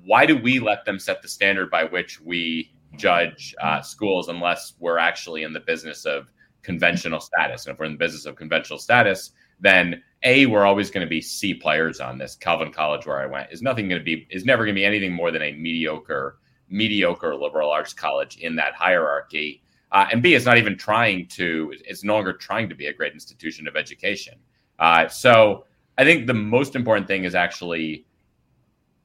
why 0.06 0.26
do 0.26 0.38
we 0.38 0.60
let 0.60 0.86
them 0.86 1.00
set 1.00 1.22
the 1.22 1.28
standard 1.28 1.72
by 1.72 1.86
which 1.86 2.22
we 2.22 2.72
judge 2.98 3.56
uh, 3.62 3.82
schools 3.82 4.30
unless 4.30 4.74
we're 4.80 5.00
actually 5.00 5.44
in 5.44 5.54
the 5.54 5.60
business 5.60 6.06
of 6.06 6.32
conventional 6.62 7.20
status? 7.20 7.66
And 7.66 7.74
if 7.74 7.80
we're 7.80 7.86
in 7.86 7.94
the 7.94 7.98
business 7.98 8.26
of 8.26 8.36
conventional 8.36 8.78
status, 8.78 9.32
then 9.60 10.04
a 10.24 10.46
we're 10.46 10.66
always 10.66 10.92
going 10.92 11.06
to 11.06 11.10
be 11.10 11.22
C 11.22 11.54
players 11.54 12.00
on 12.00 12.18
this. 12.18 12.36
Calvin 12.36 12.72
College, 12.72 13.06
where 13.06 13.22
I 13.22 13.26
went, 13.26 13.52
is 13.52 13.62
nothing 13.62 13.88
going 13.88 14.00
to 14.00 14.06
be 14.06 14.28
is 14.30 14.46
never 14.46 14.66
going 14.66 14.76
to 14.76 14.80
be 14.80 14.86
anything 14.86 15.14
more 15.14 15.32
than 15.32 15.42
a 15.42 15.54
mediocre 15.54 16.38
mediocre 16.70 17.36
liberal 17.36 17.70
arts 17.72 17.94
college 17.94 18.38
in 18.38 18.56
that 18.56 18.74
hierarchy. 18.74 19.62
Uh, 19.92 20.08
and 20.12 20.22
B, 20.22 20.36
is 20.36 20.46
not 20.46 20.58
even 20.58 20.78
trying 20.78 21.28
to, 21.28 21.74
it's 21.86 22.04
no 22.04 22.14
longer 22.14 22.34
trying 22.34 22.70
to 22.70 22.76
be 22.76 22.88
a 22.88 22.94
great 22.94 23.14
institution 23.14 23.68
of 23.68 23.76
education. 23.76 24.36
Uh, 24.78 25.08
so 25.08 25.66
I 25.98 26.04
think 26.04 26.28
the 26.28 26.34
most 26.34 26.76
important 26.76 27.08
thing 27.08 27.24
is 27.24 27.36
actually, 27.36 28.06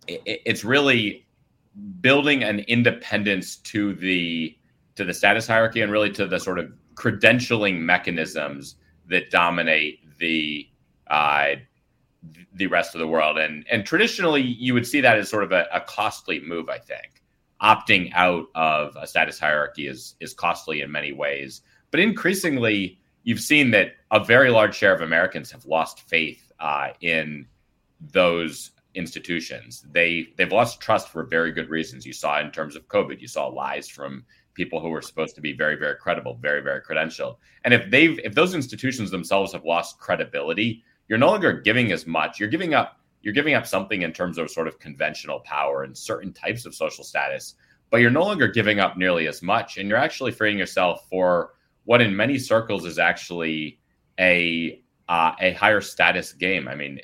it, 0.07 0.21
it's 0.27 0.65
really 0.65 1.27
building 2.01 2.45
an 2.45 2.61
independence 2.61 3.57
to 3.57 3.95
the 3.95 4.57
to 4.97 5.05
the 5.05 5.13
status 5.13 5.47
hierarchy 5.47 5.81
and 5.81 5.91
really 5.91 6.11
to 6.11 6.25
the 6.27 6.39
sort 6.39 6.59
of 6.59 6.73
credentialing 6.95 7.81
mechanisms 7.81 8.77
that 9.09 9.31
dominate 9.31 9.99
the 10.19 10.69
uh, 11.09 11.55
the 12.55 12.67
rest 12.69 12.95
of 12.95 13.01
the 13.01 13.09
world. 13.09 13.39
And 13.39 13.65
and 13.71 13.85
traditionally, 13.85 14.43
you 14.43 14.73
would 14.75 14.87
see 14.87 15.01
that 15.01 15.19
as 15.19 15.29
sort 15.29 15.43
of 15.43 15.53
a, 15.53 15.67
a 15.73 15.81
costly 15.81 16.41
move. 16.41 16.69
I 16.69 16.79
think 16.79 17.23
opting 17.63 18.11
out 18.15 18.47
of 18.55 18.97
a 19.01 19.07
status 19.07 19.39
hierarchy 19.39 19.87
is 19.87 20.17
is 20.21 20.35
costly 20.35 20.81
in 20.81 20.91
many 20.91 21.13
ways. 21.13 21.63
But 21.91 22.01
increasingly, 22.01 22.99
you've 23.23 23.41
seen 23.41 23.71
that 23.73 23.93
a 24.11 24.23
very 24.23 24.51
large 24.51 24.75
share 24.75 24.95
of 24.95 25.01
Americans 25.01 25.51
have 25.51 25.65
lost 25.67 26.01
faith 26.01 26.53
uh, 26.61 26.89
in 27.01 27.47
those 28.01 28.73
institutions. 28.95 29.85
They 29.91 30.29
they've 30.37 30.53
lost 30.53 30.81
trust 30.81 31.09
for 31.09 31.25
very 31.25 31.53
good 31.53 31.69
reasons. 31.69 32.07
You 32.07 32.13
saw 32.13 32.41
in 32.41 32.51
terms 32.51 32.77
of 32.77 32.89
COVID, 32.89 33.21
you 33.21 33.29
saw 33.29 33.47
lies 33.47 33.89
from 33.89 34.25
people 34.55 34.81
who 34.81 34.89
were 34.89 35.03
supposed 35.03 35.35
to 35.35 35.41
be 35.41 35.53
very 35.53 35.77
very 35.77 35.97
credible, 35.97 36.39
very 36.41 36.61
very 36.61 36.81
credentialed. 36.81 37.37
And 37.65 37.75
if 37.75 37.91
they've 37.91 38.19
if 38.21 38.35
those 38.35 38.55
institutions 38.55 39.11
themselves 39.11 39.53
have 39.53 39.65
lost 39.65 39.99
credibility, 39.99 40.83
you're 41.09 41.19
no 41.19 41.31
longer 41.31 41.53
giving 41.53 41.93
as 41.93 42.07
much. 42.07 42.39
You're 42.39 42.49
giving 42.49 42.75
up 42.75 43.01
you're 43.25 43.33
giving 43.33 43.55
up 43.55 43.67
something 43.67 44.03
in 44.03 44.13
terms 44.13 44.37
of 44.37 44.51
sort 44.51 44.69
of 44.69 44.79
conventional 44.79 45.41
power 45.41 45.83
and 45.83 45.97
certain 45.97 46.31
types 46.31 46.67
of 46.67 46.75
social 46.75 47.03
status, 47.03 47.55
but 47.91 48.03
you're 48.03 48.11
no 48.11 48.23
longer 48.23 48.47
giving 48.47 48.81
up 48.81 48.99
nearly 48.99 49.27
as 49.27 49.43
much. 49.43 49.79
And 49.79 49.89
you're 49.89 49.99
actually 49.99 50.31
freeing 50.31 50.59
yourself 50.59 51.07
for 51.09 51.55
what 51.85 52.03
in 52.03 52.15
many 52.15 52.39
circles 52.39 52.85
is 52.85 52.99
actually 52.99 53.81
a 54.21 54.83
uh, 55.09 55.33
a 55.41 55.53
higher 55.55 55.81
status 55.81 56.35
game. 56.35 56.69
I 56.69 56.75
mean, 56.75 57.01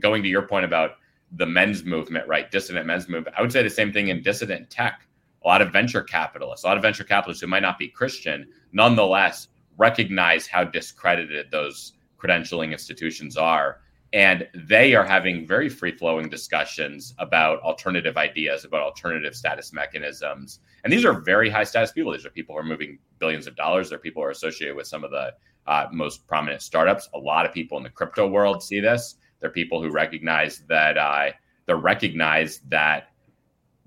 going 0.00 0.22
to 0.24 0.28
your 0.28 0.42
point 0.42 0.64
about 0.64 0.92
the 1.30 1.46
men's 1.46 1.84
movement, 1.84 2.26
right? 2.26 2.50
Dissident 2.50 2.86
men's 2.86 3.08
movement. 3.08 3.36
I 3.38 3.42
would 3.42 3.52
say 3.52 3.62
the 3.62 3.70
same 3.70 3.92
thing 3.92 4.08
in 4.08 4.20
dissident 4.20 4.68
tech. 4.68 5.06
A 5.44 5.48
lot 5.48 5.62
of 5.62 5.72
venture 5.72 6.02
capitalists, 6.02 6.64
a 6.64 6.68
lot 6.68 6.76
of 6.76 6.82
venture 6.82 7.04
capitalists 7.04 7.40
who 7.40 7.48
might 7.48 7.62
not 7.62 7.78
be 7.78 7.88
Christian, 7.88 8.48
nonetheless 8.72 9.48
recognize 9.76 10.46
how 10.46 10.64
discredited 10.64 11.50
those 11.50 11.94
credentialing 12.18 12.72
institutions 12.72 13.36
are 13.36 13.80
and 14.12 14.46
they 14.54 14.94
are 14.94 15.04
having 15.04 15.46
very 15.46 15.68
free 15.68 15.92
flowing 15.92 16.28
discussions 16.28 17.14
about 17.18 17.60
alternative 17.60 18.18
ideas, 18.18 18.64
about 18.64 18.82
alternative 18.82 19.34
status 19.34 19.72
mechanisms. 19.72 20.60
And 20.84 20.92
these 20.92 21.04
are 21.04 21.20
very 21.20 21.48
high 21.48 21.64
status 21.64 21.92
people. 21.92 22.12
These 22.12 22.26
are 22.26 22.30
people 22.30 22.54
who 22.54 22.60
are 22.60 22.64
moving 22.64 22.98
billions 23.18 23.46
of 23.46 23.56
dollars. 23.56 23.88
They're 23.88 23.98
people 23.98 24.22
who 24.22 24.28
are 24.28 24.32
associated 24.32 24.76
with 24.76 24.86
some 24.86 25.02
of 25.02 25.10
the 25.10 25.32
uh, 25.66 25.86
most 25.92 26.26
prominent 26.26 26.60
startups. 26.60 27.08
A 27.14 27.18
lot 27.18 27.46
of 27.46 27.54
people 27.54 27.78
in 27.78 27.84
the 27.84 27.90
crypto 27.90 28.28
world 28.28 28.62
see 28.62 28.80
this. 28.80 29.16
They're 29.40 29.50
people 29.50 29.82
who 29.82 29.90
recognize 29.90 30.58
that 30.68 30.98
uh, 30.98 31.30
they 31.66 31.74
recognize 31.74 32.60
that 32.68 33.08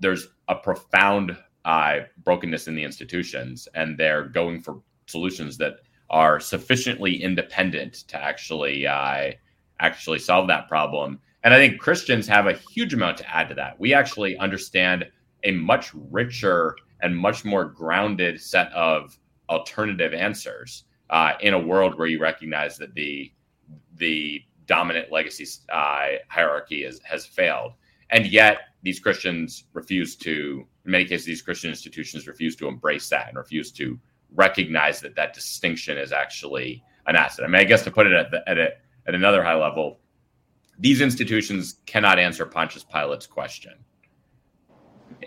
there's 0.00 0.28
a 0.48 0.56
profound 0.56 1.36
uh, 1.64 2.00
brokenness 2.24 2.68
in 2.68 2.74
the 2.74 2.84
institutions, 2.84 3.68
and 3.74 3.96
they're 3.96 4.24
going 4.24 4.60
for 4.60 4.82
solutions 5.06 5.56
that 5.58 5.76
are 6.10 6.40
sufficiently 6.40 7.22
independent 7.22 7.94
to 8.08 8.22
actually 8.22 8.86
uh, 8.86 9.32
actually 9.80 10.18
solve 10.18 10.48
that 10.48 10.68
problem. 10.68 11.18
And 11.44 11.54
I 11.54 11.58
think 11.58 11.80
Christians 11.80 12.26
have 12.26 12.46
a 12.46 12.54
huge 12.54 12.92
amount 12.94 13.18
to 13.18 13.34
add 13.34 13.48
to 13.48 13.54
that. 13.54 13.78
We 13.78 13.94
actually 13.94 14.36
understand 14.38 15.06
a 15.44 15.52
much 15.52 15.90
richer 16.10 16.74
and 17.02 17.16
much 17.16 17.44
more 17.44 17.64
grounded 17.64 18.40
set 18.40 18.72
of 18.72 19.16
alternative 19.48 20.12
answers 20.12 20.84
uh, 21.10 21.34
in 21.40 21.54
a 21.54 21.58
world 21.58 21.96
where 21.98 22.08
you 22.08 22.18
recognize 22.18 22.76
that 22.78 22.94
the 22.94 23.32
the 23.96 24.42
dominant 24.66 25.12
legacy 25.12 25.46
uh, 25.72 26.06
hierarchy 26.28 26.84
is, 26.84 27.00
has 27.04 27.24
failed. 27.24 27.72
And 28.10 28.26
yet, 28.26 28.58
these 28.82 29.00
Christians 29.00 29.64
refuse 29.72 30.16
to, 30.16 30.66
in 30.84 30.90
many 30.90 31.04
cases, 31.04 31.26
these 31.26 31.42
Christian 31.42 31.70
institutions 31.70 32.26
refuse 32.26 32.54
to 32.56 32.68
embrace 32.68 33.08
that 33.08 33.28
and 33.28 33.36
refuse 33.36 33.72
to 33.72 33.98
recognize 34.34 35.00
that 35.00 35.16
that 35.16 35.34
distinction 35.34 35.98
is 35.98 36.12
actually 36.12 36.82
an 37.06 37.16
asset. 37.16 37.44
I 37.44 37.48
mean, 37.48 37.60
I 37.60 37.64
guess 37.64 37.82
to 37.84 37.90
put 37.90 38.06
it 38.06 38.12
at, 38.12 38.30
the, 38.30 38.48
at 38.48 38.58
a 38.58 38.72
at 39.06 39.14
another 39.14 39.42
high 39.42 39.54
level, 39.54 39.98
these 40.78 41.00
institutions 41.00 41.80
cannot 41.86 42.18
answer 42.18 42.44
Pontius 42.44 42.84
Pilate's 42.84 43.26
question. 43.26 43.72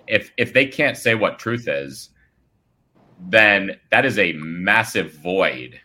If 0.08 0.32
if 0.38 0.54
they 0.54 0.66
can't 0.66 0.98
say 0.98 1.16
what 1.16 1.40
truth 1.40 1.68
is, 1.68 2.10
then 3.20 3.80
that 3.92 4.06
is 4.06 4.18
a 4.18 4.34
massive 4.34 5.14
void 5.16 5.80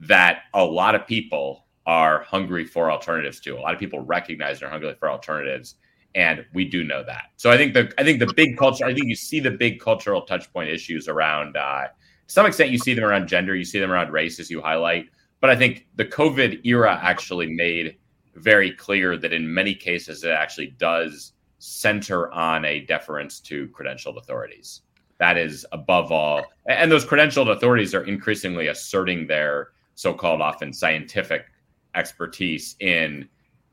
that 0.00 0.42
a 0.54 0.64
lot 0.64 0.94
of 0.94 1.06
people 1.06 1.64
are 1.86 2.22
hungry 2.22 2.64
for 2.64 2.90
alternatives 2.90 3.40
to. 3.40 3.56
A 3.56 3.60
lot 3.60 3.72
of 3.72 3.80
people 3.80 4.00
recognize 4.00 4.60
they're 4.60 4.68
hungry 4.68 4.94
for 4.98 5.08
alternatives, 5.08 5.76
and 6.14 6.44
we 6.52 6.64
do 6.64 6.84
know 6.84 7.02
that. 7.04 7.26
So 7.36 7.50
I 7.50 7.56
think 7.56 7.74
the 7.74 7.92
I 7.98 8.04
think 8.04 8.18
the 8.18 8.32
big 8.34 8.58
culture. 8.58 8.84
I 8.84 8.92
think 8.92 9.06
you 9.06 9.16
see 9.16 9.40
the 9.40 9.50
big 9.50 9.80
cultural 9.80 10.22
touch 10.22 10.52
point 10.52 10.68
issues 10.68 11.08
around. 11.08 11.56
Uh, 11.56 11.84
to 12.26 12.32
some 12.32 12.44
extent, 12.44 12.70
you 12.70 12.78
see 12.78 12.92
them 12.92 13.04
around 13.04 13.28
gender. 13.28 13.54
You 13.54 13.64
see 13.64 13.78
them 13.78 13.90
around 13.90 14.12
race, 14.12 14.40
as 14.40 14.50
you 14.50 14.60
highlight. 14.60 15.06
But 15.40 15.50
I 15.50 15.56
think 15.56 15.86
the 15.96 16.04
COVID 16.04 16.64
era 16.64 16.98
actually 17.02 17.46
made 17.46 17.96
very 18.34 18.72
clear 18.72 19.16
that 19.16 19.32
in 19.32 19.52
many 19.52 19.74
cases 19.74 20.24
it 20.24 20.30
actually 20.30 20.74
does 20.78 21.32
center 21.58 22.30
on 22.32 22.64
a 22.64 22.80
deference 22.80 23.40
to 23.40 23.68
credentialed 23.68 24.18
authorities. 24.18 24.82
That 25.18 25.38
is 25.38 25.64
above 25.72 26.12
all. 26.12 26.44
And 26.66 26.92
those 26.92 27.06
credentialed 27.06 27.50
authorities 27.50 27.94
are 27.94 28.04
increasingly 28.04 28.66
asserting 28.68 29.26
their 29.26 29.70
so 29.94 30.12
called 30.12 30.42
often 30.42 30.72
scientific 30.72 31.46
expertise 31.94 32.76
in 32.80 33.28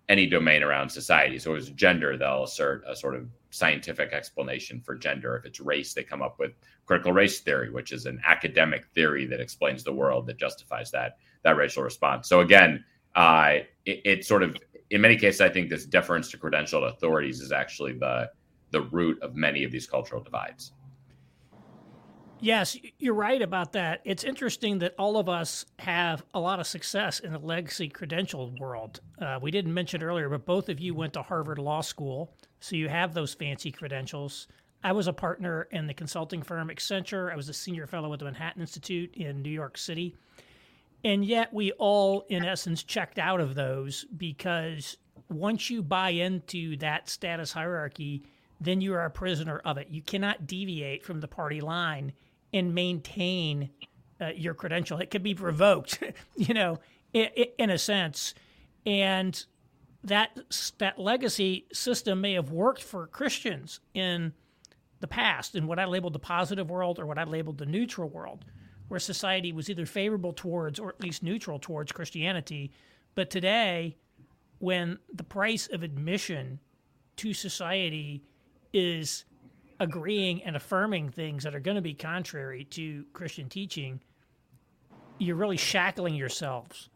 any 0.09 0.25
domain 0.25 0.63
around 0.63 0.89
society. 0.89 1.39
So, 1.39 1.55
as 1.55 1.69
gender, 1.69 2.17
they'll 2.17 2.43
assert 2.43 2.83
a 2.87 2.95
sort 2.95 3.15
of 3.15 3.27
scientific 3.51 4.11
explanation 4.11 4.81
for 4.81 4.95
gender. 4.95 5.35
If 5.37 5.45
it's 5.45 5.59
race, 5.59 5.93
they 5.93 6.03
come 6.03 6.21
up 6.21 6.39
with 6.39 6.51
critical 6.85 7.13
race 7.13 7.39
theory, 7.39 7.69
which 7.69 7.91
is 7.91 8.05
an 8.05 8.21
academic 8.25 8.85
theory 8.93 9.25
that 9.27 9.39
explains 9.39 9.83
the 9.83 9.93
world 9.93 10.27
that 10.27 10.37
justifies 10.37 10.91
that 10.91 11.17
that 11.43 11.57
racial 11.57 11.83
response. 11.83 12.27
So 12.27 12.41
again, 12.41 12.83
uh, 13.15 13.59
it, 13.85 14.01
it, 14.05 14.25
sort 14.25 14.43
of 14.43 14.57
in 14.89 15.01
many 15.01 15.17
cases, 15.17 15.41
I 15.41 15.49
think 15.49 15.69
this 15.69 15.85
deference 15.85 16.29
to 16.31 16.37
credentialed 16.37 16.87
authorities 16.87 17.39
is 17.41 17.51
actually 17.51 17.93
the 17.93 18.29
the 18.71 18.81
root 18.81 19.21
of 19.21 19.35
many 19.35 19.63
of 19.63 19.71
these 19.71 19.85
cultural 19.87 20.21
divides. 20.21 20.73
Yes, 22.43 22.75
you're 22.99 23.13
right 23.13 23.41
about 23.41 23.71
that. 23.71 24.01
It's 24.03 24.25
interesting 24.25 24.79
that 24.79 24.95
all 24.99 25.15
of 25.15 25.29
us 25.29 25.65
have 25.79 26.25
a 26.33 26.41
lot 26.41 26.59
of 26.59 26.67
success 26.67 27.21
in 27.21 27.31
the 27.31 27.39
legacy 27.39 27.87
credential 27.87 28.53
world. 28.59 28.99
Uh, 29.17 29.39
we 29.41 29.49
didn't 29.49 29.73
mention 29.73 30.03
earlier, 30.03 30.27
but 30.27 30.45
both 30.45 30.67
of 30.67 30.77
you 30.77 30.93
went 30.93 31.13
to 31.13 31.21
Harvard 31.21 31.57
Law 31.57 31.79
School, 31.79 32.35
so 32.59 32.75
you 32.75 32.89
have 32.89 33.13
those 33.13 33.33
fancy 33.33 33.71
credentials. 33.71 34.49
I 34.83 34.91
was 34.91 35.07
a 35.07 35.13
partner 35.13 35.69
in 35.71 35.87
the 35.87 35.93
consulting 35.93 36.41
firm 36.41 36.67
Accenture. 36.67 37.31
I 37.31 37.37
was 37.37 37.47
a 37.47 37.53
senior 37.53 37.87
fellow 37.87 38.11
at 38.11 38.19
the 38.19 38.25
Manhattan 38.25 38.61
Institute 38.61 39.15
in 39.15 39.41
New 39.41 39.49
York 39.49 39.77
City. 39.77 40.13
And 41.05 41.23
yet 41.23 41.53
we 41.53 41.71
all, 41.71 42.25
in 42.27 42.43
essence, 42.43 42.83
checked 42.83 43.19
out 43.19 43.39
of 43.39 43.55
those 43.55 44.05
because 44.17 44.97
once 45.29 45.69
you 45.69 45.81
buy 45.81 46.09
into 46.09 46.75
that 46.79 47.07
status 47.07 47.53
hierarchy, 47.53 48.25
then 48.59 48.81
you 48.81 48.93
are 48.95 49.05
a 49.05 49.09
prisoner 49.09 49.61
of 49.63 49.77
it. 49.77 49.87
You 49.89 50.01
cannot 50.01 50.45
deviate 50.45 51.05
from 51.05 51.21
the 51.21 51.27
party 51.29 51.61
line 51.61 52.11
and 52.53 52.73
maintain 52.75 53.69
uh, 54.21 54.29
your 54.35 54.53
credential. 54.53 54.99
It 54.99 55.09
could 55.09 55.23
be 55.23 55.33
revoked, 55.33 56.01
you 56.35 56.53
know, 56.53 56.79
in, 57.13 57.27
in 57.57 57.69
a 57.69 57.77
sense. 57.77 58.33
And 58.85 59.43
that 60.03 60.37
that 60.79 60.99
legacy 60.99 61.65
system 61.71 62.21
may 62.21 62.33
have 62.33 62.51
worked 62.51 62.83
for 62.83 63.07
Christians 63.07 63.79
in 63.93 64.33
the 64.99 65.07
past, 65.07 65.55
in 65.55 65.67
what 65.67 65.79
I 65.79 65.85
labeled 65.85 66.13
the 66.13 66.19
positive 66.19 66.69
world 66.69 66.99
or 66.99 67.05
what 67.05 67.17
I 67.17 67.23
labeled 67.23 67.57
the 67.57 67.65
neutral 67.65 68.09
world, 68.09 68.45
where 68.87 68.99
society 68.99 69.51
was 69.51 69.69
either 69.69 69.85
favorable 69.85 70.33
towards 70.33 70.79
or 70.79 70.89
at 70.89 71.01
least 71.01 71.23
neutral 71.23 71.59
towards 71.59 71.91
Christianity. 71.91 72.71
But 73.15 73.29
today, 73.29 73.97
when 74.59 74.99
the 75.13 75.23
price 75.23 75.67
of 75.67 75.83
admission 75.83 76.59
to 77.17 77.33
society 77.33 78.23
is 78.73 79.25
agreeing 79.83 80.41
and 80.43 80.55
affirming 80.55 81.09
things 81.09 81.43
that 81.43 81.53
are 81.53 81.59
going 81.59 81.75
to 81.75 81.81
be 81.81 81.93
contrary 81.93 82.63
to 82.63 83.03
Christian 83.11 83.49
teaching, 83.49 84.01
you're 85.17 85.35
really 85.35 85.57
shackling 85.57 86.15
yourselves 86.15 86.89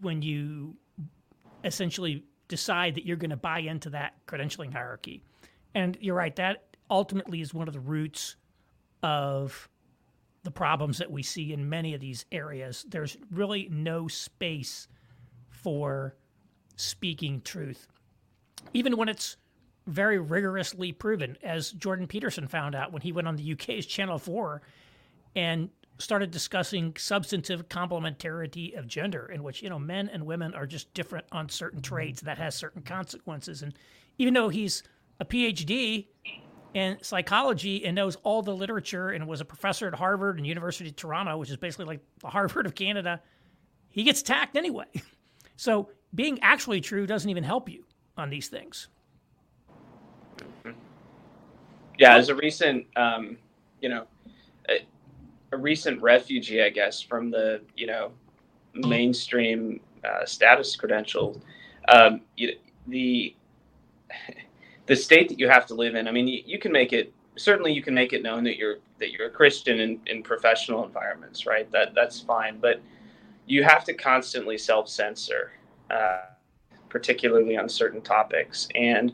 when 0.00 0.20
you 0.20 0.76
essentially 1.64 2.24
decide 2.48 2.94
that 2.94 3.06
you're 3.06 3.16
going 3.16 3.30
to 3.30 3.36
buy 3.36 3.60
into 3.60 3.88
that 3.90 4.14
credentialing 4.26 4.70
hierarchy. 4.70 5.22
And 5.74 5.96
you're 6.00 6.14
right, 6.14 6.36
that 6.36 6.76
ultimately 6.90 7.40
is 7.40 7.54
one 7.54 7.68
of 7.68 7.74
the 7.74 7.80
roots 7.80 8.36
of 9.02 9.68
the 10.42 10.50
problems 10.50 10.98
that 10.98 11.10
we 11.10 11.22
see 11.22 11.54
in 11.54 11.68
many 11.68 11.94
of 11.94 12.00
these 12.00 12.26
areas. 12.30 12.84
There's 12.86 13.16
really 13.32 13.68
no 13.70 14.08
space 14.08 14.88
for 15.48 16.14
speaking 16.76 17.40
truth, 17.40 17.88
even 18.74 18.98
when 18.98 19.08
it's 19.08 19.38
very 19.86 20.18
rigorously 20.18 20.92
proven, 20.92 21.36
as 21.42 21.72
Jordan 21.72 22.06
Peterson 22.06 22.46
found 22.48 22.74
out 22.74 22.92
when 22.92 23.02
he 23.02 23.12
went 23.12 23.28
on 23.28 23.36
the 23.36 23.52
UK's 23.52 23.86
Channel 23.86 24.18
4 24.18 24.62
and 25.34 25.70
started 25.98 26.30
discussing 26.30 26.94
substantive 26.98 27.68
complementarity 27.68 28.76
of 28.78 28.86
gender, 28.86 29.26
in 29.26 29.42
which, 29.42 29.62
you 29.62 29.70
know, 29.70 29.78
men 29.78 30.08
and 30.08 30.26
women 30.26 30.54
are 30.54 30.66
just 30.66 30.92
different 30.92 31.26
on 31.32 31.48
certain 31.48 31.80
mm-hmm. 31.80 31.94
traits 31.94 32.20
that 32.22 32.38
has 32.38 32.54
certain 32.54 32.82
consequences. 32.82 33.62
And 33.62 33.74
even 34.18 34.34
though 34.34 34.48
he's 34.48 34.82
a 35.20 35.24
PhD 35.24 36.06
in 36.74 36.98
psychology 37.02 37.84
and 37.84 37.94
knows 37.94 38.16
all 38.16 38.42
the 38.42 38.54
literature 38.54 39.10
and 39.10 39.26
was 39.26 39.40
a 39.40 39.44
professor 39.44 39.86
at 39.88 39.94
Harvard 39.94 40.36
and 40.36 40.46
University 40.46 40.90
of 40.90 40.96
Toronto, 40.96 41.38
which 41.38 41.50
is 41.50 41.56
basically 41.56 41.86
like 41.86 42.00
the 42.20 42.28
Harvard 42.28 42.66
of 42.66 42.74
Canada, 42.74 43.20
he 43.88 44.02
gets 44.02 44.20
attacked 44.20 44.56
anyway. 44.56 44.86
So 45.56 45.88
being 46.14 46.38
actually 46.42 46.82
true 46.82 47.06
doesn't 47.06 47.30
even 47.30 47.42
help 47.42 47.70
you 47.70 47.84
on 48.16 48.28
these 48.28 48.48
things. 48.48 48.88
Yeah, 51.98 52.16
as 52.16 52.28
a 52.28 52.34
recent, 52.34 52.86
um, 52.96 53.38
you 53.80 53.88
know, 53.88 54.06
a, 54.68 54.86
a, 55.52 55.56
recent 55.56 56.02
refugee, 56.02 56.62
I 56.62 56.70
guess, 56.70 57.00
from 57.00 57.30
the 57.30 57.62
you 57.76 57.86
know 57.86 58.12
mainstream 58.74 59.80
uh, 60.04 60.24
status 60.26 60.76
credentials, 60.76 61.38
um, 61.88 62.20
you, 62.36 62.56
the 62.86 63.34
the 64.86 64.96
state 64.96 65.28
that 65.28 65.38
you 65.38 65.48
have 65.48 65.66
to 65.66 65.74
live 65.74 65.94
in. 65.94 66.06
I 66.06 66.12
mean, 66.12 66.28
you, 66.28 66.42
you, 66.44 66.58
can 66.58 66.70
make 66.70 66.92
it 66.92 67.12
certainly 67.36 67.72
you 67.72 67.82
can 67.82 67.94
make 67.94 68.12
it 68.12 68.22
known 68.22 68.44
that 68.44 68.56
you're 68.56 68.76
that 68.98 69.12
you're 69.12 69.26
a 69.26 69.30
Christian 69.30 69.80
in, 69.80 70.00
in 70.06 70.22
professional 70.22 70.84
environments, 70.84 71.46
right? 71.46 71.70
That 71.72 71.94
that's 71.94 72.20
fine, 72.20 72.58
but 72.58 72.80
you 73.46 73.62
have 73.62 73.84
to 73.84 73.94
constantly 73.94 74.58
self 74.58 74.88
censor, 74.88 75.52
uh, 75.90 76.26
particularly 76.88 77.56
on 77.56 77.68
certain 77.68 78.00
topics. 78.02 78.68
And 78.74 79.12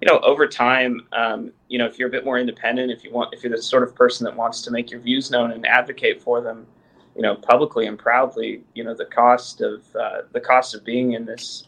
you 0.00 0.08
know, 0.08 0.18
over 0.20 0.46
time, 0.46 1.06
um, 1.12 1.52
you 1.68 1.78
know, 1.78 1.86
if 1.86 1.98
you're 1.98 2.08
a 2.08 2.10
bit 2.10 2.24
more 2.24 2.38
independent, 2.38 2.90
if 2.90 3.04
you 3.04 3.12
want, 3.12 3.34
if 3.34 3.42
you're 3.42 3.54
the 3.54 3.62
sort 3.62 3.82
of 3.82 3.94
person 3.94 4.24
that 4.24 4.34
wants 4.34 4.62
to 4.62 4.70
make 4.70 4.90
your 4.90 5.00
views 5.00 5.30
known 5.30 5.52
and 5.52 5.66
advocate 5.66 6.22
for 6.22 6.40
them, 6.40 6.66
you 7.14 7.22
know, 7.22 7.34
publicly 7.36 7.86
and 7.86 7.98
proudly, 7.98 8.62
you 8.74 8.82
know, 8.82 8.94
the 8.94 9.04
cost 9.04 9.60
of 9.60 9.84
uh, 9.94 10.22
the 10.32 10.40
cost 10.40 10.74
of 10.74 10.84
being 10.84 11.12
in 11.12 11.26
this 11.26 11.64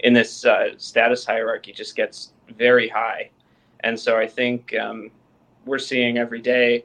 in 0.00 0.14
this 0.14 0.46
uh, 0.46 0.68
status 0.78 1.26
hierarchy 1.26 1.72
just 1.72 1.94
gets 1.94 2.32
very 2.56 2.88
high. 2.88 3.30
And 3.80 3.98
so 3.98 4.16
I 4.16 4.26
think 4.26 4.74
um, 4.76 5.10
we're 5.66 5.78
seeing 5.78 6.16
every 6.18 6.40
day 6.40 6.84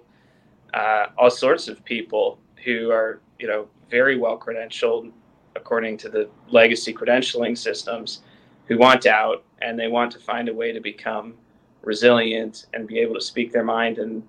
uh, 0.73 1.07
all 1.17 1.29
sorts 1.29 1.67
of 1.67 1.84
people 1.86 2.39
who 2.65 2.91
are, 2.91 3.21
you 3.39 3.47
know, 3.47 3.67
very 3.89 4.17
well 4.17 4.38
credentialed 4.38 5.11
according 5.55 5.97
to 5.97 6.09
the 6.09 6.27
legacy 6.49 6.93
credentialing 6.93 7.57
systems 7.57 8.23
who 8.66 8.78
want 8.78 9.05
out 9.05 9.43
and 9.61 9.78
they 9.78 9.88
want 9.88 10.11
to 10.11 10.20
find 10.20 10.49
a 10.49 10.53
way 10.53 10.72
to 10.72 10.80
become 10.80 11.34
resilient 11.82 12.68
and 12.74 12.88
be 12.88 12.99
able 12.99 13.14
to 13.14 13.22
speak 13.22 13.51
their 13.51 13.64
mind 13.64 13.97
and 13.97 14.24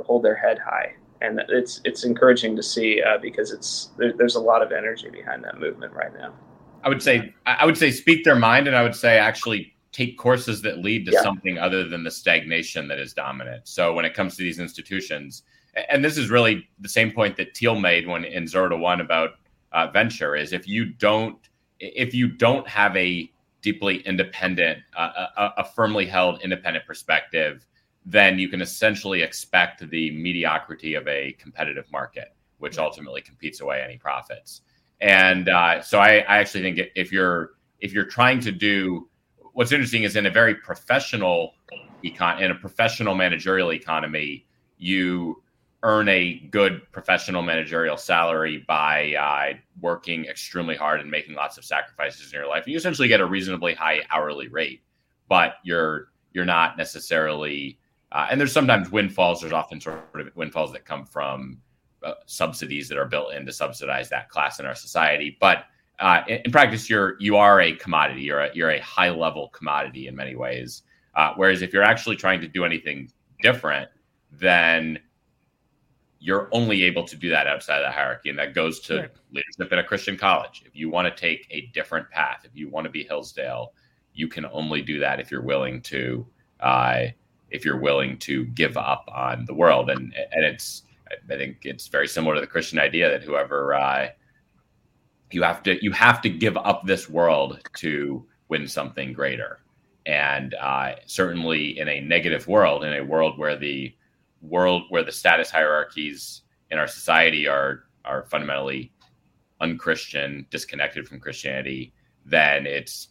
hold 0.00 0.22
their 0.22 0.36
head 0.36 0.58
high. 0.58 0.94
And 1.22 1.40
it's 1.48 1.80
it's 1.84 2.04
encouraging 2.04 2.56
to 2.56 2.62
see 2.62 3.02
uh, 3.02 3.18
because 3.18 3.52
it's 3.52 3.90
there, 3.98 4.12
there's 4.16 4.36
a 4.36 4.40
lot 4.40 4.62
of 4.62 4.72
energy 4.72 5.10
behind 5.10 5.44
that 5.44 5.58
movement 5.58 5.92
right 5.92 6.12
now. 6.14 6.32
I 6.82 6.88
would 6.88 7.02
say 7.02 7.34
i 7.44 7.66
would 7.66 7.76
say 7.76 7.90
speak 7.90 8.24
their 8.24 8.36
mind 8.36 8.66
and 8.66 8.74
i 8.74 8.82
would 8.82 8.94
say 8.94 9.18
actually 9.18 9.74
take 9.92 10.16
courses 10.16 10.62
that 10.62 10.78
lead 10.78 11.04
to 11.04 11.12
yeah. 11.12 11.20
something 11.20 11.58
other 11.58 11.86
than 11.86 12.04
the 12.04 12.10
stagnation 12.10 12.88
that 12.88 12.98
is 12.98 13.12
dominant. 13.12 13.66
So 13.66 13.92
when 13.92 14.04
it 14.04 14.14
comes 14.14 14.36
to 14.36 14.42
these 14.42 14.58
institutions 14.58 15.42
and 15.88 16.04
this 16.04 16.16
is 16.16 16.30
really 16.30 16.68
the 16.80 16.88
same 16.88 17.10
point 17.12 17.36
that 17.36 17.56
Thiel 17.56 17.78
made 17.78 18.06
when 18.06 18.24
in 18.24 18.46
zero 18.46 18.68
to 18.68 18.76
one 18.76 19.00
about 19.00 19.30
uh, 19.72 19.88
venture 19.88 20.34
is 20.34 20.52
if 20.52 20.66
you 20.66 20.86
don't 20.86 21.36
if 21.78 22.14
you 22.14 22.28
don't 22.28 22.66
have 22.68 22.96
a 22.96 23.30
deeply 23.62 23.98
independent 24.00 24.78
uh, 24.96 25.26
a, 25.36 25.50
a, 25.58 25.64
firmly 25.64 26.06
held 26.06 26.40
independent 26.42 26.86
perspective 26.86 27.66
then 28.06 28.38
you 28.38 28.48
can 28.48 28.62
essentially 28.62 29.22
expect 29.22 29.88
the 29.90 30.10
mediocrity 30.12 30.94
of 30.94 31.06
a 31.06 31.32
competitive 31.38 31.90
market 31.92 32.34
which 32.60 32.78
ultimately 32.78 33.20
competes 33.20 33.60
away 33.60 33.82
any 33.82 33.96
profits. 33.96 34.62
And 35.00 35.48
uh, 35.48 35.82
so 35.82 35.98
I, 35.98 36.18
I 36.18 36.38
actually 36.38 36.62
think 36.62 36.90
if 36.94 37.10
you're 37.10 37.50
if 37.80 37.92
you're 37.92 38.04
trying 38.04 38.40
to 38.40 38.52
do 38.52 39.08
what's 39.54 39.72
interesting 39.72 40.02
is 40.02 40.14
in 40.14 40.26
a 40.26 40.30
very 40.30 40.54
professional 40.54 41.54
econ 42.04 42.40
in 42.40 42.50
a 42.50 42.54
professional 42.54 43.14
managerial 43.14 43.72
economy 43.72 44.46
you 44.76 45.42
earn 45.82 46.08
a 46.08 46.34
good 46.50 46.82
professional 46.92 47.42
managerial 47.42 47.96
salary 47.96 48.64
by 48.68 49.14
uh, 49.14 49.56
working 49.80 50.26
extremely 50.26 50.76
hard 50.76 51.00
and 51.00 51.10
making 51.10 51.34
lots 51.34 51.56
of 51.56 51.64
sacrifices 51.64 52.32
in 52.32 52.38
your 52.38 52.48
life. 52.48 52.66
You 52.66 52.76
essentially 52.76 53.08
get 53.08 53.20
a 53.20 53.26
reasonably 53.26 53.74
high 53.74 54.00
hourly 54.10 54.48
rate, 54.48 54.82
but 55.28 55.54
you're 55.64 56.08
you're 56.32 56.44
not 56.44 56.76
necessarily. 56.76 57.78
Uh, 58.12 58.26
and 58.30 58.40
there's 58.40 58.52
sometimes 58.52 58.90
windfalls. 58.90 59.40
There's 59.40 59.52
often 59.52 59.80
sort 59.80 60.00
of 60.14 60.34
windfalls 60.34 60.72
that 60.72 60.84
come 60.84 61.06
from 61.06 61.58
uh, 62.02 62.14
subsidies 62.26 62.88
that 62.88 62.98
are 62.98 63.06
built 63.06 63.32
in 63.32 63.46
to 63.46 63.52
subsidize 63.52 64.08
that 64.10 64.28
class 64.28 64.58
in 64.58 64.66
our 64.66 64.74
society. 64.74 65.36
But 65.40 65.64
uh, 66.00 66.22
in, 66.28 66.40
in, 66.44 66.50
practice, 66.50 66.90
you're 66.90 67.16
you 67.20 67.36
are 67.36 67.60
a 67.60 67.72
commodity. 67.74 68.22
You're 68.22 68.40
a, 68.40 68.50
you're 68.54 68.70
a 68.70 68.80
high 68.80 69.10
level 69.10 69.48
commodity 69.48 70.08
in 70.08 70.16
many 70.16 70.34
ways. 70.34 70.82
Uh, 71.14 71.32
whereas 71.36 71.62
if 71.62 71.72
you're 71.72 71.82
actually 71.82 72.16
trying 72.16 72.40
to 72.40 72.48
do 72.48 72.64
anything 72.64 73.10
different, 73.42 73.88
then 74.32 74.98
you're 76.22 76.48
only 76.52 76.82
able 76.82 77.02
to 77.04 77.16
do 77.16 77.30
that 77.30 77.46
outside 77.46 77.78
of 77.78 77.84
the 77.84 77.90
hierarchy. 77.90 78.28
And 78.28 78.38
that 78.38 78.54
goes 78.54 78.78
to 78.80 78.98
right. 78.98 79.10
leadership 79.32 79.72
in 79.72 79.78
a 79.78 79.84
Christian 79.84 80.18
college. 80.18 80.62
If 80.66 80.76
you 80.76 80.90
want 80.90 81.08
to 81.08 81.20
take 81.20 81.46
a 81.50 81.62
different 81.72 82.10
path, 82.10 82.42
if 82.44 82.50
you 82.54 82.68
want 82.68 82.84
to 82.84 82.90
be 82.90 83.04
Hillsdale, 83.04 83.72
you 84.12 84.28
can 84.28 84.44
only 84.52 84.82
do 84.82 85.00
that 85.00 85.18
if 85.18 85.30
you're 85.30 85.42
willing 85.42 85.80
to, 85.82 86.26
uh, 86.60 87.04
if 87.50 87.64
you're 87.64 87.78
willing 87.78 88.18
to 88.18 88.44
give 88.46 88.76
up 88.76 89.08
on 89.12 89.46
the 89.46 89.54
world. 89.54 89.88
And, 89.88 90.14
and 90.32 90.44
it's, 90.44 90.82
I 91.10 91.36
think 91.36 91.58
it's 91.62 91.88
very 91.88 92.06
similar 92.06 92.34
to 92.34 92.40
the 92.40 92.46
Christian 92.46 92.78
idea 92.78 93.08
that 93.10 93.22
whoever, 93.22 93.74
uh, 93.74 94.08
you 95.30 95.42
have 95.42 95.62
to, 95.62 95.82
you 95.82 95.92
have 95.92 96.20
to 96.20 96.28
give 96.28 96.56
up 96.58 96.84
this 96.84 97.08
world 97.08 97.60
to 97.78 98.26
win 98.48 98.68
something 98.68 99.14
greater. 99.14 99.60
And 100.04 100.54
uh, 100.54 100.96
certainly 101.06 101.78
in 101.78 101.88
a 101.88 102.00
negative 102.00 102.46
world, 102.46 102.84
in 102.84 102.92
a 102.92 103.04
world 103.04 103.38
where 103.38 103.56
the 103.56 103.94
world 104.40 104.84
where 104.88 105.02
the 105.02 105.12
status 105.12 105.50
hierarchies 105.50 106.42
in 106.70 106.78
our 106.78 106.86
society 106.86 107.46
are 107.46 107.84
are 108.04 108.24
fundamentally 108.24 108.92
unchristian, 109.60 110.46
disconnected 110.50 111.06
from 111.06 111.20
Christianity, 111.20 111.92
then 112.24 112.66
it's 112.66 113.08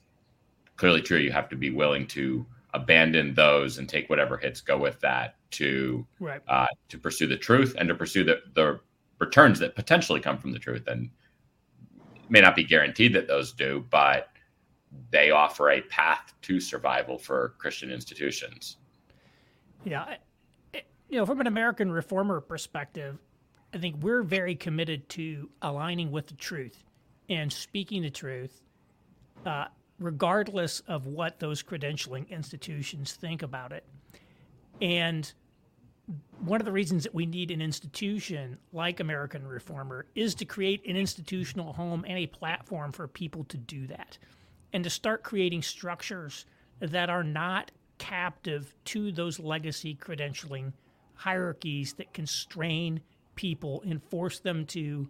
clearly 0.77 1.01
true 1.01 1.17
you 1.17 1.31
have 1.31 1.49
to 1.49 1.55
be 1.55 1.69
willing 1.69 2.07
to 2.07 2.45
abandon 2.73 3.33
those 3.33 3.77
and 3.77 3.89
take 3.89 4.09
whatever 4.09 4.37
hits 4.37 4.61
go 4.61 4.77
with 4.77 4.99
that 5.01 5.35
to 5.51 6.05
right. 6.19 6.41
uh, 6.47 6.67
to 6.87 6.97
pursue 6.97 7.27
the 7.27 7.37
truth 7.37 7.75
and 7.77 7.89
to 7.89 7.95
pursue 7.95 8.23
the, 8.23 8.39
the 8.53 8.79
returns 9.19 9.59
that 9.59 9.75
potentially 9.75 10.19
come 10.19 10.37
from 10.37 10.51
the 10.51 10.59
truth 10.59 10.87
and 10.87 11.09
may 12.29 12.39
not 12.39 12.55
be 12.55 12.63
guaranteed 12.63 13.13
that 13.13 13.27
those 13.27 13.53
do 13.53 13.83
but 13.89 14.29
they 15.09 15.31
offer 15.31 15.71
a 15.71 15.81
path 15.81 16.33
to 16.43 16.59
survival 16.59 17.17
for 17.17 17.55
christian 17.57 17.91
institutions 17.91 18.77
yeah 19.83 20.15
you 21.09 21.17
know, 21.17 21.25
from 21.25 21.41
an 21.41 21.47
American 21.47 21.91
reformer 21.91 22.39
perspective, 22.39 23.17
I 23.73 23.77
think 23.77 23.97
we're 24.01 24.23
very 24.23 24.55
committed 24.55 25.09
to 25.09 25.49
aligning 25.61 26.11
with 26.11 26.27
the 26.27 26.35
truth 26.35 26.83
and 27.29 27.51
speaking 27.51 28.03
the 28.03 28.09
truth, 28.09 28.61
uh, 29.45 29.65
regardless 29.99 30.81
of 30.81 31.07
what 31.07 31.39
those 31.39 31.63
credentialing 31.63 32.29
institutions 32.29 33.13
think 33.13 33.41
about 33.41 33.71
it. 33.71 33.83
And 34.81 35.31
one 36.39 36.61
of 36.61 36.65
the 36.65 36.71
reasons 36.71 37.03
that 37.03 37.13
we 37.13 37.25
need 37.25 37.51
an 37.51 37.61
institution 37.61 38.57
like 38.71 38.99
American 38.99 39.47
Reformer 39.47 40.05
is 40.15 40.33
to 40.35 40.45
create 40.45 40.85
an 40.87 40.95
institutional 40.95 41.73
home 41.73 42.05
and 42.07 42.17
a 42.17 42.27
platform 42.27 42.91
for 42.91 43.07
people 43.07 43.43
to 43.45 43.57
do 43.57 43.87
that 43.87 44.17
and 44.73 44.83
to 44.83 44.89
start 44.89 45.23
creating 45.23 45.61
structures 45.61 46.45
that 46.79 47.09
are 47.09 47.23
not 47.23 47.71
captive 47.97 48.73
to 48.85 49.11
those 49.11 49.39
legacy 49.39 49.95
credentialing 49.99 50.71
hierarchies 51.19 51.93
that 51.93 52.13
constrain 52.13 53.01
people 53.35 53.83
and 53.85 54.01
force 54.03 54.39
them 54.39 54.65
to 54.65 55.09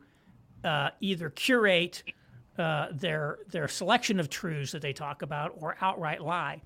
uh, 0.63 0.89
either 1.01 1.29
curate 1.29 2.03
uh, 2.57 2.87
their 2.91 3.37
their 3.51 3.67
selection 3.67 4.19
of 4.19 4.27
truths 4.27 4.71
that 4.71 4.81
they 4.81 4.91
talk 4.91 5.21
about 5.21 5.53
or 5.61 5.77
outright 5.81 6.21
lie. 6.21 6.59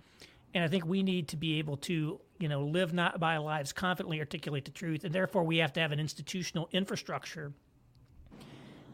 And 0.54 0.64
I 0.64 0.68
think 0.70 0.86
we 0.86 1.04
need 1.04 1.28
to 1.30 1.38
be 1.38 1.60
able 1.60 1.78
to, 1.78 2.22
you 2.40 2.48
know, 2.48 2.64
live 2.64 2.94
not 2.94 3.20
by 3.20 3.38
lies, 3.38 3.74
confidently 3.74 4.20
articulate 4.20 4.64
the 4.66 4.72
truth, 4.72 5.04
and 5.04 5.14
therefore 5.14 5.44
we 5.44 5.58
have 5.58 5.74
to 5.74 5.82
have 5.82 5.92
an 5.92 6.00
institutional 6.00 6.70
infrastructure 6.72 7.52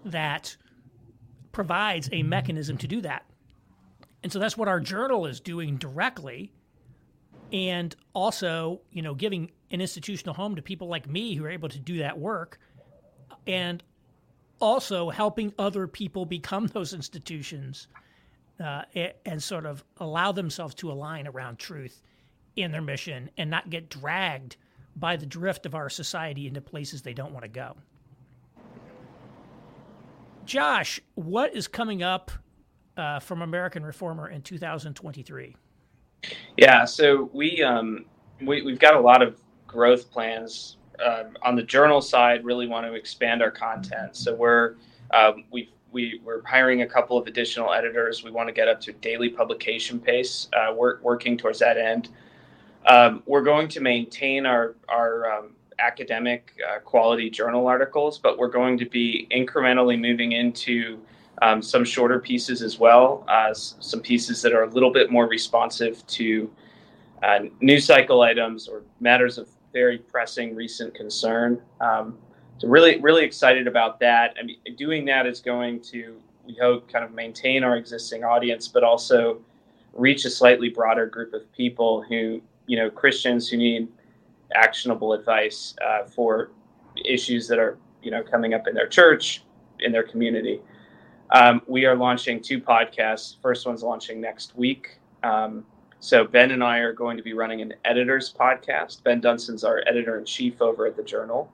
that 0.06 0.58
provides 1.52 2.10
a 2.12 2.24
mechanism 2.24 2.78
to 2.78 2.88
do 2.88 3.02
that. 3.02 3.26
And 4.24 4.32
so 4.32 4.40
that's 4.40 4.58
what 4.58 4.68
our 4.68 4.80
journal 4.80 5.28
is 5.28 5.40
doing 5.40 5.78
directly 5.78 6.52
and 7.52 7.96
also, 8.14 8.82
you 8.92 9.02
know, 9.02 9.14
giving 9.14 9.52
an 9.72 9.82
institutional 9.82 10.34
home 10.34 10.56
to 10.56 10.62
people 10.62 10.88
like 10.88 11.08
me 11.08 11.36
who 11.36 11.46
are 11.46 11.50
able 11.50 11.70
to 11.70 11.80
do 11.80 12.00
that 12.00 12.18
work 12.18 12.60
and 13.48 13.84
also 14.60 15.10
helping 15.10 15.54
other 15.58 15.88
people 15.88 16.26
become 16.26 16.68
those 16.74 16.94
institutions 16.94 17.88
uh, 18.60 18.84
and 19.26 19.42
sort 19.42 19.66
of 19.66 19.84
allow 19.98 20.32
themselves 20.32 20.76
to 20.76 20.92
align 20.92 21.28
around 21.28 21.58
truth 21.58 22.02
in 22.56 22.72
their 22.72 22.82
mission 22.82 23.30
and 23.38 23.50
not 23.50 23.70
get 23.70 23.90
dragged 23.90 24.58
by 24.96 25.16
the 25.16 25.26
drift 25.26 25.66
of 25.66 25.76
our 25.76 25.90
society 25.90 26.48
into 26.48 26.60
places 26.60 27.02
they 27.02 27.14
don't 27.14 27.32
want 27.32 27.44
to 27.44 27.50
go. 27.50 27.76
Josh, 30.46 31.00
what 31.16 31.56
is 31.56 31.68
coming 31.68 32.04
up 32.04 32.32
uh, 32.98 33.20
from 33.20 33.42
American 33.42 33.84
Reformer 33.86 34.30
in 34.30 34.42
2023? 34.42 35.56
Yeah, 36.58 36.86
so 36.86 37.30
we, 37.34 37.64
um, 37.64 38.06
we 38.42 38.62
we've 38.62 38.80
got 38.80 38.96
a 38.96 39.00
lot 39.00 39.22
of 39.22 39.40
growth 39.70 40.12
plans 40.12 40.78
uh, 41.04 41.26
on 41.44 41.56
the 41.56 41.64
journal 41.64 42.02
side. 42.02 42.44
Really 42.44 42.68
want 42.68 42.86
to 42.86 42.94
expand 42.94 43.42
our 43.42 43.52
content, 43.52 44.16
so 44.18 44.36
we're 44.36 44.76
um, 45.12 45.46
we 45.52 45.72
we 45.92 46.20
we're 46.24 46.44
hiring 46.44 46.82
a 46.82 46.88
couple 46.88 47.18
of 47.18 47.28
additional 47.28 47.72
editors. 47.72 48.24
We 48.24 48.32
want 48.32 48.50
to 48.50 48.54
get 48.54 48.68
up 48.68 48.82
to 48.82 48.94
daily 48.94 49.30
publication 49.30 50.00
pace. 50.00 50.50
Uh, 50.54 50.74
we're 50.76 51.00
working 51.02 51.38
towards 51.38 51.60
that 51.60 51.78
end. 51.78 52.10
Um, 52.88 53.24
we're 53.26 53.44
going 53.44 53.68
to 53.70 53.80
maintain 53.80 54.46
our 54.46 54.76
our 54.90 55.32
um, 55.32 55.52
academic 55.80 56.54
uh, 56.68 56.80
quality 56.80 57.30
journal 57.30 57.68
articles, 57.68 58.18
but 58.18 58.38
we're 58.38 58.50
going 58.50 58.78
to 58.80 58.86
be 58.86 59.28
incrementally 59.32 60.00
moving 60.00 60.34
into 60.34 61.00
um, 61.42 61.62
some 61.62 61.86
shorter 61.86 62.20
pieces 62.20 62.62
as 62.62 62.80
well, 62.80 63.24
uh, 63.30 63.54
some 63.54 64.02
pieces 64.02 64.42
that 64.42 64.52
are 64.52 64.64
a 64.64 64.70
little 64.70 64.92
bit 64.92 65.10
more 65.10 65.28
responsive 65.28 66.06
to 66.08 66.52
uh, 67.24 67.40
news 67.62 67.86
cycle 67.86 68.22
items 68.22 68.68
or 68.68 68.84
matters 69.00 69.38
of 69.38 69.48
very 69.74 69.98
pressing 69.98 70.56
recent 70.56 70.94
concern. 70.94 71.62
Um, 71.82 72.18
so 72.58 72.68
really, 72.68 73.00
really 73.00 73.24
excited 73.24 73.68
about 73.68 74.00
that. 74.00 74.36
I 74.40 74.44
mean, 74.44 74.58
doing 74.78 75.06
that 75.06 75.26
is 75.26 75.40
going 75.40 75.82
to, 75.84 76.20
we 76.46 76.56
hope, 76.56 76.92
kind 76.92 77.06
of 77.06 77.14
maintain 77.14 77.64
our 77.64 77.78
existing 77.78 78.24
audience, 78.24 78.68
but 78.68 78.84
also 78.84 79.40
reach 79.94 80.26
a 80.26 80.30
slightly 80.30 80.70
broader 80.70 81.06
group 81.06 81.34
of 81.34 81.52
people 81.54 82.04
who, 82.04 82.42
you 82.68 82.78
know, 82.78 82.90
Christians 82.90 83.48
who 83.50 83.58
need 83.58 83.88
actionable 84.54 85.14
advice 85.14 85.76
uh, 85.86 86.04
for 86.06 86.52
issues 87.06 87.48
that 87.48 87.60
are, 87.60 87.78
you 88.02 88.12
know, 88.12 88.24
coming 88.24 88.54
up 88.54 88.68
in 88.68 88.74
their 88.74 88.88
church, 88.88 89.44
in 89.80 89.92
their 89.92 90.04
community. 90.04 90.60
Um, 91.32 91.62
we 91.68 91.86
are 91.86 91.96
launching 91.96 92.42
two 92.42 92.60
podcasts. 92.60 93.36
First 93.42 93.66
one's 93.66 93.84
launching 93.84 94.20
next 94.20 94.58
week. 94.58 95.00
Um, 95.24 95.66
so 96.00 96.24
Ben 96.24 96.52
and 96.52 96.64
I 96.64 96.78
are 96.80 96.94
going 96.94 97.18
to 97.18 97.24
be 97.24 97.34
running 97.34 97.62
an 97.62 97.74
editors 97.86 98.34
podcast. 98.38 99.04
Ben 99.04 99.20
Dunson's 99.20 99.64
our 99.64 99.84
editor 99.86 100.18
in 100.18 100.26
chief 100.26 100.62
over 100.62 100.86
at 100.86 100.96
the 100.96 101.04
Journal. 101.04 101.52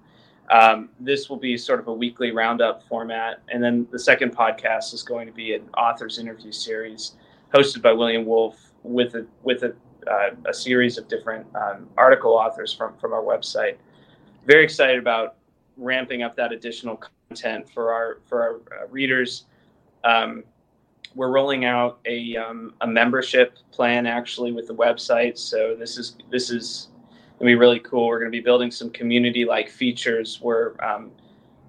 Um, 0.51 0.89
this 0.99 1.29
will 1.29 1.37
be 1.37 1.57
sort 1.57 1.79
of 1.79 1.87
a 1.87 1.93
weekly 1.93 2.31
roundup 2.31 2.83
format, 2.83 3.41
and 3.49 3.63
then 3.63 3.87
the 3.91 3.97
second 3.97 4.35
podcast 4.35 4.93
is 4.93 5.01
going 5.01 5.25
to 5.25 5.33
be 5.33 5.55
an 5.55 5.67
authors 5.75 6.19
interview 6.19 6.51
series 6.51 7.13
hosted 7.53 7.81
by 7.81 7.91
William 7.91 8.25
Wolfe 8.25 8.71
with 8.83 9.15
a 9.15 9.25
with 9.41 9.63
a, 9.63 9.75
uh, 10.07 10.35
a 10.45 10.53
series 10.53 10.99
of 10.99 11.07
different 11.07 11.47
um, 11.55 11.87
article 11.97 12.33
authors 12.33 12.71
from 12.71 12.95
from 12.97 13.13
our 13.13 13.23
website. 13.23 13.77
Very 14.45 14.63
excited 14.63 14.99
about 14.99 15.37
ramping 15.77 16.21
up 16.21 16.35
that 16.35 16.51
additional 16.51 17.01
content 17.29 17.67
for 17.69 17.91
our 17.91 18.19
for 18.27 18.41
our 18.43 18.83
uh, 18.83 18.87
readers. 18.89 19.45
Um, 20.03 20.43
we're 21.15 21.31
rolling 21.31 21.65
out 21.65 21.99
a, 22.05 22.35
um, 22.35 22.73
a 22.81 22.87
membership 22.87 23.57
plan 23.71 24.05
actually 24.05 24.51
with 24.51 24.67
the 24.67 24.75
website. 24.75 25.37
So 25.37 25.75
this 25.75 25.97
is 25.97 26.17
this 26.29 26.49
is 26.49 26.89
gonna 27.39 27.49
be 27.49 27.55
really 27.55 27.79
cool. 27.79 28.07
We're 28.07 28.19
gonna 28.19 28.29
be 28.29 28.41
building 28.41 28.69
some 28.69 28.89
community 28.89 29.45
like 29.45 29.69
features. 29.69 30.39
We're 30.41 30.73
um, 30.83 31.11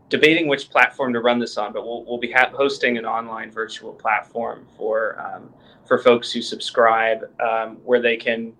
debating 0.08 0.48
which 0.48 0.68
platform 0.70 1.12
to 1.12 1.20
run 1.20 1.38
this 1.38 1.56
on, 1.56 1.72
but 1.72 1.84
we'll 1.84 2.04
we'll 2.04 2.18
be 2.18 2.32
ha- 2.32 2.50
hosting 2.52 2.98
an 2.98 3.06
online 3.06 3.50
virtual 3.50 3.92
platform 3.92 4.66
for 4.76 5.20
um, 5.20 5.52
for 5.86 5.98
folks 5.98 6.32
who 6.32 6.42
subscribe, 6.42 7.30
um, 7.40 7.76
where 7.84 8.00
they 8.00 8.16
can 8.16 8.52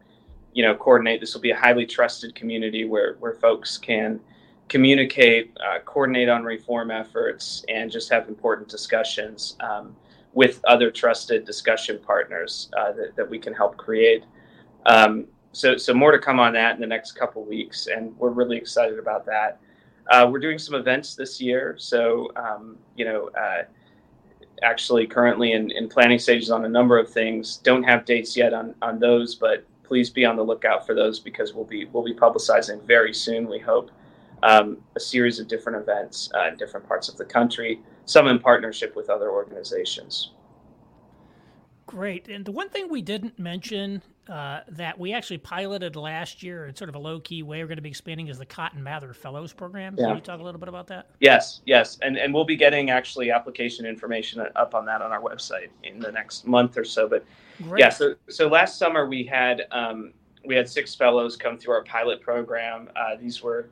you 0.53 0.63
know 0.63 0.75
coordinate. 0.75 1.21
This 1.21 1.35
will 1.35 1.41
be 1.41 1.51
a 1.51 1.57
highly 1.57 1.85
trusted 1.85 2.35
community 2.35 2.85
where 2.85 3.17
where 3.19 3.35
folks 3.35 3.77
can 3.77 4.21
communicate, 4.69 5.57
uh, 5.65 5.79
coordinate 5.85 6.29
on 6.29 6.45
reform 6.45 6.91
efforts, 6.91 7.65
and 7.69 7.91
just 7.91 8.11
have 8.11 8.29
important 8.29 8.69
discussions 8.69 9.57
um, 9.61 9.95
with 10.37 10.61
other 10.69 10.91
trusted 10.91 11.47
discussion 11.47 11.99
partners 11.99 12.69
uh, 12.79 12.93
that, 12.93 13.17
that, 13.17 13.29
we 13.29 13.39
can 13.39 13.55
help 13.55 13.75
create. 13.79 14.23
Um, 14.85 15.25
so, 15.53 15.79
so 15.79 15.95
more 15.95 16.13
to 16.13 16.19
come 16.19 16.39
on 16.39 16.53
that 16.53 16.75
in 16.75 16.81
the 16.83 16.87
next 16.87 17.13
couple 17.13 17.43
weeks, 17.43 17.87
and 17.87 18.15
we're 18.19 18.29
really 18.29 18.59
excited 18.59 18.99
about 18.99 19.25
that. 19.25 19.59
Uh, 20.11 20.29
we're 20.31 20.39
doing 20.39 20.59
some 20.59 20.75
events 20.75 21.15
this 21.15 21.41
year, 21.41 21.75
so 21.79 22.31
um, 22.37 22.77
you 22.97 23.07
know, 23.07 23.31
uh, 23.31 23.63
actually 24.63 25.07
currently 25.07 25.53
in, 25.53 25.71
in 25.71 25.89
planning 25.89 26.19
stages 26.19 26.51
on 26.51 26.67
a 26.67 26.69
number 26.69 26.99
of 26.99 27.11
things. 27.11 27.57
Don't 27.57 27.83
have 27.83 28.05
dates 28.05 28.37
yet 28.37 28.53
on 28.53 28.75
on 28.83 29.01
those, 29.01 29.35
but 29.35 29.65
please 29.85 30.11
be 30.11 30.27
on 30.27 30.37
the 30.37 30.43
lookout 30.43 30.87
for 30.87 30.95
those 30.95 31.19
because 31.19 31.55
we'll 31.55 31.65
be 31.65 31.87
we'll 31.87 32.05
be 32.05 32.15
publicizing 32.15 32.83
very 32.85 33.15
soon. 33.15 33.49
We 33.49 33.59
hope 33.59 33.91
um, 34.43 34.79
a 34.95 35.01
series 35.01 35.39
of 35.39 35.49
different 35.49 35.79
events 35.79 36.31
uh, 36.35 36.49
in 36.49 36.57
different 36.57 36.87
parts 36.87 37.09
of 37.09 37.17
the 37.17 37.25
country, 37.25 37.81
some 38.05 38.29
in 38.29 38.39
partnership 38.39 38.95
with 38.97 39.11
other 39.11 39.31
organizations. 39.31 40.33
Great. 41.87 42.29
And 42.29 42.45
the 42.45 42.53
one 42.53 42.69
thing 42.69 42.89
we 42.89 43.01
didn't 43.01 43.39
mention 43.39 44.03
uh, 44.29 44.61
that 44.71 44.99
we 44.99 45.13
actually 45.13 45.39
piloted 45.39 45.95
last 45.95 46.43
year 46.43 46.67
in 46.67 46.75
sort 46.75 46.89
of 46.89 46.97
a 46.97 46.99
low 46.99 47.21
key 47.21 47.45
way 47.45 47.63
we're 47.63 47.69
going 47.69 47.77
to 47.77 47.83
be 47.83 47.89
expanding 47.89 48.27
is 48.27 48.39
the 48.39 48.47
Cotton 48.47 48.83
Mather 48.83 49.15
Fellows 49.15 49.53
Program. 49.53 49.95
Yeah. 49.97 50.07
Can 50.07 50.17
you 50.17 50.21
talk 50.21 50.41
a 50.41 50.43
little 50.43 50.59
bit 50.59 50.69
about 50.69 50.89
that? 50.89 51.11
Yes, 51.21 51.61
yes. 51.65 51.97
And, 52.03 52.17
and 52.17 52.35
we'll 52.35 52.45
be 52.45 52.57
getting 52.57 52.91
actually 52.91 53.31
application 53.31 53.87
information 53.87 54.45
up 54.57 54.75
on 54.75 54.85
that 54.87 55.01
on 55.01 55.13
our 55.13 55.21
website 55.21 55.69
in 55.85 56.01
the 56.01 56.11
next 56.11 56.45
month 56.45 56.77
or 56.77 56.85
so. 56.85 57.09
But 57.09 57.25
Great. 57.63 57.81
yeah, 57.81 57.89
so, 57.89 58.17
so 58.29 58.49
last 58.49 58.79
summer 58.79 59.07
we 59.07 59.23
had 59.23 59.63
um, 59.71 60.13
we 60.45 60.57
had 60.57 60.69
six 60.69 60.95
fellows 60.95 61.37
come 61.37 61.57
through 61.57 61.75
our 61.75 61.85
pilot 61.85 62.21
program. 62.21 62.89
Uh, 62.97 63.15
these 63.17 63.43
were 63.43 63.69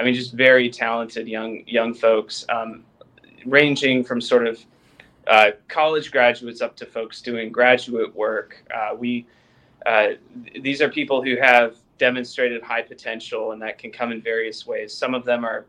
I 0.00 0.02
mean, 0.02 0.14
just 0.14 0.32
very 0.32 0.70
talented 0.70 1.28
young 1.28 1.62
young 1.66 1.92
folks, 1.92 2.46
um, 2.48 2.84
ranging 3.44 4.02
from 4.02 4.18
sort 4.18 4.46
of 4.46 4.64
uh, 5.26 5.50
college 5.68 6.10
graduates 6.10 6.62
up 6.62 6.74
to 6.76 6.86
folks 6.86 7.20
doing 7.20 7.52
graduate 7.52 8.14
work. 8.14 8.64
Uh, 8.74 8.94
we 8.96 9.26
uh, 9.84 10.12
these 10.62 10.80
are 10.80 10.88
people 10.88 11.22
who 11.22 11.36
have 11.36 11.76
demonstrated 11.98 12.62
high 12.62 12.80
potential, 12.80 13.52
and 13.52 13.60
that 13.60 13.76
can 13.76 13.92
come 13.92 14.10
in 14.10 14.22
various 14.22 14.66
ways. 14.66 14.94
Some 14.94 15.12
of 15.12 15.26
them 15.26 15.44
are 15.44 15.66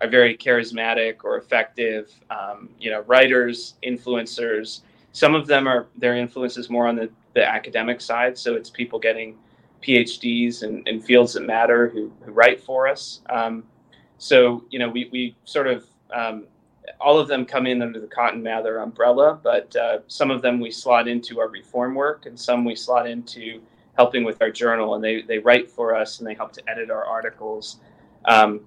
are 0.00 0.08
very 0.08 0.34
charismatic 0.34 1.16
or 1.22 1.36
effective, 1.36 2.10
um, 2.30 2.70
you 2.80 2.90
know, 2.90 3.02
writers, 3.02 3.74
influencers. 3.84 4.80
Some 5.12 5.34
of 5.34 5.46
them 5.46 5.68
are 5.68 5.88
their 5.94 6.16
influence 6.16 6.56
is 6.56 6.70
more 6.70 6.88
on 6.88 6.96
the, 6.96 7.10
the 7.34 7.46
academic 7.46 8.00
side. 8.00 8.38
So 8.38 8.54
it's 8.54 8.70
people 8.70 8.98
getting 8.98 9.36
PhDs 9.82 10.62
in, 10.62 10.82
in 10.86 11.02
fields 11.02 11.34
that 11.34 11.42
matter 11.42 11.90
who, 11.90 12.10
who 12.22 12.32
write 12.32 12.60
for 12.62 12.88
us. 12.88 13.20
Um, 13.28 13.64
so 14.18 14.64
you 14.70 14.78
know 14.78 14.88
we, 14.88 15.08
we 15.12 15.36
sort 15.44 15.66
of 15.66 15.86
um, 16.12 16.44
all 17.00 17.18
of 17.18 17.28
them 17.28 17.44
come 17.44 17.66
in 17.66 17.82
under 17.82 18.00
the 18.00 18.06
cotton 18.06 18.42
mather 18.42 18.78
umbrella 18.78 19.38
but 19.42 19.74
uh, 19.76 19.98
some 20.06 20.30
of 20.30 20.42
them 20.42 20.60
we 20.60 20.70
slot 20.70 21.08
into 21.08 21.40
our 21.40 21.48
reform 21.48 21.94
work 21.94 22.26
and 22.26 22.38
some 22.38 22.64
we 22.64 22.74
slot 22.74 23.08
into 23.08 23.60
helping 23.96 24.24
with 24.24 24.40
our 24.42 24.50
journal 24.50 24.94
and 24.94 25.04
they, 25.04 25.22
they 25.22 25.38
write 25.38 25.70
for 25.70 25.94
us 25.94 26.18
and 26.18 26.28
they 26.28 26.34
help 26.34 26.52
to 26.52 26.62
edit 26.68 26.90
our 26.90 27.04
articles. 27.04 27.78
Um, 28.24 28.60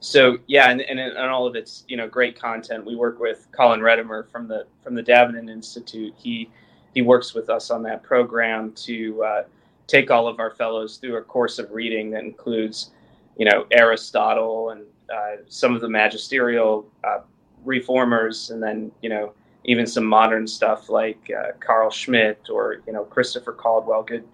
so 0.00 0.38
yeah 0.46 0.70
and, 0.70 0.82
and, 0.82 1.00
and 1.00 1.16
all 1.16 1.46
of 1.46 1.56
it's 1.56 1.84
you 1.88 1.96
know 1.96 2.06
great 2.06 2.38
content. 2.38 2.84
We 2.84 2.94
work 2.94 3.18
with 3.20 3.48
colin 3.52 3.80
Redemer 3.80 4.24
from 4.24 4.46
the 4.48 4.66
from 4.82 4.94
the 4.94 5.02
davenant 5.02 5.48
institute. 5.48 6.14
He 6.16 6.50
he 6.92 7.02
works 7.02 7.34
with 7.34 7.48
us 7.48 7.70
on 7.70 7.82
that 7.84 8.02
program 8.02 8.72
to 8.72 9.24
uh, 9.24 9.42
take 9.86 10.10
all 10.10 10.28
of 10.28 10.38
our 10.40 10.50
fellows 10.50 10.98
through 10.98 11.16
a 11.16 11.22
course 11.22 11.58
of 11.58 11.72
reading 11.72 12.10
that 12.10 12.22
includes, 12.22 12.90
you 13.36 13.44
know, 13.44 13.66
Aristotle 13.70 14.70
and 14.70 14.84
uh, 15.12 15.36
some 15.48 15.74
of 15.74 15.80
the 15.80 15.88
magisterial 15.88 16.86
uh, 17.04 17.20
reformers, 17.64 18.50
and 18.50 18.62
then 18.62 18.90
you 19.02 19.08
know 19.08 19.32
even 19.64 19.86
some 19.86 20.04
modern 20.04 20.46
stuff 20.46 20.88
like 20.88 21.30
uh, 21.36 21.52
Carl 21.60 21.90
Schmitt 21.90 22.48
or 22.50 22.82
you 22.86 22.92
know 22.92 23.04
Christopher 23.04 23.52
Caldwell. 23.52 24.02
Good, 24.02 24.24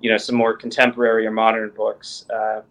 you 0.00 0.10
know, 0.10 0.18
some 0.18 0.36
more 0.36 0.54
contemporary 0.54 1.26
or 1.26 1.30
modern 1.30 1.70
books. 1.70 2.26
Uh, 2.28 2.62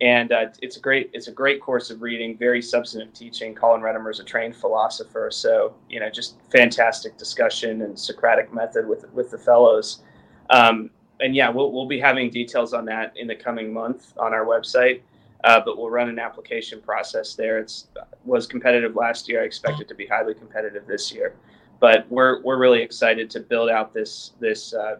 and 0.00 0.32
uh, 0.32 0.46
it's 0.62 0.76
a 0.76 0.80
great 0.80 1.10
it's 1.12 1.28
a 1.28 1.32
great 1.32 1.60
course 1.60 1.90
of 1.90 2.00
reading, 2.00 2.36
very 2.36 2.62
substantive 2.62 3.12
teaching. 3.12 3.54
Colin 3.54 3.82
Redemer 3.82 4.10
is 4.10 4.18
a 4.18 4.24
trained 4.24 4.56
philosopher, 4.56 5.30
so 5.30 5.74
you 5.90 6.00
know 6.00 6.08
just 6.08 6.36
fantastic 6.50 7.18
discussion 7.18 7.82
and 7.82 7.98
Socratic 7.98 8.52
method 8.52 8.88
with 8.88 9.10
with 9.12 9.30
the 9.30 9.38
fellows. 9.38 10.00
Um, 10.48 10.90
and 11.20 11.36
yeah, 11.36 11.50
we'll 11.50 11.70
we'll 11.70 11.86
be 11.86 12.00
having 12.00 12.30
details 12.30 12.72
on 12.72 12.86
that 12.86 13.12
in 13.16 13.26
the 13.26 13.34
coming 13.34 13.72
month 13.72 14.14
on 14.16 14.32
our 14.32 14.46
website. 14.46 15.02
Uh, 15.44 15.60
but 15.64 15.78
we'll 15.78 15.90
run 15.90 16.08
an 16.08 16.18
application 16.18 16.80
process 16.80 17.34
there. 17.34 17.58
It's 17.58 17.88
was 18.24 18.46
competitive 18.46 18.94
last 18.94 19.28
year. 19.28 19.42
I 19.42 19.44
expect 19.44 19.80
it 19.80 19.88
to 19.88 19.94
be 19.94 20.06
highly 20.06 20.34
competitive 20.34 20.86
this 20.86 21.12
year. 21.12 21.34
But 21.78 22.06
we're 22.10 22.42
we're 22.42 22.58
really 22.58 22.82
excited 22.82 23.30
to 23.30 23.40
build 23.40 23.70
out 23.70 23.94
this 23.94 24.32
this 24.38 24.74
uh, 24.74 24.96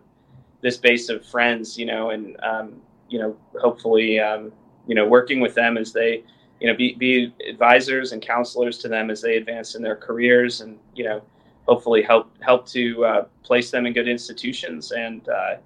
this 0.62 0.76
base 0.76 1.08
of 1.08 1.24
friends, 1.26 1.78
you 1.78 1.86
know, 1.86 2.10
and 2.10 2.40
um, 2.42 2.80
you 3.08 3.18
know 3.18 3.36
hopefully 3.60 4.18
um, 4.18 4.52
you 4.90 4.96
know, 4.96 5.06
working 5.06 5.38
with 5.38 5.54
them 5.54 5.78
as 5.78 5.92
they, 5.92 6.24
you 6.60 6.66
know, 6.66 6.74
be, 6.74 6.94
be 6.94 7.32
advisors 7.48 8.10
and 8.10 8.20
counselors 8.20 8.78
to 8.78 8.88
them 8.88 9.08
as 9.08 9.22
they 9.22 9.36
advance 9.36 9.76
in 9.76 9.82
their 9.82 9.96
careers 9.96 10.60
and, 10.62 10.78
you 10.96 11.04
know, 11.04 11.22
hopefully 11.66 12.02
help, 12.02 12.30
help 12.42 12.66
to 12.66 13.04
uh, 13.04 13.24
place 13.44 13.70
them 13.70 13.86
in 13.86 13.92
good 13.92 14.08
institutions 14.08 14.90
and, 14.90 15.28
uh, 15.28 15.56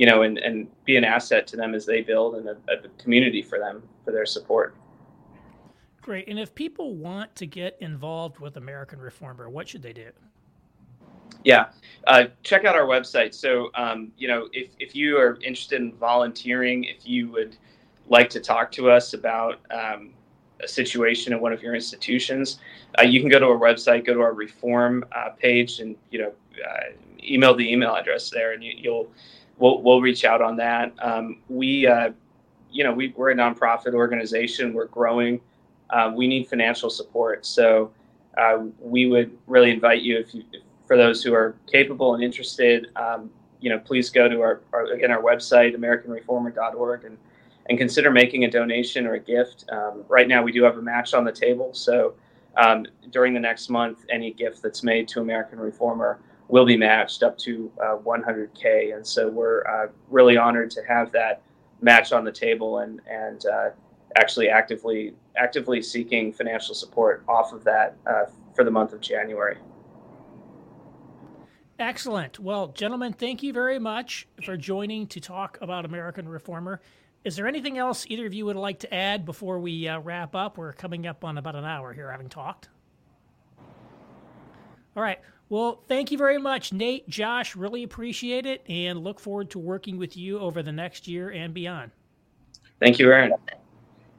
you 0.00 0.06
know, 0.06 0.22
and, 0.22 0.38
and 0.38 0.66
be 0.86 0.96
an 0.96 1.04
asset 1.04 1.46
to 1.46 1.56
them 1.56 1.74
as 1.74 1.84
they 1.84 2.00
build 2.00 2.36
and 2.36 2.48
a, 2.48 2.56
a 2.72 2.88
community 2.96 3.42
for 3.42 3.58
them 3.58 3.82
for 4.02 4.12
their 4.12 4.24
support. 4.24 4.74
Great. 6.00 6.26
And 6.26 6.38
if 6.38 6.54
people 6.54 6.94
want 6.94 7.36
to 7.36 7.46
get 7.46 7.76
involved 7.80 8.38
with 8.38 8.56
American 8.56 8.98
Reformer, 8.98 9.50
what 9.50 9.68
should 9.68 9.82
they 9.82 9.92
do? 9.92 10.08
Yeah, 11.44 11.66
uh, 12.06 12.24
check 12.42 12.64
out 12.64 12.76
our 12.76 12.86
website. 12.86 13.34
So, 13.34 13.70
um, 13.74 14.10
you 14.16 14.26
know, 14.26 14.48
if, 14.54 14.70
if 14.78 14.94
you 14.94 15.18
are 15.18 15.38
interested 15.42 15.82
in 15.82 15.92
volunteering, 15.92 16.84
if 16.84 17.06
you 17.06 17.30
would 17.32 17.58
like 18.08 18.30
to 18.30 18.40
talk 18.40 18.72
to 18.72 18.90
us 18.90 19.12
about 19.12 19.60
um, 19.70 20.14
a 20.64 20.68
situation 20.68 21.34
in 21.34 21.40
one 21.40 21.52
of 21.52 21.62
your 21.62 21.74
institutions, 21.74 22.58
uh, 22.98 23.02
you 23.02 23.20
can 23.20 23.28
go 23.28 23.38
to 23.38 23.44
our 23.44 23.58
website, 23.58 24.06
go 24.06 24.14
to 24.14 24.20
our 24.20 24.32
reform 24.32 25.04
uh, 25.14 25.28
page, 25.28 25.80
and 25.80 25.94
you 26.10 26.20
know, 26.20 26.32
uh, 26.66 26.92
email 27.22 27.54
the 27.54 27.70
email 27.70 27.94
address 27.94 28.30
there, 28.30 28.54
and 28.54 28.64
you, 28.64 28.90
will 28.90 29.10
we'll, 29.60 29.82
we'll 29.82 30.00
reach 30.00 30.24
out 30.24 30.42
on 30.42 30.56
that. 30.56 30.92
Um, 31.00 31.38
we, 31.48 31.86
uh, 31.86 32.10
you 32.72 32.82
know, 32.82 32.92
we, 32.92 33.14
we're 33.16 33.30
a 33.30 33.34
nonprofit 33.34 33.94
organization. 33.94 34.72
We're 34.72 34.86
growing. 34.86 35.40
Uh, 35.90 36.12
we 36.14 36.26
need 36.26 36.48
financial 36.48 36.88
support, 36.88 37.44
so 37.44 37.92
uh, 38.38 38.64
we 38.78 39.06
would 39.06 39.36
really 39.46 39.70
invite 39.70 40.02
you 40.02 40.18
if 40.18 40.34
you, 40.34 40.44
for 40.86 40.96
those 40.96 41.22
who 41.22 41.34
are 41.34 41.56
capable 41.66 42.14
and 42.14 42.22
interested. 42.22 42.88
Um, 42.94 43.30
you 43.60 43.70
know, 43.70 43.78
please 43.78 44.08
go 44.08 44.28
to 44.28 44.40
our, 44.40 44.60
our 44.72 44.84
again 44.86 45.10
our 45.10 45.20
website, 45.20 45.76
AmericanReformer.org, 45.76 47.04
and 47.04 47.18
and 47.68 47.76
consider 47.76 48.10
making 48.10 48.44
a 48.44 48.50
donation 48.50 49.04
or 49.04 49.14
a 49.14 49.18
gift. 49.18 49.64
Um, 49.72 50.04
right 50.08 50.28
now, 50.28 50.44
we 50.44 50.52
do 50.52 50.62
have 50.62 50.78
a 50.78 50.82
match 50.82 51.12
on 51.12 51.24
the 51.24 51.32
table. 51.32 51.74
So 51.74 52.14
um, 52.56 52.86
during 53.10 53.34
the 53.34 53.40
next 53.40 53.68
month, 53.68 54.04
any 54.08 54.32
gift 54.32 54.62
that's 54.62 54.84
made 54.84 55.08
to 55.08 55.20
American 55.20 55.58
Reformer 55.58 56.20
will 56.50 56.64
be 56.64 56.76
matched 56.76 57.22
up 57.22 57.38
to 57.38 57.70
uh, 57.82 57.96
100K. 57.96 58.94
And 58.94 59.06
so 59.06 59.28
we're 59.28 59.64
uh, 59.66 59.88
really 60.08 60.36
honored 60.36 60.70
to 60.72 60.82
have 60.86 61.12
that 61.12 61.42
match 61.80 62.12
on 62.12 62.24
the 62.24 62.32
table 62.32 62.78
and, 62.78 63.00
and 63.08 63.46
uh, 63.46 63.70
actually 64.16 64.48
actively 64.48 65.14
actively 65.36 65.80
seeking 65.80 66.32
financial 66.32 66.74
support 66.74 67.24
off 67.28 67.52
of 67.52 67.64
that 67.64 67.96
uh, 68.06 68.24
for 68.54 68.64
the 68.64 68.70
month 68.70 68.92
of 68.92 69.00
January. 69.00 69.56
Excellent. 71.78 72.38
Well, 72.38 72.68
gentlemen, 72.68 73.14
thank 73.14 73.42
you 73.42 73.54
very 73.54 73.78
much 73.78 74.28
for 74.44 74.56
joining 74.56 75.06
to 75.08 75.20
talk 75.20 75.56
about 75.62 75.86
American 75.86 76.28
Reformer. 76.28 76.80
Is 77.24 77.36
there 77.36 77.46
anything 77.46 77.78
else 77.78 78.04
either 78.08 78.26
of 78.26 78.34
you 78.34 78.44
would 78.46 78.56
like 78.56 78.80
to 78.80 78.94
add 78.94 79.24
before 79.24 79.58
we 79.58 79.88
uh, 79.88 80.00
wrap 80.00 80.34
up? 80.34 80.58
We're 80.58 80.72
coming 80.72 81.06
up 81.06 81.24
on 81.24 81.38
about 81.38 81.56
an 81.56 81.64
hour 81.64 81.94
here, 81.94 82.10
having 82.10 82.28
talked. 82.28 82.68
All 84.96 85.02
right. 85.02 85.20
Well, 85.50 85.82
thank 85.88 86.12
you 86.12 86.16
very 86.16 86.38
much, 86.38 86.72
Nate, 86.72 87.08
Josh. 87.08 87.56
Really 87.56 87.82
appreciate 87.82 88.46
it 88.46 88.62
and 88.68 89.02
look 89.02 89.18
forward 89.18 89.50
to 89.50 89.58
working 89.58 89.98
with 89.98 90.16
you 90.16 90.38
over 90.38 90.62
the 90.62 90.70
next 90.70 91.08
year 91.08 91.30
and 91.30 91.52
beyond. 91.52 91.90
Thank 92.78 93.00
you, 93.00 93.12
Aaron. 93.12 93.34